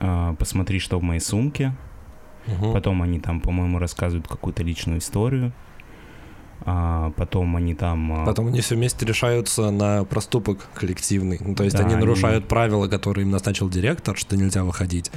а, 0.00 0.34
«Посмотри, 0.34 0.78
что 0.78 0.98
в 0.98 1.02
моей 1.02 1.20
сумке», 1.20 1.72
Угу. 2.46 2.72
Потом 2.72 3.02
они 3.02 3.20
там, 3.20 3.40
по-моему, 3.40 3.78
рассказывают 3.78 4.26
какую-то 4.26 4.62
личную 4.62 4.98
историю 4.98 5.52
а 6.64 7.10
потом 7.16 7.56
они 7.56 7.74
там... 7.74 8.22
А, 8.22 8.26
потом 8.26 8.48
они 8.48 8.60
все 8.60 8.76
вместе 8.76 9.04
решаются 9.04 9.70
на 9.70 10.04
проступок 10.04 10.68
коллективный. 10.74 11.38
Ну, 11.40 11.54
то 11.54 11.64
есть 11.64 11.76
да, 11.76 11.84
они 11.84 11.96
нарушают 11.96 12.44
они... 12.44 12.48
правила, 12.48 12.88
которые 12.88 13.24
им 13.24 13.30
назначил 13.30 13.68
директор, 13.68 14.16
что 14.16 14.36
нельзя 14.36 14.62
выходить 14.64 15.10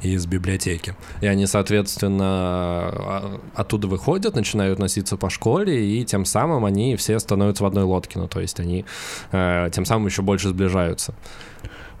из 0.00 0.26
библиотеки. 0.26 0.94
И 1.20 1.26
они, 1.26 1.46
соответственно, 1.46 2.24
а, 2.24 3.40
оттуда 3.54 3.88
выходят, 3.88 4.34
начинают 4.34 4.78
носиться 4.78 5.16
по 5.16 5.30
школе, 5.30 5.84
и 5.86 6.04
тем 6.04 6.24
самым 6.24 6.64
они 6.64 6.96
все 6.96 7.18
становятся 7.18 7.64
в 7.64 7.66
одной 7.66 7.84
лодке. 7.84 8.18
Ну, 8.18 8.28
то 8.28 8.40
есть 8.40 8.60
они 8.60 8.84
э, 9.32 9.70
тем 9.72 9.84
самым 9.84 10.06
еще 10.06 10.22
больше 10.22 10.48
сближаются. 10.50 11.14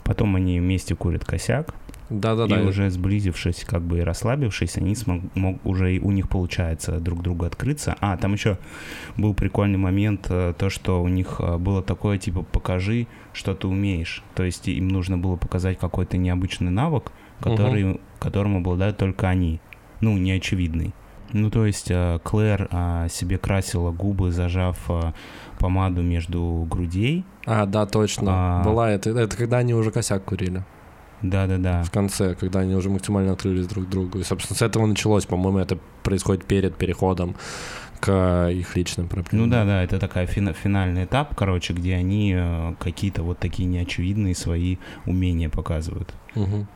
Потом 0.04 0.34
они 0.36 0.58
вместе 0.60 0.94
курят 0.94 1.24
косяк. 1.24 1.74
Да-да-да. 2.12 2.60
И 2.60 2.64
уже 2.64 2.90
сблизившись, 2.90 3.64
как 3.64 3.82
бы 3.82 3.98
и 3.98 4.00
расслабившись, 4.02 4.76
они 4.76 4.94
смог, 4.94 5.22
мог, 5.34 5.64
уже 5.64 5.98
у 5.98 6.10
них 6.10 6.28
получается 6.28 7.00
друг 7.00 7.22
другу 7.22 7.46
открыться. 7.46 7.96
А, 8.00 8.16
там 8.16 8.34
еще 8.34 8.58
был 9.16 9.34
прикольный 9.34 9.78
момент, 9.78 10.26
э, 10.28 10.54
то, 10.56 10.70
что 10.70 11.02
у 11.02 11.08
них 11.08 11.36
э, 11.38 11.56
было 11.56 11.82
такое, 11.82 12.18
типа, 12.18 12.42
покажи, 12.42 13.06
что 13.32 13.54
ты 13.54 13.66
умеешь. 13.66 14.22
То 14.34 14.42
есть 14.42 14.68
им 14.68 14.88
нужно 14.88 15.16
было 15.16 15.36
показать 15.36 15.78
какой-то 15.78 16.16
необычный 16.16 16.70
навык, 16.70 17.12
который, 17.40 17.92
угу. 17.92 18.00
которым 18.18 18.58
обладают 18.58 18.98
только 18.98 19.28
они. 19.28 19.60
Ну, 20.00 20.18
неочевидный. 20.18 20.92
Ну, 21.32 21.50
то 21.50 21.64
есть 21.64 21.90
э, 21.90 22.18
Клэр 22.22 22.68
себе 23.08 23.38
красила 23.38 23.90
губы, 23.90 24.32
зажав 24.32 24.78
помаду 25.58 26.02
между 26.02 26.66
грудей. 26.68 27.24
А, 27.46 27.66
да, 27.66 27.86
точно. 27.86 28.60
А... 28.60 28.62
Была 28.64 28.90
это. 28.90 29.10
Это 29.10 29.36
когда 29.36 29.58
они 29.58 29.74
уже 29.74 29.90
косяк 29.90 30.24
курили. 30.24 30.64
Да-да-да. 31.22 31.82
В 31.84 31.90
конце, 31.90 32.34
когда 32.34 32.60
они 32.60 32.74
уже 32.74 32.90
максимально 32.90 33.32
открылись 33.32 33.66
друг 33.66 33.88
другу. 33.88 34.18
И, 34.18 34.22
собственно, 34.24 34.56
с 34.56 34.62
этого 34.62 34.86
началось, 34.86 35.24
по-моему, 35.24 35.58
это 35.58 35.78
происходит 36.02 36.44
перед 36.44 36.76
переходом 36.76 37.36
к 38.00 38.50
их 38.50 38.76
личным 38.76 39.08
проблемам. 39.08 39.46
Ну 39.46 39.52
да, 39.52 39.64
да, 39.64 39.82
это 39.84 40.00
такая 40.00 40.26
фина- 40.26 40.52
финальный 40.52 41.04
этап, 41.04 41.36
короче, 41.36 41.72
где 41.72 41.94
они 41.94 42.34
э, 42.36 42.74
какие-то 42.80 43.22
вот 43.22 43.38
такие 43.38 43.68
неочевидные 43.68 44.34
свои 44.34 44.78
умения 45.06 45.48
показывают. 45.48 46.12
Угу 46.34 46.66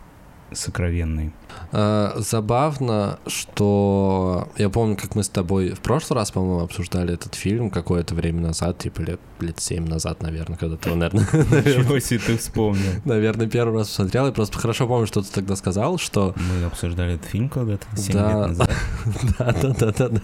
сокровенный. 0.53 1.33
А, 1.73 2.15
забавно, 2.17 3.19
что 3.27 4.49
я 4.57 4.71
помню, 4.71 4.97
как 4.97 5.15
мы 5.15 5.23
с 5.23 5.29
тобой 5.29 5.71
в 5.71 5.81
прошлый 5.81 6.21
раз, 6.21 6.31
по-моему, 6.31 6.63
обсуждали 6.63 7.15
этот 7.15 7.35
фильм 7.35 7.71
какое-то 7.71 8.15
время 8.15 8.41
назад, 8.41 8.79
типа 8.79 9.01
лет, 9.01 9.21
лет 9.41 9.59
7 9.59 9.87
назад, 9.87 10.23
наверное, 10.23 10.57
когда 10.57 10.77
ты, 10.77 10.95
наверное... 10.95 11.25
Ничего 11.33 11.99
себе 11.99 12.21
ты 12.21 12.39
вспомнил. 12.39 12.93
Наверное, 13.05 13.49
первый 13.49 13.79
раз 13.79 13.89
посмотрел, 13.89 14.27
я 14.27 14.33
просто 14.33 14.59
хорошо 14.59 14.87
помню, 14.87 15.07
что 15.07 15.23
ты 15.23 15.29
тогда 15.33 15.57
сказал, 15.57 15.99
что... 15.99 16.35
Мы 16.37 16.65
обсуждали 16.65 17.15
этот 17.15 17.27
фильм 17.27 17.49
когда-то 17.49 17.87
7 17.97 18.13
да. 18.13 18.29
лет 18.29 18.49
назад. 18.49 18.71
Да, 19.39 19.53
да, 19.53 19.75
да, 19.79 19.93
да, 19.93 20.09
да. 20.09 20.23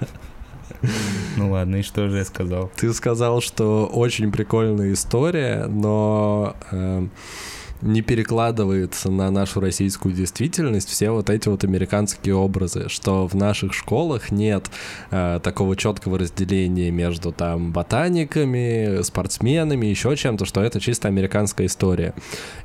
Ну 1.36 1.50
ладно, 1.52 1.76
и 1.76 1.82
что 1.82 2.08
же 2.08 2.18
я 2.18 2.24
сказал? 2.24 2.70
Ты 2.76 2.92
сказал, 2.92 3.40
что 3.40 3.86
очень 3.86 4.32
прикольная 4.32 4.92
история, 4.92 5.66
но... 5.66 6.56
Не 7.82 8.00
перекладывается 8.00 9.10
на 9.10 9.30
нашу 9.30 9.60
российскую 9.60 10.14
действительность 10.14 10.88
все 10.88 11.10
вот 11.10 11.30
эти 11.30 11.48
вот 11.48 11.64
американские 11.64 12.36
образы, 12.36 12.88
что 12.88 13.26
в 13.26 13.34
наших 13.34 13.74
школах 13.74 14.30
нет 14.30 14.70
э, 15.10 15.40
такого 15.42 15.76
четкого 15.76 16.18
разделения 16.18 16.92
между 16.92 17.32
там 17.32 17.72
ботаниками, 17.72 19.02
спортсменами, 19.02 19.86
еще 19.86 20.14
чем-то, 20.16 20.44
что 20.44 20.62
это 20.62 20.78
чисто 20.78 21.08
американская 21.08 21.66
история. 21.66 22.14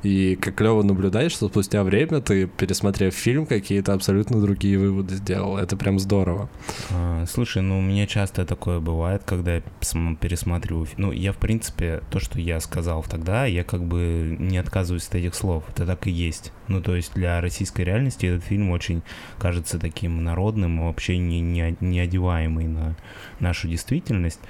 И 0.04 0.36
как 0.36 0.54
клево 0.54 0.84
наблюдаешь, 0.84 1.32
что 1.32 1.48
спустя 1.48 1.82
время 1.82 2.20
ты, 2.20 2.46
пересмотрев 2.46 3.12
фильм, 3.12 3.44
какие-то 3.44 3.94
абсолютно 3.94 4.40
другие 4.40 4.78
выводы 4.78 5.16
сделал. 5.16 5.58
Это 5.58 5.76
прям 5.76 5.98
здорово. 5.98 6.48
А, 6.90 7.24
слушай, 7.26 7.60
ну 7.60 7.78
у 7.78 7.82
меня 7.82 8.06
часто 8.06 8.46
такое 8.46 8.78
бывает, 8.78 9.22
когда 9.24 9.56
я 9.56 9.62
пересматриваю... 10.20 10.86
Ну, 10.96 11.10
я, 11.10 11.32
в 11.32 11.38
принципе, 11.38 12.02
то, 12.10 12.20
что 12.20 12.38
я 12.38 12.60
сказал 12.60 13.02
тогда, 13.02 13.46
я 13.46 13.64
как 13.64 13.82
бы 13.82 14.36
не 14.38 14.58
отказываюсь 14.58 15.07
от 15.08 15.14
этих 15.16 15.34
слов. 15.34 15.64
Это 15.68 15.86
так 15.86 16.06
и 16.06 16.10
есть. 16.10 16.52
Ну, 16.68 16.80
то 16.80 16.94
есть 16.94 17.14
для 17.14 17.40
российской 17.40 17.82
реальности 17.82 18.26
этот 18.26 18.44
фильм 18.44 18.70
очень 18.70 19.02
кажется 19.38 19.78
таким 19.78 20.22
народным, 20.22 20.86
вообще 20.86 21.18
не, 21.18 21.40
не, 21.40 21.76
не 21.80 22.00
одеваемый 22.00 22.66
на 22.66 22.96
нашу 23.40 23.68
действительность. 23.68 24.40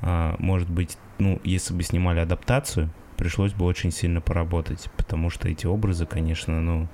А, 0.00 0.36
может 0.38 0.70
быть, 0.70 0.96
ну, 1.18 1.40
если 1.44 1.74
бы 1.74 1.82
снимали 1.82 2.20
адаптацию, 2.20 2.90
пришлось 3.16 3.52
бы 3.52 3.64
очень 3.64 3.92
сильно 3.92 4.20
поработать, 4.20 4.88
потому 4.96 5.30
что 5.30 5.48
эти 5.48 5.66
образы, 5.66 6.06
конечно, 6.06 6.60
ну, 6.60 6.88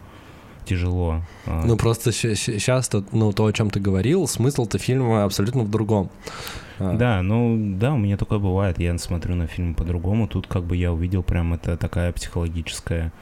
тяжело. 0.69 1.23
А. 1.47 1.65
Ну, 1.65 1.77
просто 1.77 2.13
сейчас, 2.13 2.91
ну, 3.13 3.33
то, 3.33 3.47
о 3.47 3.53
чем 3.53 3.71
ты 3.71 3.81
говорил, 3.81 4.27
смысл-то 4.27 4.79
фильма 4.79 5.25
абсолютно 5.25 5.63
в 5.63 5.71
другом. 5.71 6.11
А. 6.79 6.95
Да, 6.95 7.23
ну 7.23 7.57
да, 7.79 7.93
у 7.93 7.99
меня 7.99 8.17
такое 8.17 8.39
бывает. 8.39 8.79
Я 8.79 8.97
смотрю 8.99 9.35
на 9.35 9.47
фильм 9.47 9.75
по-другому. 9.75 10.29
Тут 10.29 10.47
как 10.47 10.65
бы 10.65 10.77
я 10.77 10.93
увидел 10.93 11.23
прям 11.23 11.55
это 11.55 11.77
такая 11.77 12.13
психологическая 12.13 13.13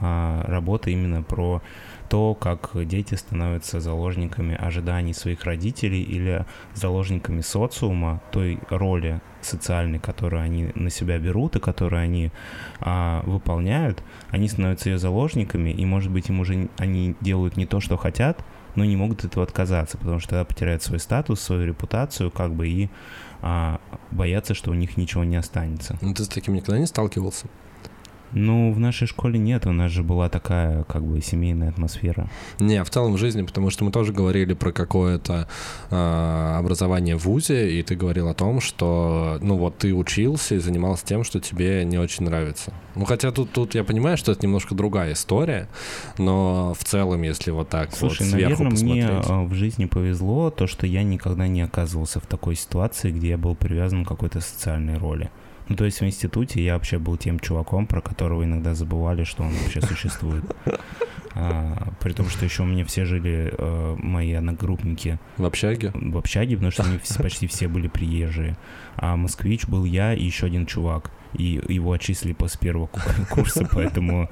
а, 0.00 0.44
работа 0.46 0.90
именно 0.90 1.22
про 1.22 1.62
то, 2.08 2.34
как 2.34 2.70
дети 2.74 3.14
становятся 3.14 3.80
заложниками 3.80 4.54
ожиданий 4.54 5.14
своих 5.14 5.44
родителей 5.44 6.02
или 6.02 6.44
заложниками 6.74 7.40
социума, 7.40 8.20
той 8.30 8.58
роли 8.70 9.20
социальной, 9.46 9.98
которую 9.98 10.42
они 10.42 10.70
на 10.74 10.90
себя 10.90 11.18
берут 11.18 11.56
и 11.56 11.60
которую 11.60 12.02
они 12.02 12.30
а, 12.80 13.22
выполняют, 13.24 14.02
они 14.30 14.48
становятся 14.48 14.90
ее 14.90 14.98
заложниками, 14.98 15.70
и, 15.70 15.84
может 15.84 16.12
быть, 16.12 16.28
им 16.28 16.40
уже 16.40 16.68
они 16.78 17.14
делают 17.20 17.56
не 17.56 17.66
то, 17.66 17.80
что 17.80 17.96
хотят, 17.96 18.44
но 18.74 18.84
не 18.84 18.96
могут 18.96 19.20
от 19.20 19.32
этого 19.32 19.44
отказаться, 19.44 19.98
потому 19.98 20.20
что 20.20 20.30
тогда 20.30 20.44
потеряют 20.44 20.82
свой 20.82 21.00
статус, 21.00 21.40
свою 21.40 21.66
репутацию, 21.66 22.30
как 22.30 22.52
бы 22.52 22.68
и 22.68 22.90
а, 23.42 23.80
боятся, 24.10 24.54
что 24.54 24.70
у 24.70 24.74
них 24.74 24.96
ничего 24.96 25.24
не 25.24 25.36
останется. 25.36 25.96
Ну, 26.00 26.14
ты 26.14 26.24
с 26.24 26.28
таким 26.28 26.54
никогда 26.54 26.78
не 26.78 26.86
сталкивался? 26.86 27.46
Ну, 28.32 28.72
в 28.72 28.78
нашей 28.78 29.06
школе 29.06 29.38
нет, 29.38 29.66
у 29.66 29.72
нас 29.72 29.90
же 29.90 30.02
была 30.02 30.28
такая, 30.28 30.84
как 30.84 31.04
бы, 31.04 31.20
семейная 31.20 31.70
атмосфера. 31.70 32.28
Не, 32.58 32.82
в 32.84 32.90
целом 32.90 33.14
в 33.14 33.18
жизни, 33.18 33.42
потому 33.42 33.70
что 33.70 33.84
мы 33.84 33.92
тоже 33.92 34.12
говорили 34.12 34.54
про 34.54 34.72
какое-то 34.72 35.48
э, 35.90 36.54
образование 36.58 37.16
в 37.16 37.24
ВУЗе, 37.24 37.78
и 37.78 37.82
ты 37.82 37.94
говорил 37.94 38.28
о 38.28 38.34
том, 38.34 38.60
что, 38.60 39.38
ну, 39.40 39.56
вот 39.56 39.78
ты 39.78 39.94
учился 39.94 40.56
и 40.56 40.58
занимался 40.58 41.06
тем, 41.06 41.24
что 41.24 41.40
тебе 41.40 41.84
не 41.84 41.98
очень 41.98 42.24
нравится. 42.24 42.72
Ну, 42.94 43.04
хотя 43.04 43.30
тут, 43.30 43.52
тут 43.52 43.74
я 43.74 43.84
понимаю, 43.84 44.16
что 44.16 44.32
это 44.32 44.42
немножко 44.42 44.74
другая 44.74 45.12
история, 45.12 45.68
но 46.18 46.74
в 46.74 46.84
целом, 46.84 47.22
если 47.22 47.50
вот 47.50 47.68
так 47.68 47.94
Слушай, 47.94 48.22
вот 48.22 48.30
сверху 48.30 48.64
наверное, 48.64 48.70
посмотреть... 48.70 49.04
мне 49.04 49.22
а, 49.26 49.44
в 49.44 49.54
жизни 49.54 49.84
повезло 49.84 50.50
то, 50.50 50.66
что 50.66 50.86
я 50.86 51.02
никогда 51.02 51.46
не 51.46 51.62
оказывался 51.62 52.20
в 52.20 52.26
такой 52.26 52.56
ситуации, 52.56 53.10
где 53.10 53.30
я 53.30 53.38
был 53.38 53.54
привязан 53.54 54.04
к 54.04 54.08
какой-то 54.08 54.40
социальной 54.40 54.98
роли. 54.98 55.30
Ну, 55.68 55.76
то 55.76 55.84
есть 55.84 56.00
в 56.00 56.04
институте 56.04 56.64
я 56.64 56.74
вообще 56.74 56.98
был 56.98 57.16
тем 57.16 57.40
чуваком, 57.40 57.86
про 57.86 58.00
которого 58.00 58.44
иногда 58.44 58.74
забывали, 58.74 59.24
что 59.24 59.42
он 59.42 59.52
вообще 59.52 59.80
существует. 59.80 60.44
А, 61.38 61.92
при 62.00 62.12
том, 62.12 62.30
что 62.30 62.46
еще 62.46 62.62
у 62.62 62.66
меня 62.66 62.86
все 62.86 63.04
жили 63.04 63.52
э, 63.52 63.96
мои 63.98 64.32
одногруппники. 64.32 65.18
В 65.36 65.44
общаге? 65.44 65.90
В 65.92 66.16
общаге, 66.16 66.56
потому 66.56 66.70
что 66.70 66.84
они 66.84 66.98
почти 67.18 67.46
все 67.46 67.68
были 67.68 67.88
приезжие. 67.88 68.56
А 68.96 69.16
москвич 69.16 69.66
был 69.66 69.84
я 69.84 70.14
и 70.14 70.24
еще 70.24 70.46
один 70.46 70.64
чувак. 70.64 71.10
И 71.34 71.60
его 71.68 71.92
отчислили 71.92 72.32
после 72.32 72.60
первого 72.60 72.86
курса, 73.30 73.68
поэтому 73.70 74.30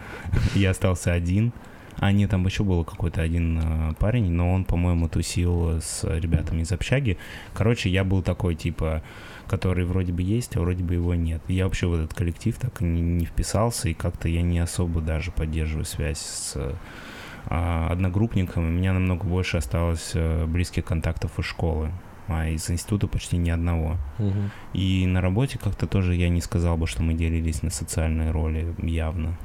я 0.55 0.70
остался 0.70 1.12
один. 1.12 1.53
А 1.99 2.11
нет, 2.11 2.30
там 2.30 2.47
еще 2.47 2.64
был 2.64 2.85
какой-то 2.85 3.20
один 3.20 3.61
э, 3.62 3.93
парень, 3.99 4.30
но 4.30 4.53
он, 4.53 4.64
по-моему, 4.64 5.09
тусил 5.09 5.82
с 5.82 6.05
ребятами 6.05 6.62
из 6.62 6.72
общаги. 6.72 7.18
Короче, 7.53 7.91
я 7.91 8.03
был 8.03 8.22
такой, 8.22 8.55
типа, 8.55 9.03
который 9.49 9.84
вроде 9.84 10.12
бы 10.12 10.22
есть, 10.22 10.57
а 10.57 10.61
вроде 10.61 10.82
бы 10.84 10.95
его 10.95 11.14
нет. 11.14 11.42
Я 11.49 11.64
вообще 11.64 11.86
в 11.86 11.95
этот 11.95 12.14
коллектив 12.14 12.57
так 12.57 12.80
не, 12.80 13.01
не 13.01 13.26
вписался, 13.26 13.88
и 13.88 13.95
как-то 13.95 14.28
я 14.28 14.42
не 14.42 14.59
особо 14.59 15.01
даже 15.01 15.30
поддерживаю 15.30 15.84
связь 15.84 16.18
с 16.18 16.57
а, 17.47 17.88
одногруппниками. 17.90 18.66
У 18.66 18.72
меня 18.72 18.92
намного 18.92 19.24
больше 19.24 19.59
осталось 19.59 20.12
а, 20.14 20.47
близких 20.47 20.84
контактов 20.84 21.38
из 21.38 21.45
школы 21.45 21.90
а 22.28 22.49
из 22.49 22.70
института 22.70 23.07
почти 23.07 23.36
ни 23.36 23.51
одного. 23.51 23.97
Угу. 24.18 24.51
И 24.72 25.07
на 25.07 25.20
работе 25.20 25.59
как-то 25.59 25.86
тоже 25.86 26.14
я 26.14 26.28
не 26.28 26.40
сказал 26.40 26.76
бы, 26.76 26.86
что 26.86 27.03
мы 27.03 27.14
делились 27.14 27.62
на 27.62 27.70
социальные 27.70 28.30
роли 28.30 28.74
явно. 28.78 29.36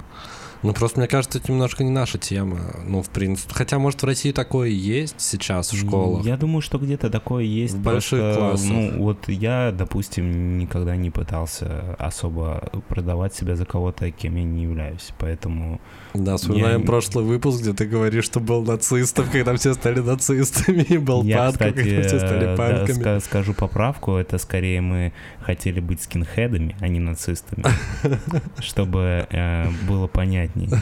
Ну, 0.62 0.74
просто, 0.74 1.00
мне 1.00 1.08
кажется, 1.08 1.38
это 1.38 1.52
немножко 1.52 1.84
не 1.84 1.90
наша 1.90 2.18
тема. 2.18 2.60
Ну, 2.86 3.02
в 3.02 3.10
принципе. 3.10 3.54
Хотя, 3.54 3.80
может, 3.80 4.02
в 4.02 4.06
России 4.06 4.32
такое 4.32 4.70
есть 4.70 5.16
сейчас 5.18 5.72
в 5.72 5.78
школах. 5.78 6.26
Я 6.26 6.36
думаю, 6.36 6.62
что 6.62 6.78
где-то 6.78 7.10
такое 7.10 7.44
есть. 7.46 7.76
В 7.76 7.82
больших 7.82 8.20
просто, 8.20 8.40
классах. 8.40 8.70
Ну, 8.70 9.04
вот 9.04 9.30
я, 9.30 9.72
допустим, 9.72 10.58
никогда 10.58 10.98
не 10.98 11.12
пытался 11.12 11.96
особо 11.98 12.70
продавать 12.90 13.34
себя 13.34 13.56
за 13.56 13.66
кого-то, 13.66 14.12
кем 14.12 14.36
я 14.36 14.44
не 14.44 14.64
являюсь. 14.64 15.14
Поэтому... 15.18 15.80
Да, 16.14 16.36
вспоминаем 16.36 16.82
я... 16.82 16.86
прошлый 16.86 17.24
выпуск, 17.24 17.62
где 17.62 17.74
ты 17.74 17.86
говоришь, 17.86 18.26
что 18.26 18.42
был 18.42 18.64
нацистом, 18.64 19.28
когда 19.32 19.56
все 19.56 19.74
стали 19.74 20.00
нацистами, 20.00 20.82
и 20.82 20.98
был 20.98 21.24
я, 21.24 21.38
панком, 21.38 21.54
кстати, 21.54 21.76
когда 21.76 22.08
все 22.08 22.20
стали 22.20 22.56
панками. 22.58 23.04
Да, 23.04 23.20
скажу 23.22 23.54
поправку, 23.54 24.16
это 24.16 24.38
скорее 24.38 24.82
мы 24.82 25.14
хотели 25.40 25.80
быть 25.80 26.02
скинхедами, 26.02 26.76
а 26.82 26.88
не 26.90 27.00
нацистами. 27.00 27.64
Чтобы 28.60 29.26
э, 29.30 29.70
было 29.88 30.08
понятно 30.08 30.49
понятнее. 30.54 30.82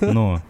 Но... 0.12 0.40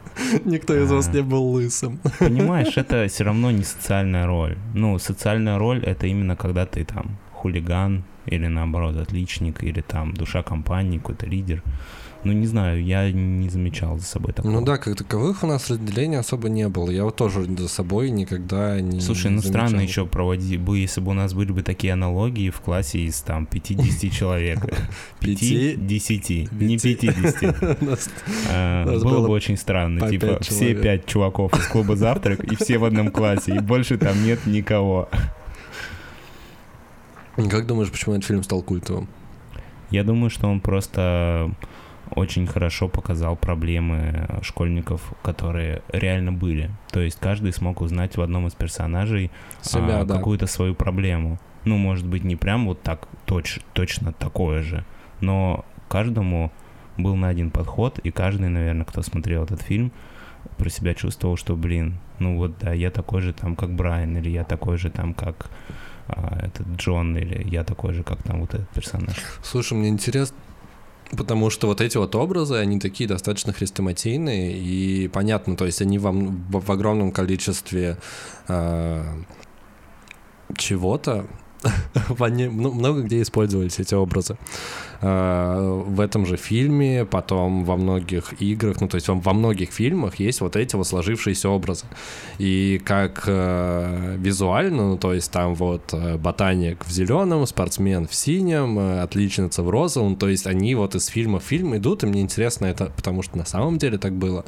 Никто 0.44 0.76
из 0.76 0.90
вас 0.90 1.08
а, 1.08 1.12
не 1.12 1.22
был 1.22 1.42
лысым. 1.52 1.98
Понимаешь, 2.18 2.76
это 2.76 3.06
все 3.08 3.24
равно 3.24 3.50
не 3.50 3.64
социальная 3.64 4.26
роль. 4.26 4.58
Ну, 4.74 4.98
социальная 4.98 5.58
роль— 5.58 5.82
это 5.84 6.06
именно 6.06 6.36
когда 6.36 6.66
ты 6.66 6.84
там 6.84 7.16
хулиган, 7.32 8.04
или 8.26 8.46
наоборот 8.46 8.96
отличник, 8.96 9.62
или 9.62 9.80
там 9.80 10.12
душа 10.12 10.42
компании, 10.42 10.98
какой-то 10.98 11.26
лидер. 11.26 11.62
Ну, 12.24 12.32
не 12.32 12.46
знаю, 12.46 12.84
я 12.84 13.10
не 13.10 13.48
замечал 13.48 13.98
за 13.98 14.04
собой 14.04 14.32
такого. 14.32 14.52
Ну 14.52 14.64
да, 14.64 14.78
как 14.78 14.96
таковых 14.96 15.42
у 15.42 15.46
нас 15.48 15.68
разделения 15.68 16.20
особо 16.20 16.48
не 16.48 16.68
было. 16.68 16.88
Я 16.88 17.04
вот 17.04 17.16
тоже 17.16 17.44
за 17.44 17.66
собой 17.66 18.10
никогда 18.10 18.80
не 18.80 19.00
Слушай, 19.00 19.32
ну 19.32 19.40
замечал. 19.40 19.66
странно 19.66 19.80
еще 19.80 20.06
проводить 20.06 20.60
бы, 20.60 20.78
если 20.78 21.00
бы 21.00 21.10
у 21.10 21.14
нас 21.14 21.34
были 21.34 21.50
бы 21.50 21.62
такие 21.62 21.94
аналогии 21.94 22.50
в 22.50 22.60
классе 22.60 23.00
из 23.00 23.20
там 23.22 23.46
50 23.46 24.12
человек. 24.16 24.60
5-10, 25.20 26.48
не 26.52 26.78
50. 26.78 27.98
А, 28.50 28.84
было 29.00 29.26
бы 29.26 29.32
очень 29.32 29.56
странно. 29.56 30.08
Типа 30.08 30.38
все 30.40 30.74
пять 30.74 31.06
чуваков 31.06 31.52
из 31.54 31.66
клуба 31.66 31.96
«Завтрак» 31.96 32.44
и 32.44 32.54
все 32.56 32.78
в 32.78 32.84
одном 32.84 33.10
классе, 33.10 33.56
и 33.56 33.58
больше 33.58 33.98
там 33.98 34.22
нет 34.24 34.46
никого. 34.46 35.08
Как 37.36 37.66
думаешь, 37.66 37.90
почему 37.90 38.14
этот 38.14 38.26
фильм 38.26 38.42
стал 38.42 38.62
культовым? 38.62 39.08
Я 39.90 40.04
думаю, 40.04 40.30
что 40.30 40.48
он 40.48 40.60
просто 40.60 41.50
очень 42.14 42.46
хорошо 42.46 42.88
показал 42.88 43.36
проблемы 43.36 44.28
школьников, 44.42 45.12
которые 45.22 45.82
реально 45.88 46.32
были. 46.32 46.70
То 46.90 47.00
есть 47.00 47.18
каждый 47.18 47.52
смог 47.52 47.80
узнать 47.80 48.16
в 48.16 48.22
одном 48.22 48.46
из 48.46 48.54
персонажей 48.54 49.30
Себя, 49.60 50.00
а, 50.00 50.04
да. 50.04 50.16
какую-то 50.16 50.46
свою 50.46 50.74
проблему. 50.74 51.38
Ну, 51.64 51.76
может 51.76 52.06
быть, 52.06 52.24
не 52.24 52.36
прям 52.36 52.66
вот 52.66 52.82
так 52.82 53.08
точ, 53.24 53.60
точно 53.72 54.12
такое 54.12 54.62
же, 54.62 54.84
но 55.20 55.64
каждому 55.88 56.52
был 56.96 57.16
на 57.16 57.28
один 57.28 57.50
подход, 57.50 57.98
и 58.00 58.10
каждый, 58.10 58.48
наверное, 58.48 58.84
кто 58.84 59.02
смотрел 59.02 59.44
этот 59.44 59.62
фильм, 59.62 59.92
про 60.58 60.68
себя 60.68 60.94
чувствовал, 60.94 61.36
что, 61.36 61.56
блин, 61.56 61.98
ну 62.18 62.36
вот 62.36 62.58
да, 62.58 62.72
я 62.72 62.90
такой 62.90 63.20
же 63.20 63.32
там, 63.32 63.56
как 63.56 63.74
Брайан, 63.74 64.16
или 64.16 64.28
я 64.28 64.44
такой 64.44 64.76
же 64.76 64.90
там, 64.90 65.14
как 65.14 65.50
а, 66.08 66.38
этот 66.42 66.66
Джон, 66.76 67.16
или 67.16 67.48
я 67.48 67.64
такой 67.64 67.94
же, 67.94 68.02
как 68.02 68.22
там 68.22 68.40
вот 68.40 68.54
этот 68.54 68.68
персонаж. 68.70 69.16
Слушай, 69.42 69.74
мне 69.74 69.88
интересно, 69.88 70.36
Потому 71.16 71.50
что 71.50 71.66
вот 71.66 71.80
эти 71.80 71.98
вот 71.98 72.14
образы, 72.14 72.54
они 72.54 72.80
такие 72.80 73.06
достаточно 73.06 73.52
хрестоматийные, 73.52 74.56
и 74.56 75.08
понятно, 75.08 75.56
то 75.56 75.66
есть 75.66 75.82
они 75.82 75.98
вам 75.98 76.46
в, 76.50 76.64
в 76.64 76.72
огромном 76.72 77.12
количестве 77.12 77.98
э, 78.48 79.04
чего-то, 80.56 81.26
много 82.18 83.02
где 83.02 83.20
использовались 83.20 83.78
эти 83.78 83.94
образы. 83.94 84.38
Э, 85.02 85.82
в 85.84 86.00
этом 86.00 86.26
же 86.26 86.36
фильме, 86.36 87.04
потом 87.04 87.64
во 87.64 87.76
многих 87.76 88.40
играх, 88.40 88.80
ну 88.80 88.86
то 88.88 88.94
есть 88.94 89.08
во 89.08 89.32
многих 89.32 89.72
фильмах 89.72 90.20
есть 90.20 90.40
вот 90.40 90.54
эти 90.54 90.76
вот 90.76 90.86
сложившиеся 90.86 91.48
образы. 91.48 91.86
И 92.38 92.80
как 92.84 93.24
э, 93.26 94.16
визуально, 94.18 94.90
ну 94.90 94.96
то 94.96 95.12
есть 95.12 95.32
там 95.32 95.54
вот 95.56 95.92
э, 95.92 96.16
ботаник 96.18 96.86
в 96.86 96.90
зеленом, 96.92 97.46
спортсмен 97.46 98.06
в 98.06 98.14
синем, 98.14 98.78
отличница 99.02 99.64
в 99.64 99.70
розовом, 99.70 100.14
то 100.14 100.28
есть 100.28 100.46
они 100.46 100.76
вот 100.76 100.94
из 100.94 101.06
фильма 101.06 101.40
в 101.40 101.44
фильм 101.44 101.76
идут, 101.76 102.04
и 102.04 102.06
мне 102.06 102.20
интересно 102.20 102.66
это, 102.66 102.92
потому 102.96 103.22
что 103.22 103.36
на 103.36 103.44
самом 103.44 103.78
деле 103.78 103.98
так 103.98 104.12
было. 104.12 104.44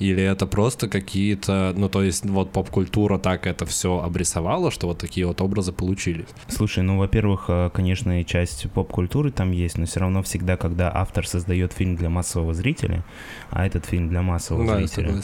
Или 0.00 0.24
это 0.24 0.46
просто 0.46 0.88
какие-то, 0.88 1.74
ну 1.76 1.88
то 1.88 2.02
есть 2.02 2.26
вот 2.26 2.50
поп-культура 2.50 3.18
так 3.18 3.46
это 3.46 3.66
все 3.66 4.00
обрисовала, 4.00 4.72
что 4.72 4.88
вот 4.88 4.98
такие 4.98 5.28
вот 5.28 5.40
образы 5.40 5.72
получились. 5.72 6.26
Слушай, 6.48 6.82
ну 6.82 6.98
во-первых, 6.98 7.48
конечно, 7.72 8.24
часть 8.24 8.68
поп-культуры 8.72 9.30
там 9.30 9.52
есть, 9.52 9.78
но 9.78 9.86
все 9.92 10.00
равно 10.00 10.22
всегда, 10.22 10.56
когда 10.56 10.90
автор 10.90 11.26
создает 11.26 11.74
фильм 11.74 11.96
для 11.96 12.08
массового 12.08 12.54
зрителя, 12.54 13.04
а 13.50 13.66
этот 13.66 13.84
фильм 13.84 14.08
для 14.08 14.22
массового 14.22 14.66
да, 14.66 14.78
зрителя, 14.78 15.22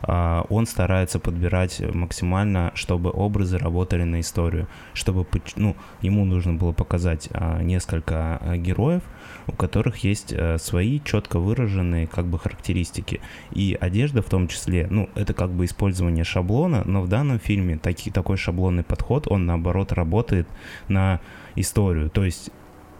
а, 0.00 0.46
он 0.48 0.66
старается 0.66 1.18
подбирать 1.18 1.82
максимально, 1.92 2.72
чтобы 2.74 3.10
образы 3.10 3.58
работали 3.58 4.04
на 4.04 4.20
историю, 4.20 4.68
чтобы, 4.94 5.26
ну, 5.56 5.76
ему 6.00 6.24
нужно 6.24 6.54
было 6.54 6.72
показать 6.72 7.28
а, 7.30 7.62
несколько 7.62 8.38
а, 8.40 8.56
героев, 8.56 9.02
у 9.48 9.52
которых 9.52 9.98
есть 9.98 10.34
свои 10.56 10.98
четко 11.04 11.38
выраженные 11.38 12.06
как 12.06 12.24
бы 12.24 12.38
характеристики. 12.38 13.20
И 13.52 13.76
одежда 13.78 14.22
в 14.22 14.30
том 14.30 14.48
числе, 14.48 14.86
ну, 14.88 15.10
это 15.14 15.34
как 15.34 15.50
бы 15.50 15.66
использование 15.66 16.24
шаблона, 16.24 16.84
но 16.86 17.02
в 17.02 17.08
данном 17.08 17.38
фильме 17.38 17.76
таки, 17.76 18.10
такой 18.10 18.38
шаблонный 18.38 18.82
подход, 18.82 19.26
он 19.30 19.44
наоборот 19.44 19.92
работает 19.92 20.48
на 20.88 21.20
историю. 21.54 22.08
То 22.08 22.24
есть 22.24 22.50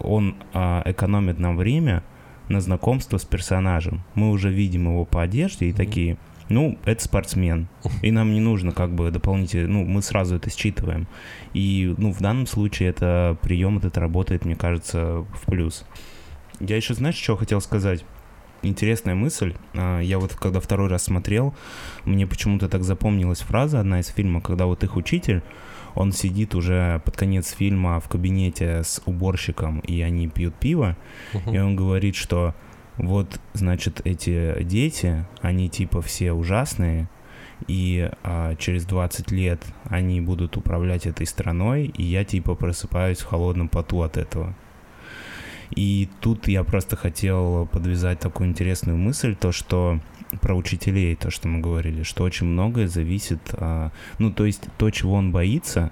он 0.00 0.36
а, 0.52 0.82
экономит 0.84 1.38
нам 1.38 1.56
время 1.56 2.02
на 2.48 2.60
знакомство 2.60 3.18
с 3.18 3.24
персонажем. 3.24 4.02
Мы 4.14 4.30
уже 4.30 4.50
видим 4.50 4.86
его 4.88 5.04
по 5.04 5.22
одежде 5.22 5.66
и 5.66 5.72
mm-hmm. 5.72 5.76
такие, 5.76 6.16
ну, 6.48 6.78
это 6.84 7.02
спортсмен. 7.02 7.68
И 8.02 8.10
нам 8.10 8.32
не 8.32 8.40
нужно 8.40 8.72
как 8.72 8.94
бы 8.94 9.10
дополнительно, 9.10 9.68
ну, 9.68 9.84
мы 9.84 10.02
сразу 10.02 10.36
это 10.36 10.50
считываем. 10.50 11.06
И, 11.54 11.94
ну, 11.98 12.12
в 12.12 12.20
данном 12.20 12.46
случае 12.46 12.90
это 12.90 13.36
прием 13.42 13.78
этот 13.78 13.98
работает, 13.98 14.44
мне 14.44 14.54
кажется, 14.54 15.26
в 15.34 15.46
плюс. 15.46 15.84
Я 16.60 16.76
еще, 16.76 16.94
знаешь, 16.94 17.16
что 17.16 17.36
хотел 17.36 17.60
сказать? 17.60 18.04
Интересная 18.62 19.14
мысль. 19.14 19.54
А, 19.74 20.00
я 20.00 20.18
вот 20.18 20.34
когда 20.34 20.60
второй 20.60 20.88
раз 20.88 21.04
смотрел, 21.04 21.54
мне 22.04 22.26
почему-то 22.26 22.68
так 22.68 22.84
запомнилась 22.84 23.40
фраза 23.40 23.80
одна 23.80 24.00
из 24.00 24.06
фильма, 24.08 24.40
когда 24.40 24.66
вот 24.66 24.84
их 24.84 24.96
учитель, 24.96 25.42
он 25.96 26.12
сидит 26.12 26.54
уже 26.54 27.00
под 27.04 27.16
конец 27.16 27.52
фильма 27.52 27.98
в 28.00 28.08
кабинете 28.08 28.84
с 28.84 29.02
уборщиком, 29.06 29.80
и 29.80 30.02
они 30.02 30.28
пьют 30.28 30.54
пиво, 30.54 30.96
uh-huh. 31.32 31.54
и 31.54 31.58
он 31.58 31.74
говорит, 31.74 32.14
что 32.14 32.54
вот, 32.98 33.40
значит, 33.54 34.02
эти 34.04 34.62
дети, 34.62 35.26
они 35.40 35.68
типа 35.68 36.02
все 36.02 36.32
ужасные, 36.32 37.08
и 37.66 38.10
а, 38.22 38.54
через 38.56 38.84
20 38.84 39.30
лет 39.32 39.62
они 39.84 40.20
будут 40.20 40.58
управлять 40.58 41.06
этой 41.06 41.26
страной, 41.26 41.86
и 41.86 42.02
я 42.02 42.24
типа 42.24 42.54
просыпаюсь 42.54 43.18
в 43.18 43.26
холодном 43.26 43.68
поту 43.68 44.02
от 44.02 44.18
этого. 44.18 44.54
И 45.74 46.08
тут 46.20 46.46
я 46.46 46.62
просто 46.62 46.96
хотел 46.96 47.66
подвязать 47.66 48.20
такую 48.20 48.50
интересную 48.50 48.96
мысль, 48.96 49.34
то 49.34 49.50
что 49.50 50.00
про 50.40 50.54
учителей, 50.54 51.16
то, 51.16 51.30
что 51.30 51.48
мы 51.48 51.60
говорили, 51.60 52.02
что 52.02 52.24
очень 52.24 52.46
многое 52.46 52.88
зависит, 52.88 53.40
а, 53.52 53.90
ну, 54.18 54.30
то 54.30 54.44
есть 54.44 54.68
то, 54.78 54.90
чего 54.90 55.14
он 55.14 55.32
боится, 55.32 55.90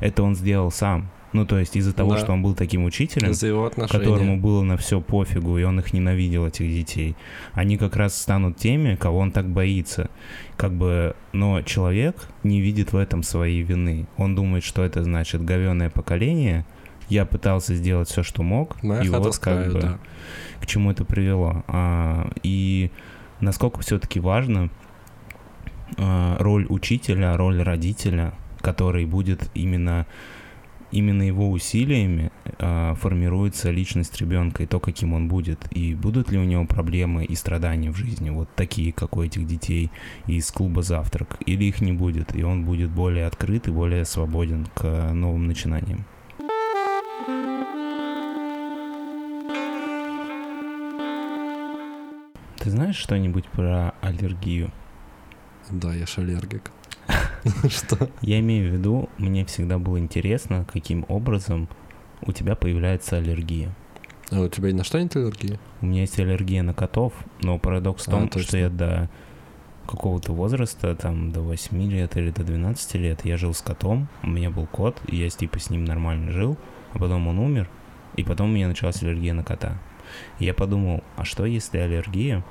это 0.00 0.22
он 0.22 0.34
сделал 0.34 0.70
сам. 0.70 1.10
Ну, 1.32 1.46
то 1.46 1.58
есть 1.58 1.76
из-за 1.76 1.94
того, 1.94 2.12
да. 2.12 2.18
что 2.18 2.32
он 2.32 2.42
был 2.42 2.54
таким 2.54 2.84
учителем, 2.84 3.32
которому 3.88 4.36
было 4.38 4.62
на 4.62 4.76
все 4.76 5.00
пофигу, 5.00 5.56
и 5.58 5.62
он 5.64 5.78
их 5.78 5.92
ненавидел, 5.92 6.46
этих 6.46 6.68
детей, 6.68 7.16
они 7.54 7.78
как 7.78 7.96
раз 7.96 8.20
станут 8.20 8.58
теми, 8.58 8.96
кого 8.96 9.18
он 9.18 9.32
так 9.32 9.48
боится. 9.48 10.10
Как 10.56 10.72
бы, 10.72 11.16
но 11.32 11.62
человек 11.62 12.28
не 12.42 12.60
видит 12.60 12.92
в 12.92 12.96
этом 12.96 13.22
своей 13.22 13.62
вины. 13.62 14.06
Он 14.16 14.34
думает, 14.34 14.62
что 14.62 14.84
это 14.84 15.02
значит 15.02 15.42
говенное 15.42 15.88
поколение. 15.88 16.66
Я 17.08 17.24
пытался 17.24 17.74
сделать 17.74 18.08
все, 18.08 18.22
что 18.22 18.42
мог, 18.42 18.82
Моя 18.82 19.02
и 19.02 19.08
вот 19.08 19.36
как 19.38 19.72
бы 19.72 19.80
да. 19.80 19.98
к 20.60 20.66
чему 20.66 20.90
это 20.90 21.04
привело. 21.04 21.64
А, 21.66 22.30
и 22.42 22.90
насколько 23.42 23.80
все-таки 23.80 24.20
важно 24.20 24.70
э, 25.98 26.36
роль 26.38 26.66
учителя, 26.68 27.36
роль 27.36 27.60
родителя, 27.60 28.32
который 28.60 29.04
будет 29.04 29.50
именно 29.54 30.06
именно 30.92 31.22
его 31.22 31.50
усилиями 31.50 32.30
э, 32.44 32.94
формируется 33.00 33.70
личность 33.70 34.20
ребенка 34.20 34.62
и 34.62 34.66
то, 34.66 34.78
каким 34.78 35.14
он 35.14 35.26
будет, 35.26 35.58
и 35.70 35.94
будут 35.94 36.30
ли 36.30 36.38
у 36.38 36.44
него 36.44 36.66
проблемы 36.66 37.24
и 37.24 37.34
страдания 37.34 37.90
в 37.90 37.96
жизни, 37.96 38.28
вот 38.28 38.48
такие, 38.54 38.92
как 38.92 39.16
у 39.16 39.22
этих 39.22 39.46
детей 39.46 39.90
из 40.26 40.50
клуба 40.50 40.82
«Завтрак», 40.82 41.38
или 41.46 41.64
их 41.64 41.80
не 41.80 41.92
будет, 41.92 42.36
и 42.36 42.42
он 42.42 42.66
будет 42.66 42.90
более 42.90 43.26
открыт 43.26 43.68
и 43.68 43.70
более 43.70 44.04
свободен 44.04 44.66
к 44.74 45.12
новым 45.14 45.46
начинаниям. 45.46 46.04
Ты 52.62 52.70
знаешь 52.70 52.94
что-нибудь 52.94 53.46
про 53.46 53.92
аллергию? 54.02 54.70
Да, 55.68 55.92
я 55.92 56.06
ж 56.06 56.18
аллергик. 56.18 56.70
Что? 57.68 58.08
Я 58.20 58.38
имею 58.38 58.70
в 58.70 58.72
виду, 58.72 59.08
мне 59.18 59.44
всегда 59.44 59.80
было 59.80 59.98
интересно, 59.98 60.64
каким 60.72 61.04
образом 61.08 61.68
у 62.20 62.30
тебя 62.30 62.54
появляется 62.54 63.16
аллергия. 63.16 63.74
А 64.30 64.42
у 64.42 64.48
тебя 64.48 64.72
на 64.72 64.84
что 64.84 65.02
нет 65.02 65.16
аллергии? 65.16 65.58
У 65.80 65.86
меня 65.86 66.02
есть 66.02 66.20
аллергия 66.20 66.62
на 66.62 66.72
котов, 66.72 67.12
но 67.40 67.58
парадокс 67.58 68.06
в 68.06 68.10
том, 68.10 68.30
а, 68.32 68.38
что 68.38 68.56
я 68.56 68.70
до 68.70 69.10
какого-то 69.88 70.32
возраста, 70.32 70.94
там, 70.94 71.32
до 71.32 71.40
8 71.40 71.90
лет 71.90 72.16
или 72.16 72.30
до 72.30 72.44
12 72.44 72.94
лет, 72.94 73.24
я 73.24 73.38
жил 73.38 73.54
с 73.54 73.60
котом, 73.60 74.06
у 74.22 74.28
меня 74.28 74.50
был 74.50 74.66
кот, 74.66 75.02
и 75.08 75.16
я 75.16 75.28
типа 75.28 75.58
с 75.58 75.68
ним 75.68 75.84
нормально 75.84 76.30
жил, 76.30 76.56
а 76.92 77.00
потом 77.00 77.26
он 77.26 77.40
умер, 77.40 77.68
и 78.14 78.22
потом 78.22 78.50
у 78.50 78.52
меня 78.52 78.68
началась 78.68 79.02
аллергия 79.02 79.34
на 79.34 79.42
кота. 79.42 79.80
Я 80.38 80.54
подумал, 80.54 81.02
а 81.16 81.24
что 81.24 81.44
если 81.44 81.78
аллергия 81.78 82.44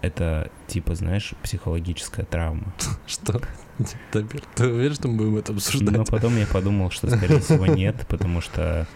это 0.00 0.50
типа, 0.66 0.94
знаешь, 0.94 1.34
психологическая 1.42 2.24
травма. 2.24 2.72
Что? 3.06 3.40
Ты 4.10 4.66
уверен, 4.66 4.94
что 4.94 5.08
мы 5.08 5.16
будем 5.16 5.36
это 5.36 5.52
обсуждать? 5.52 5.96
Но 5.96 6.04
потом 6.04 6.36
я 6.36 6.46
подумал, 6.46 6.90
что, 6.90 7.08
скорее 7.08 7.40
всего, 7.40 7.66
нет, 7.66 8.06
потому 8.08 8.40
что 8.40 8.86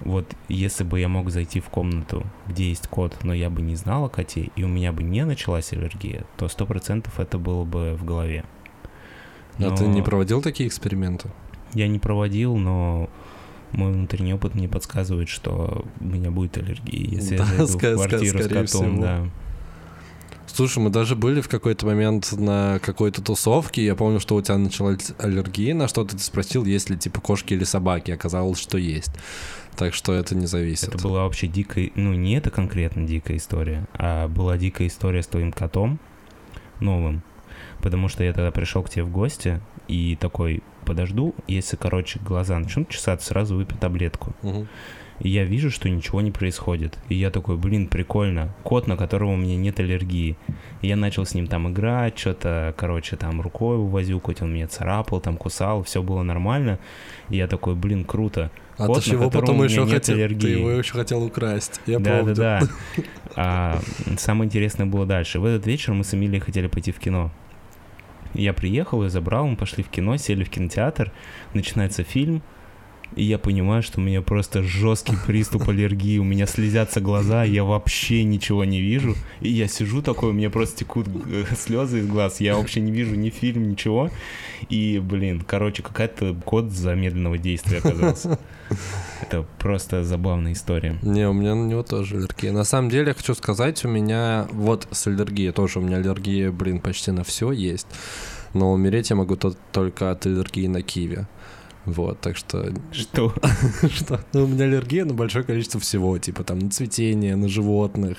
вот 0.00 0.34
если 0.48 0.84
бы 0.84 1.00
я 1.00 1.08
мог 1.08 1.30
зайти 1.30 1.60
в 1.60 1.68
комнату, 1.68 2.24
где 2.46 2.68
есть 2.68 2.88
кот, 2.88 3.22
но 3.22 3.34
я 3.34 3.50
бы 3.50 3.60
не 3.62 3.76
знал 3.76 4.06
о 4.06 4.08
коте, 4.08 4.50
и 4.56 4.62
у 4.64 4.68
меня 4.68 4.92
бы 4.92 5.02
не 5.02 5.24
началась 5.24 5.72
аллергия, 5.72 6.24
то 6.38 6.48
сто 6.48 6.66
процентов 6.66 7.20
это 7.20 7.38
было 7.38 7.64
бы 7.64 7.94
в 7.94 8.04
голове. 8.04 8.44
Но... 9.58 9.72
А 9.72 9.76
ты 9.76 9.86
не 9.86 10.02
проводил 10.02 10.40
такие 10.40 10.68
эксперименты? 10.68 11.30
Я 11.74 11.86
не 11.86 11.98
проводил, 11.98 12.56
но 12.56 13.10
мой 13.72 13.92
внутренний 13.92 14.34
опыт 14.34 14.54
мне 14.54 14.68
подсказывает, 14.68 15.28
что 15.28 15.84
у 16.00 16.04
меня 16.04 16.30
будет 16.30 16.58
аллергия, 16.58 17.06
если 17.06 17.36
да, 17.36 17.46
я 17.58 17.66
зайду 17.66 17.98
в 17.98 18.06
квартиру 18.06 18.38
с 18.38 18.48
котом, 18.48 18.66
всего. 18.66 19.02
да. 19.02 19.30
Слушай, 20.46 20.80
мы 20.80 20.90
даже 20.90 21.14
были 21.14 21.40
в 21.40 21.48
какой-то 21.48 21.86
момент 21.86 22.32
на 22.32 22.80
какой-то 22.82 23.22
тусовке. 23.22 23.84
Я 23.84 23.94
помню, 23.94 24.18
что 24.18 24.34
у 24.34 24.42
тебя 24.42 24.58
началась 24.58 25.12
аллергия 25.18 25.74
на 25.74 25.86
что-то. 25.86 26.16
Ты 26.16 26.22
спросил, 26.22 26.64
есть 26.64 26.90
ли 26.90 26.96
типа 26.96 27.20
кошки 27.20 27.54
или 27.54 27.64
собаки. 27.64 28.10
Оказалось, 28.10 28.58
что 28.58 28.76
есть. 28.76 29.12
Так 29.76 29.94
что 29.94 30.12
это 30.12 30.34
не 30.34 30.46
зависит. 30.46 30.88
Это 30.88 30.98
была 30.98 31.22
вообще 31.22 31.46
дикая... 31.46 31.90
Ну, 31.94 32.14
не 32.14 32.34
это 32.34 32.50
конкретно 32.50 33.06
дикая 33.06 33.36
история, 33.36 33.86
а 33.94 34.26
была 34.26 34.58
дикая 34.58 34.88
история 34.88 35.22
с 35.22 35.28
твоим 35.28 35.52
котом 35.52 36.00
новым. 36.80 37.22
Потому 37.80 38.08
что 38.08 38.24
я 38.24 38.32
тогда 38.32 38.50
пришел 38.50 38.82
к 38.82 38.90
тебе 38.90 39.04
в 39.04 39.10
гости 39.10 39.60
и 39.86 40.16
такой, 40.16 40.62
подожду, 40.90 41.34
если, 41.46 41.76
короче, 41.76 42.18
глаза 42.18 42.58
начнут 42.58 42.88
чесаться, 42.88 43.28
сразу 43.28 43.54
выпью 43.54 43.78
таблетку. 43.78 44.34
Угу 44.42 44.66
и 45.20 45.28
я 45.28 45.44
вижу, 45.44 45.70
что 45.70 45.88
ничего 45.88 46.20
не 46.22 46.30
происходит. 46.30 46.98
И 47.08 47.14
я 47.14 47.30
такой, 47.30 47.56
блин, 47.56 47.88
прикольно. 47.88 48.54
Кот, 48.62 48.86
на 48.86 48.96
которого 48.96 49.32
у 49.32 49.36
меня 49.36 49.56
нет 49.56 49.78
аллергии. 49.78 50.36
И 50.80 50.88
я 50.88 50.96
начал 50.96 51.26
с 51.26 51.34
ним 51.34 51.46
там 51.46 51.70
играть, 51.70 52.18
что-то, 52.18 52.74
короче, 52.76 53.16
там 53.16 53.40
рукой 53.40 53.76
увозил, 53.76 54.20
хоть 54.20 54.40
он 54.40 54.52
меня 54.54 54.66
царапал, 54.66 55.20
там 55.20 55.36
кусал, 55.36 55.82
все 55.82 56.02
было 56.02 56.22
нормально. 56.22 56.78
И 57.28 57.36
я 57.36 57.46
такой, 57.48 57.74
блин, 57.74 58.04
круто. 58.04 58.50
А 58.78 58.86
Кот, 58.86 59.04
ты 59.04 59.10
его 59.10 59.30
потом 59.30 59.62
еще 59.62 59.86
хотел, 59.86 60.14
аллергии. 60.14 60.40
ты 60.40 60.48
его 60.52 60.70
еще 60.70 60.94
хотел 60.94 61.22
украсть. 61.22 61.82
Я 61.86 61.98
да, 61.98 62.18
помню. 62.18 62.34
Да, 62.34 62.60
да, 62.96 63.02
А, 63.36 63.80
самое 64.16 64.46
интересное 64.46 64.86
было 64.86 65.04
дальше. 65.04 65.38
В 65.38 65.44
этот 65.44 65.66
вечер 65.66 65.92
мы 65.92 66.02
с 66.02 66.14
Эмилией 66.14 66.40
хотели 66.40 66.66
пойти 66.66 66.92
в 66.92 66.98
кино. 66.98 67.30
Я 68.34 68.52
приехал, 68.52 69.02
я 69.02 69.08
забрал, 69.08 69.46
мы 69.46 69.56
пошли 69.56 69.82
в 69.82 69.88
кино, 69.88 70.16
сели 70.16 70.44
в 70.44 70.50
кинотеатр, 70.50 71.12
начинается 71.54 72.04
фильм, 72.04 72.42
и 73.16 73.24
я 73.24 73.38
понимаю, 73.38 73.82
что 73.82 74.00
у 74.00 74.02
меня 74.02 74.22
просто 74.22 74.62
жесткий 74.62 75.16
приступ 75.26 75.68
аллергии, 75.68 76.18
у 76.18 76.24
меня 76.24 76.46
слезятся 76.46 77.00
глаза, 77.00 77.44
я 77.44 77.64
вообще 77.64 78.22
ничего 78.22 78.64
не 78.64 78.80
вижу, 78.80 79.16
и 79.40 79.48
я 79.48 79.68
сижу 79.68 80.02
такой, 80.02 80.30
у 80.30 80.32
меня 80.32 80.50
просто 80.50 80.78
текут 80.78 81.08
э, 81.26 81.44
слезы 81.58 82.00
из 82.00 82.06
глаз, 82.06 82.40
я 82.40 82.56
вообще 82.56 82.80
не 82.80 82.92
вижу 82.92 83.16
ни 83.16 83.30
фильм, 83.30 83.68
ничего, 83.68 84.10
и, 84.68 85.00
блин, 85.02 85.42
короче, 85.46 85.82
какая-то 85.82 86.34
код 86.44 86.70
замедленного 86.70 87.38
действия 87.38 87.78
оказался. 87.78 88.38
Это 89.22 89.44
просто 89.58 90.04
забавная 90.04 90.52
история. 90.52 90.96
Не, 91.02 91.28
у 91.28 91.32
меня 91.32 91.54
на 91.54 91.66
него 91.66 91.82
тоже 91.82 92.16
аллергия. 92.16 92.52
На 92.52 92.64
самом 92.64 92.90
деле, 92.90 93.08
я 93.08 93.14
хочу 93.14 93.34
сказать, 93.34 93.84
у 93.84 93.88
меня 93.88 94.46
вот 94.52 94.86
с 94.90 95.06
аллергией 95.06 95.52
тоже, 95.52 95.80
у 95.80 95.82
меня 95.82 95.96
аллергия, 95.96 96.50
блин, 96.50 96.80
почти 96.80 97.10
на 97.10 97.24
все 97.24 97.50
есть. 97.52 97.86
Но 98.54 98.72
умереть 98.72 99.10
я 99.10 99.16
могу 99.16 99.36
только 99.36 100.10
от 100.10 100.26
аллергии 100.26 100.66
на 100.66 100.82
киви. 100.82 101.26
Вот, 101.86 102.20
так 102.20 102.36
что... 102.36 102.72
Что? 102.92 103.34
что? 103.94 104.20
Ну, 104.32 104.44
у 104.44 104.46
меня 104.46 104.64
аллергия 104.64 105.04
на 105.04 105.14
большое 105.14 105.44
количество 105.44 105.80
всего, 105.80 106.18
типа 106.18 106.44
там 106.44 106.58
на 106.58 106.70
цветение, 106.70 107.36
на 107.36 107.48
животных, 107.48 108.18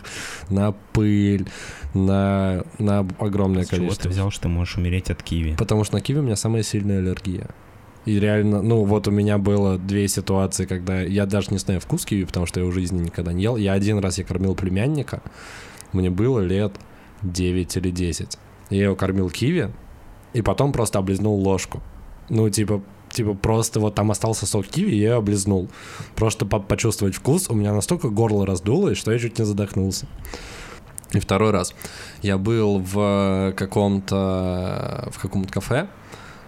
на 0.49 0.71
пыль, 0.93 1.47
на, 1.93 2.63
на 2.79 3.07
огромное 3.19 3.63
С 3.63 3.69
количество. 3.69 4.03
чего 4.03 4.03
ты 4.03 4.09
взял, 4.09 4.31
что 4.31 4.43
ты 4.43 4.47
можешь 4.49 4.77
умереть 4.77 5.09
от 5.11 5.21
киви? 5.21 5.55
Потому 5.57 5.83
что 5.83 5.95
на 5.95 6.01
киви 6.01 6.19
у 6.19 6.23
меня 6.23 6.35
самая 6.35 6.63
сильная 6.63 6.99
аллергия. 6.99 7.49
И 8.05 8.19
реально, 8.19 8.63
ну 8.63 8.83
вот 8.83 9.07
у 9.07 9.11
меня 9.11 9.37
было 9.37 9.77
две 9.77 10.07
ситуации, 10.07 10.65
когда 10.65 11.01
я 11.01 11.27
даже 11.27 11.51
не 11.51 11.59
знаю 11.59 11.79
вкус 11.79 12.03
киви, 12.03 12.25
потому 12.25 12.47
что 12.47 12.59
я 12.59 12.65
в 12.65 12.71
жизни 12.71 13.03
никогда 13.03 13.31
не 13.31 13.43
ел. 13.43 13.57
Я 13.57 13.73
один 13.73 13.99
раз 13.99 14.17
я 14.17 14.23
кормил 14.23 14.55
племянника, 14.55 15.21
мне 15.93 16.09
было 16.09 16.39
лет 16.39 16.73
9 17.21 17.77
или 17.77 17.91
10. 17.91 18.37
Я 18.71 18.83
его 18.83 18.95
кормил 18.95 19.29
киви, 19.29 19.69
и 20.33 20.41
потом 20.41 20.71
просто 20.71 20.97
облизнул 20.97 21.39
ложку. 21.39 21.81
Ну, 22.29 22.49
типа, 22.49 22.81
типа 23.11 23.33
просто 23.33 23.79
вот 23.79 23.95
там 23.95 24.11
остался 24.11 24.45
сок 24.45 24.67
киви, 24.67 24.91
и 24.91 24.99
я 24.99 25.15
облизнул. 25.17 25.69
Просто 26.15 26.45
по 26.45 26.59
почувствовать 26.59 27.15
вкус, 27.15 27.49
у 27.49 27.53
меня 27.53 27.73
настолько 27.73 28.09
горло 28.09 28.45
раздулось, 28.45 28.97
что 28.97 29.11
я 29.11 29.19
чуть 29.19 29.39
не 29.39 29.45
задохнулся. 29.45 30.07
И 31.13 31.19
второй 31.19 31.51
раз 31.51 31.73
я 32.21 32.37
был 32.37 32.79
в 32.79 33.53
каком-то 33.57 35.09
в 35.11 35.19
каком-то 35.19 35.51
кафе 35.51 35.87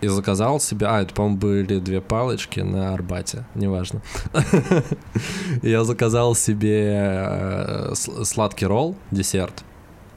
и 0.03 0.07
заказал 0.07 0.59
себе, 0.59 0.87
а 0.87 1.01
это 1.01 1.13
по-моему 1.13 1.37
были 1.37 1.79
две 1.79 2.01
палочки 2.01 2.59
на 2.59 2.93
Арбате, 2.93 3.45
неважно. 3.55 4.01
Я 5.61 5.85
заказал 5.85 6.35
себе 6.35 6.91
э, 6.93 7.93
сладкий 7.95 8.65
ролл, 8.65 8.97
десерт, 9.11 9.63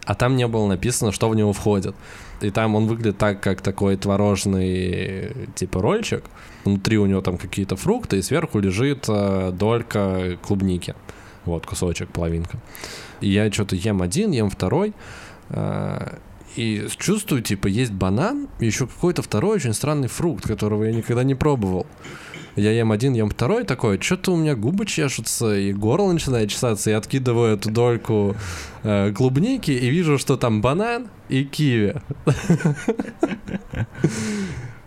а 0.05 0.15
там 0.15 0.37
не 0.37 0.47
было 0.49 0.67
написано, 0.67 1.13
что 1.13 1.29
в 1.29 1.37
него 1.37 1.53
входит. 1.53 1.95
И 2.41 2.51
там 2.51 2.75
он 2.75 2.87
выглядит 2.87 3.19
так, 3.19 3.41
как 3.41 3.63
такой 3.63 3.97
творожный 3.97 5.33
типа 5.55 5.81
рольчик. 5.81 6.25
Внутри 6.65 6.99
у 6.99 7.07
него 7.07 7.21
там 7.23 7.39
какие-то 7.39 7.77
фрукты, 7.77 8.19
и 8.19 8.23
сверху 8.23 8.59
лежит 8.59 9.07
э, 9.09 9.53
долька 9.53 10.37
клубники. 10.43 10.95
Вот, 11.45 11.65
кусочек, 11.65 12.09
половинка. 12.11 12.59
И 13.21 13.29
я 13.29 13.51
что-то 13.51 13.77
ем 13.77 14.03
один, 14.03 14.33
ем 14.33 14.51
второй. 14.51 14.93
Э, 15.49 16.19
и 16.57 16.87
чувствую, 16.97 17.43
типа, 17.43 17.67
есть 17.67 17.93
банан, 17.93 18.49
и 18.59 18.67
еще 18.67 18.87
какой-то 18.87 19.23
второй 19.23 19.57
очень 19.57 19.75
странный 19.75 20.09
фрукт, 20.09 20.47
которого 20.47 20.85
я 20.85 20.93
никогда 20.93 21.23
не 21.23 21.35
пробовал. 21.35 21.87
Я 22.57 22.73
ем 22.73 22.91
один, 22.91 23.13
ем 23.13 23.29
второй, 23.29 23.65
такой, 23.65 24.01
что-то 24.01 24.33
у 24.33 24.37
меня 24.37 24.55
губы 24.55 24.87
чешутся, 24.87 25.55
и 25.55 25.75
горло 25.75 26.11
начинает 26.11 26.51
чесаться, 26.51 26.91
я 26.91 26.97
откидываю 26.97 27.55
эту 27.55 27.71
дольку 27.71 28.35
э, 28.83 29.13
клубники 29.13 29.71
и 29.71 29.91
вижу, 29.91 30.17
что 30.17 30.39
там 30.39 30.63
банан 30.63 31.09
и 31.29 31.45
киви. 31.45 31.97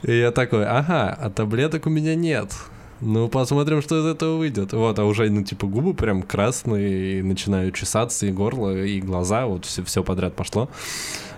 И 0.02 0.18
я 0.18 0.32
такой, 0.32 0.66
ага, 0.66 1.10
а 1.10 1.30
таблеток 1.30 1.86
у 1.86 1.90
меня 1.90 2.16
нет. 2.16 2.54
Ну, 3.02 3.30
посмотрим, 3.30 3.82
что 3.82 4.00
из 4.00 4.06
этого 4.06 4.38
выйдет. 4.38 4.74
Вот, 4.74 4.98
а 4.98 5.06
уже, 5.06 5.30
ну, 5.30 5.44
типа, 5.44 5.68
губы 5.68 5.94
прям 5.94 6.22
красные, 6.22 7.20
и 7.20 7.22
начинают 7.22 7.76
чесаться, 7.76 8.26
и 8.26 8.32
горло, 8.32 8.76
и 8.84 9.00
глаза, 9.00 9.46
вот 9.46 9.66
все, 9.66 9.84
все 9.84 10.04
подряд 10.04 10.36
пошло. 10.36 10.70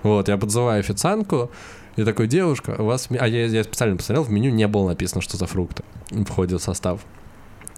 Вот, 0.04 0.28
я 0.28 0.38
подзываю 0.38 0.80
официантку, 0.80 1.52
и 1.96 2.04
такой, 2.04 2.28
девушка, 2.28 2.76
у 2.80 2.86
вас... 2.86 3.10
А 3.10 3.28
я, 3.28 3.46
я 3.46 3.64
специально 3.64 3.98
посмотрел, 3.98 4.24
в 4.24 4.32
меню 4.32 4.52
не 4.52 4.68
было 4.68 4.88
написано, 4.88 5.22
что 5.22 5.38
за 5.38 5.46
фрукты 5.46 5.84
входит 6.26 6.62
в 6.62 6.64
состав. 6.64 7.02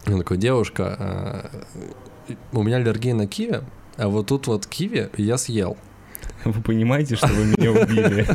Он 0.05 0.20
такой, 0.20 0.38
девушка, 0.38 1.51
э, 2.28 2.36
у 2.51 2.64
меня 2.64 2.78
аллергия 2.78 3.14
на 3.16 3.28
киви, 3.28 3.61
а 3.97 4.07
вот 4.07 4.28
тут 4.28 4.47
вот 4.47 4.68
киви 4.68 5.09
я 5.18 5.38
съел. 5.38 5.78
Вы 6.46 6.62
понимаете, 6.62 7.16
что 7.16 7.28
вы 7.28 7.46
меня 7.46 7.72
убили? 7.72 8.28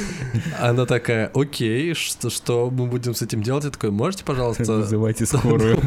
Она 0.58 0.86
такая, 0.86 1.30
окей, 1.34 1.94
что, 1.94 2.30
что 2.30 2.70
мы 2.70 2.86
будем 2.86 3.14
с 3.14 3.22
этим 3.22 3.42
делать? 3.42 3.64
Я 3.64 3.70
такой, 3.70 3.90
можете, 3.90 4.24
пожалуйста... 4.24 4.64
Вызывайте 4.72 5.26
скорую. 5.26 5.78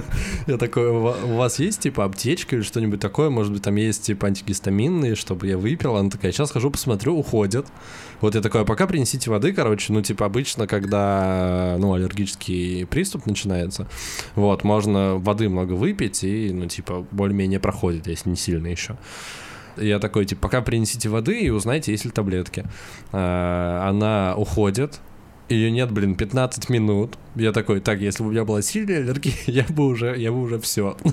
Я 0.48 0.58
такой, 0.58 0.90
у 0.90 1.36
вас 1.36 1.60
есть, 1.60 1.82
типа, 1.82 2.06
аптечка 2.06 2.56
или 2.56 2.64
что-нибудь 2.64 3.00
такое? 3.00 3.30
Может 3.30 3.52
быть, 3.52 3.64
там 3.64 3.76
есть, 3.76 4.04
типа, 4.04 4.28
антигистаминные, 4.28 5.16
чтобы 5.16 5.48
я 5.48 5.58
выпил? 5.58 5.96
Она 5.96 6.10
такая, 6.10 6.32
сейчас 6.32 6.52
хожу, 6.52 6.70
посмотрю, 6.70 7.18
уходит. 7.18 7.66
Вот 8.22 8.36
я 8.36 8.42
такой, 8.42 8.62
«А 8.62 8.66
пока 8.66 8.88
принесите 8.88 9.30
воды, 9.30 9.52
короче, 9.52 9.92
ну, 9.92 10.02
типа, 10.02 10.26
обычно, 10.26 10.68
когда, 10.68 11.76
ну, 11.80 11.94
аллергический 11.94 12.86
приступ 12.86 13.26
начинается, 13.26 13.88
вот, 14.36 14.64
можно 14.64 15.16
воды 15.16 15.50
много 15.50 15.74
выпить 15.74 16.24
и, 16.24 16.52
ну, 16.54 16.68
типа, 16.68 17.06
более-менее 17.12 17.60
проходит, 17.60 18.08
если 18.08 18.30
не 18.30 18.36
сильно 18.36 18.68
еще. 18.68 18.98
Я 19.78 20.00
такой, 20.00 20.26
типа, 20.26 20.42
пока 20.44 20.62
принесите 20.62 21.10
воды 21.10 21.40
и 21.42 21.50
узнайте, 21.50 21.92
есть 21.92 22.06
ли 22.06 22.12
таблетки. 22.12 22.66
А, 23.12 23.88
она 23.90 24.36
уходит, 24.36 25.02
ее 25.48 25.70
нет, 25.70 25.92
блин, 25.92 26.16
15 26.16 26.70
минут. 26.70 27.18
Я 27.36 27.52
такой, 27.52 27.80
так, 27.80 28.00
если 28.00 28.24
бы 28.24 28.30
у 28.30 28.32
меня 28.32 28.46
была 28.46 28.62
сильная 28.64 29.00
аллергия, 29.00 29.36
я 29.46 29.66
бы 29.70 29.86
уже, 29.86 30.16
я 30.18 30.32
бы 30.32 30.42
уже 30.42 30.60
все. 30.60 30.98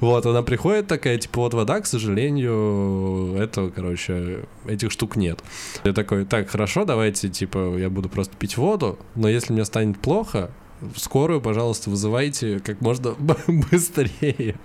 Вот, 0.00 0.26
она 0.26 0.42
приходит 0.42 0.88
такая, 0.88 1.16
типа, 1.16 1.40
вот 1.40 1.54
вода, 1.54 1.80
к 1.80 1.86
сожалению, 1.86 3.34
этого, 3.36 3.70
короче, 3.70 4.44
этих 4.66 4.90
штук 4.90 5.16
нет. 5.16 5.38
Я 5.84 5.94
такой, 5.94 6.26
так, 6.26 6.50
хорошо, 6.50 6.84
давайте, 6.84 7.30
типа, 7.30 7.78
я 7.78 7.88
буду 7.88 8.10
просто 8.10 8.36
пить 8.36 8.58
воду, 8.58 8.98
но 9.14 9.28
если 9.28 9.54
мне 9.54 9.64
станет 9.64 9.98
плохо, 9.98 10.50
скорую, 10.96 11.40
пожалуйста, 11.40 11.90
вызывайте 11.90 12.60
как 12.60 12.80
можно 12.80 13.14
быстрее. 13.70 14.56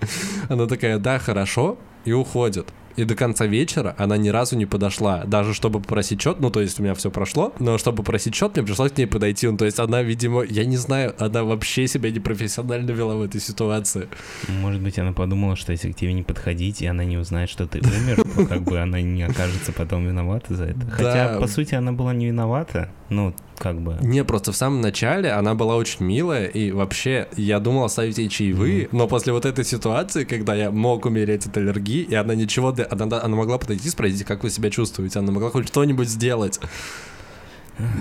Она 0.48 0.66
такая, 0.66 0.98
да, 0.98 1.18
хорошо, 1.18 1.78
и 2.04 2.12
уходит. 2.12 2.72
И 2.96 3.04
до 3.04 3.14
конца 3.14 3.46
вечера 3.46 3.94
она 3.98 4.16
ни 4.16 4.28
разу 4.28 4.56
не 4.56 4.66
подошла, 4.66 5.24
даже 5.24 5.54
чтобы 5.54 5.80
попросить 5.80 6.20
счет, 6.20 6.40
ну, 6.40 6.50
то 6.50 6.60
есть 6.60 6.78
у 6.78 6.82
меня 6.82 6.94
все 6.94 7.10
прошло, 7.10 7.52
но 7.58 7.78
чтобы 7.78 7.98
попросить 7.98 8.34
счет, 8.34 8.54
мне 8.54 8.66
пришлось 8.66 8.92
к 8.92 8.98
ней 8.98 9.06
подойти, 9.06 9.48
ну, 9.48 9.56
то 9.56 9.64
есть 9.64 9.78
она, 9.78 10.02
видимо, 10.02 10.42
я 10.42 10.64
не 10.64 10.76
знаю, 10.76 11.14
она 11.18 11.44
вообще 11.44 11.86
себя 11.86 12.10
непрофессионально 12.10 12.90
вела 12.90 13.14
в 13.14 13.22
этой 13.22 13.40
ситуации. 13.40 14.08
Может 14.48 14.82
быть, 14.82 14.98
она 14.98 15.12
подумала, 15.12 15.56
что 15.56 15.72
если 15.72 15.92
к 15.92 15.96
тебе 15.96 16.12
не 16.12 16.22
подходить, 16.22 16.82
и 16.82 16.86
она 16.86 17.04
не 17.04 17.16
узнает, 17.16 17.48
что 17.48 17.66
ты 17.66 17.80
умер, 17.80 18.22
то 18.36 18.46
как 18.46 18.62
бы 18.62 18.78
она 18.78 19.00
не 19.00 19.22
окажется 19.22 19.72
потом 19.72 20.06
виновата 20.06 20.54
за 20.54 20.64
это. 20.64 20.80
Хотя, 20.90 21.38
по 21.38 21.46
сути, 21.46 21.74
она 21.74 21.92
была 21.92 22.12
не 22.12 22.26
виновата, 22.26 22.90
ну, 23.08 23.34
как 23.62 23.80
бы. 23.80 23.96
Не, 24.02 24.24
просто 24.24 24.50
в 24.50 24.56
самом 24.56 24.80
начале 24.80 25.30
она 25.30 25.54
была 25.54 25.76
очень 25.76 26.04
милая, 26.04 26.46
и 26.46 26.72
вообще 26.72 27.28
я 27.36 27.60
думал 27.60 27.84
оставить 27.84 28.18
ей 28.18 28.28
чаевые, 28.28 28.86
mm-hmm. 28.86 28.88
но 28.90 29.06
после 29.06 29.32
вот 29.32 29.46
этой 29.46 29.64
ситуации, 29.64 30.24
когда 30.24 30.56
я 30.56 30.72
мог 30.72 31.06
умереть 31.06 31.46
от 31.46 31.56
аллергии, 31.56 32.02
и 32.02 32.14
она 32.16 32.34
ничего, 32.34 32.74
она, 32.90 33.22
она 33.22 33.36
могла 33.36 33.58
подойти 33.58 33.86
и 33.86 33.90
спросить, 33.90 34.24
как 34.24 34.42
вы 34.42 34.50
себя 34.50 34.68
чувствуете, 34.68 35.20
она 35.20 35.30
могла 35.30 35.50
хоть 35.50 35.68
что-нибудь 35.68 36.08
сделать. 36.08 36.58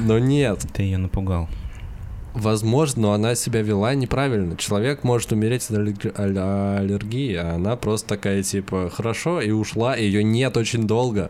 Но 0.04 0.18
нет. 0.18 0.66
Ты 0.74 0.82
ее 0.82 0.98
напугал. 0.98 1.48
Возможно, 2.34 3.04
но 3.04 3.14
она 3.14 3.36
себя 3.36 3.62
вела 3.62 3.94
неправильно. 3.94 4.58
Человек 4.58 5.04
может 5.04 5.32
умереть 5.32 5.70
от 5.70 5.78
аллергии, 6.18 7.36
а 7.36 7.54
она 7.54 7.76
просто 7.76 8.10
такая, 8.10 8.42
типа, 8.42 8.90
хорошо, 8.92 9.42
и 9.42 9.52
ушла, 9.52 9.94
и 9.96 10.06
ее 10.06 10.24
нет 10.24 10.58
очень 10.58 10.88
долго. 10.88 11.30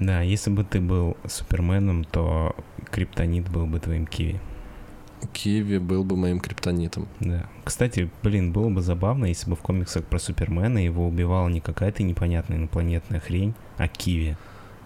Да, 0.00 0.22
если 0.22 0.50
бы 0.50 0.64
ты 0.64 0.80
был 0.80 1.16
Суперменом, 1.26 2.04
то 2.04 2.54
криптонит 2.90 3.48
был 3.50 3.66
бы 3.66 3.80
твоим 3.80 4.06
киви. 4.06 4.40
Киви 5.32 5.78
был 5.78 6.04
бы 6.04 6.16
моим 6.16 6.38
криптонитом. 6.38 7.08
Да. 7.20 7.48
Кстати, 7.64 8.08
блин, 8.22 8.52
было 8.52 8.68
бы 8.68 8.80
забавно, 8.80 9.26
если 9.26 9.50
бы 9.50 9.56
в 9.56 9.60
комиксах 9.60 10.04
про 10.04 10.18
Супермена 10.18 10.78
его 10.78 11.06
убивала 11.06 11.48
не 11.48 11.60
какая-то 11.60 12.02
непонятная 12.02 12.58
инопланетная 12.58 13.20
хрень, 13.20 13.54
а 13.76 13.88
Киви. 13.88 14.36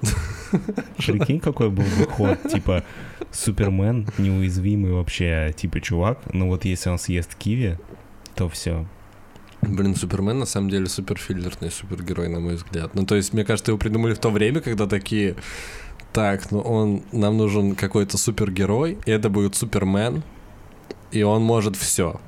Прикинь, 0.97 1.41
какой 1.41 1.71
был 1.71 1.85
бы 1.85 2.07
ход, 2.07 2.39
типа, 2.51 2.83
Супермен, 3.31 4.09
неуязвимый 4.19 4.93
вообще, 4.93 5.55
типа, 5.57 5.81
чувак, 5.81 6.19
но 6.33 6.49
вот 6.49 6.65
если 6.65 6.91
он 6.91 6.99
съест 6.99 7.35
Киви, 7.35 7.79
то 8.35 8.49
все, 8.49 8.87
Блин, 9.63 9.95
Супермен 9.95 10.41
на 10.41 10.47
самом 10.47 10.71
деле 10.71 10.87
суперфильдерный 10.87 11.71
супергерой, 11.71 12.29
на 12.29 12.41
мой 12.41 12.57
взгляд. 12.57 12.95
Ну, 12.95 13.07
то 13.07 13.15
есть, 13.15 13.33
мне 13.33 13.45
кажется, 13.45 13.71
его 13.71 13.79
придумали 13.79 14.15
в 14.15 14.19
то 14.19 14.31
время, 14.31 14.61
когда 14.61 14.87
такие... 14.87 15.37
Так, 16.13 16.51
ну 16.51 16.59
он... 16.61 17.03
Нам 17.13 17.39
нужен 17.39 17.75
какой-то 17.75 18.19
супергерой, 18.19 18.99
и 19.07 19.11
это 19.11 19.31
будет 19.31 19.55
Супермен, 19.55 20.23
и 21.13 21.23
он 21.23 21.43
может 21.43 21.77
все. 21.77 22.21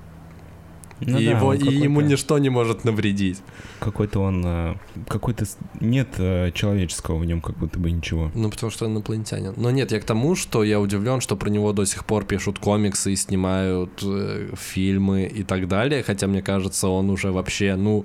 Ну, 1.01 1.19
и, 1.19 1.25
да, 1.27 1.31
его, 1.33 1.55
и 1.55 1.75
ему 1.75 2.01
ничто 2.01 2.39
не 2.39 2.51
может 2.51 2.85
навредить. 2.85 3.41
Какой-то 3.81 4.21
он... 4.21 4.43
Э, 4.45 4.75
какой-то... 5.09 5.45
Нет 5.81 6.09
э, 6.19 6.51
человеческого 6.53 7.19
в 7.19 7.25
нем 7.25 7.41
как 7.41 7.57
будто 7.57 7.79
бы 7.79 7.91
ничего. 7.91 8.31
Ну, 8.35 8.51
потому 8.51 8.71
что 8.71 8.87
он 8.87 8.93
инопланетянин. 8.93 9.55
Но 9.57 9.71
нет, 9.71 9.93
я 9.93 10.01
к 10.01 10.05
тому, 10.05 10.37
что 10.37 10.65
я 10.65 10.81
удивлен, 10.81 11.21
что 11.21 11.37
про 11.37 11.51
него 11.51 11.73
до 11.73 11.85
сих 11.85 12.05
пор 12.05 12.25
пишут 12.25 12.59
комиксы 12.59 13.13
и 13.13 13.17
снимают 13.17 14.03
э, 14.03 14.51
фильмы 14.57 15.25
и 15.25 15.43
так 15.43 15.69
далее. 15.69 16.03
Хотя, 16.03 16.27
мне 16.27 16.43
кажется, 16.43 16.89
он 16.89 17.11
уже 17.11 17.33
вообще, 17.33 17.75
ну 17.77 18.05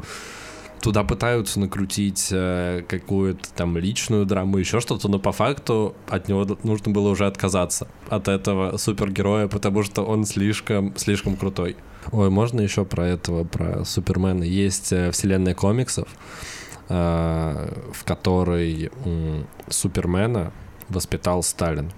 туда 0.82 1.04
пытаются 1.04 1.60
накрутить 1.60 2.30
э, 2.32 2.84
какую-то 2.88 3.50
там 3.54 3.78
личную 3.78 4.26
драму, 4.26 4.58
еще 4.58 4.80
что-то, 4.80 5.10
но 5.10 5.20
по 5.20 5.32
факту 5.32 5.96
от 6.08 6.28
него 6.28 6.46
нужно 6.64 6.92
было 6.92 7.10
уже 7.10 7.26
отказаться 7.26 7.88
от 8.08 8.28
этого 8.28 8.78
супергероя, 8.78 9.48
потому 9.48 9.84
что 9.84 10.04
он 10.04 10.26
слишком, 10.26 10.96
слишком 10.96 11.36
крутой. 11.36 11.76
Ой, 12.12 12.30
можно 12.30 12.62
еще 12.62 12.86
про 12.86 13.08
этого, 13.08 13.44
про 13.44 13.84
Супермена? 13.84 14.44
Есть 14.44 14.92
э, 14.94 15.12
вселенная 15.12 15.54
комиксов, 15.54 16.08
э, 16.88 17.92
в 17.94 18.04
которой 18.04 18.90
э, 19.06 19.44
Супермена 19.70 20.52
воспитал 20.88 21.44
Сталин. 21.44 21.92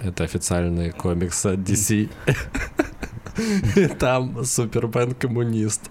Это 0.00 0.24
официальный 0.24 0.92
комикс 0.92 1.44
от 1.44 1.58
DC. 1.58 2.08
Там 3.98 4.44
Супермен 4.44 5.14
коммунист. 5.14 5.90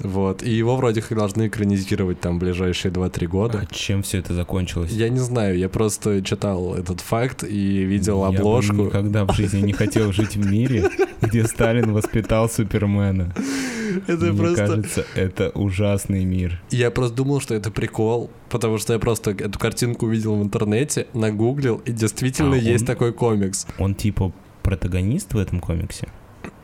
Вот. 0.00 0.42
И 0.42 0.50
его 0.50 0.76
вроде 0.76 1.02
как 1.02 1.16
должны 1.16 1.48
экранизировать 1.48 2.20
там 2.20 2.36
в 2.36 2.40
ближайшие 2.40 2.92
2-3 2.92 3.26
года. 3.26 3.66
А 3.68 3.74
чем 3.74 4.02
все 4.02 4.18
это 4.18 4.34
закончилось? 4.34 4.90
Я 4.92 5.08
не 5.08 5.18
знаю, 5.18 5.58
я 5.58 5.68
просто 5.68 6.22
читал 6.22 6.74
этот 6.74 7.00
факт 7.00 7.44
и 7.44 7.84
видел 7.84 8.22
я 8.22 8.28
обложку. 8.28 8.76
Я 8.76 8.84
никогда 8.84 9.24
в 9.24 9.34
жизни 9.34 9.60
не 9.60 9.72
хотел 9.72 10.12
жить 10.12 10.36
в 10.36 10.50
мире, 10.50 10.90
где 11.20 11.44
Сталин 11.44 11.92
воспитал 11.92 12.48
Супермена. 12.48 13.34
Это 14.06 14.26
Мне 14.26 14.38
просто... 14.38 14.56
кажется, 14.56 15.06
это 15.14 15.50
ужасный 15.50 16.24
мир. 16.24 16.60
Я 16.70 16.90
просто 16.90 17.16
думал, 17.16 17.40
что 17.40 17.54
это 17.54 17.70
прикол, 17.70 18.30
потому 18.50 18.78
что 18.78 18.92
я 18.92 18.98
просто 18.98 19.30
эту 19.30 19.58
картинку 19.58 20.06
увидел 20.06 20.36
в 20.36 20.42
интернете, 20.42 21.06
нагуглил, 21.14 21.80
и 21.84 21.92
действительно 21.92 22.54
а 22.54 22.58
есть 22.58 22.82
он... 22.82 22.86
такой 22.86 23.12
комикс. 23.12 23.66
Он 23.78 23.94
типа 23.94 24.32
протагонист 24.62 25.32
в 25.32 25.38
этом 25.38 25.60
комиксе? 25.60 26.08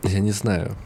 Я 0.02 0.20
не 0.20 0.32
знаю. 0.32 0.76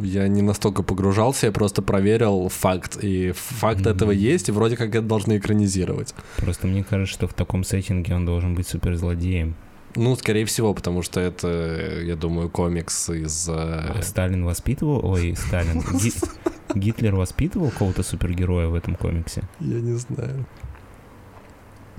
Я 0.00 0.28
не 0.28 0.42
настолько 0.42 0.82
погружался, 0.82 1.46
я 1.46 1.52
просто 1.52 1.82
проверил 1.82 2.48
факт. 2.48 2.98
И 3.02 3.32
факт 3.32 3.82
mm-hmm. 3.82 3.90
этого 3.90 4.10
есть, 4.10 4.48
и 4.48 4.52
вроде 4.52 4.76
как 4.76 4.88
это 4.90 5.02
должны 5.02 5.38
экранизировать. 5.38 6.14
Просто 6.36 6.66
мне 6.66 6.84
кажется, 6.84 7.12
что 7.12 7.28
в 7.28 7.34
таком 7.34 7.64
сеттинге 7.64 8.14
он 8.14 8.26
должен 8.26 8.54
быть 8.54 8.66
суперзлодеем. 8.66 9.54
Ну, 9.94 10.16
скорее 10.16 10.46
всего, 10.46 10.72
потому 10.72 11.02
что 11.02 11.20
это, 11.20 12.00
я 12.02 12.16
думаю, 12.16 12.48
комикс 12.48 13.10
из... 13.10 13.48
Э, 13.48 13.52
а 13.52 14.00
Сталин 14.02 14.44
воспитывал... 14.44 15.04
Ой, 15.04 15.34
Сталин. 15.36 15.82
Гитлер 16.74 17.14
воспитывал 17.14 17.70
кого-то 17.70 18.02
супергероя 18.02 18.68
в 18.68 18.74
этом 18.74 18.94
комиксе? 18.94 19.42
Я 19.60 19.80
не 19.80 19.92
знаю. 19.98 20.46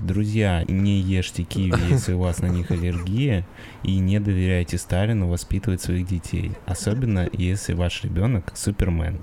Друзья, 0.04 0.66
не 0.68 1.00
ешьте 1.00 1.44
киви, 1.44 1.80
если 1.88 2.12
у 2.12 2.18
вас 2.18 2.40
на 2.40 2.46
них 2.46 2.70
аллергия, 2.70 3.46
и 3.82 3.98
не 3.98 4.20
доверяйте 4.20 4.76
Сталину 4.76 5.30
воспитывать 5.30 5.80
своих 5.80 6.06
детей, 6.06 6.52
особенно 6.66 7.26
если 7.32 7.72
ваш 7.72 8.04
ребенок 8.04 8.52
супермен. 8.54 9.18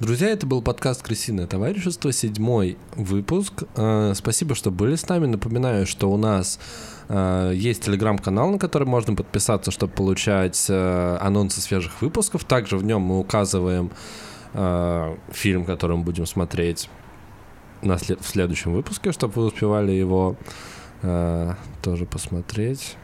Друзья, 0.00 0.30
это 0.30 0.48
был 0.48 0.62
подкаст 0.62 1.04
«Крысиное 1.04 1.46
товарищество», 1.46 2.10
седьмой 2.12 2.78
выпуск. 2.96 3.62
Э, 3.76 4.14
спасибо, 4.16 4.56
что 4.56 4.72
были 4.72 4.96
с 4.96 5.08
нами. 5.08 5.26
Напоминаю, 5.26 5.86
что 5.86 6.10
у 6.10 6.16
нас 6.16 6.58
есть 7.54 7.84
телеграм-канал, 7.84 8.50
на 8.50 8.58
который 8.58 8.86
можно 8.86 9.14
подписаться, 9.14 9.70
чтобы 9.70 9.92
получать 9.92 10.66
э, 10.68 11.18
анонсы 11.20 11.60
свежих 11.60 12.00
выпусков. 12.00 12.44
Также 12.44 12.76
в 12.76 12.84
нем 12.84 13.02
мы 13.02 13.18
указываем 13.18 13.90
фильм, 15.30 15.64
который 15.64 15.96
мы 15.96 16.02
будем 16.02 16.26
смотреть 16.26 16.90
на 17.80 17.96
в 17.96 18.26
следующем 18.26 18.74
выпуске, 18.74 19.10
чтобы 19.10 19.32
вы 19.32 19.46
успевали 19.46 19.92
его 19.92 20.36
тоже 21.00 22.04
посмотреть. 22.04 22.98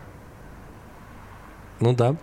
Ну 1.81 1.95
да. 1.95 2.17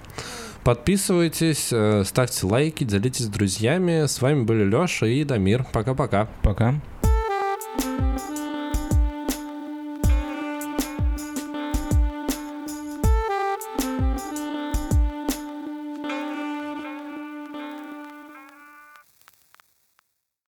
Подписывайтесь, 0.66 1.70
э, 1.72 2.04
ставьте 2.06 2.48
лайки, 2.48 2.84
делитесь 2.84 3.26
с 3.26 3.30
друзьями. 3.30 4.08
С 4.08 4.20
вами 4.20 4.44
были 4.44 4.64
Лёша 4.64 5.06
и 5.06 5.24
Дамир. 5.24 5.64
Пока-пока. 5.72 6.28
Пока. 6.42 6.72
-пока. 6.72 6.82
Пока. 7.78 8.35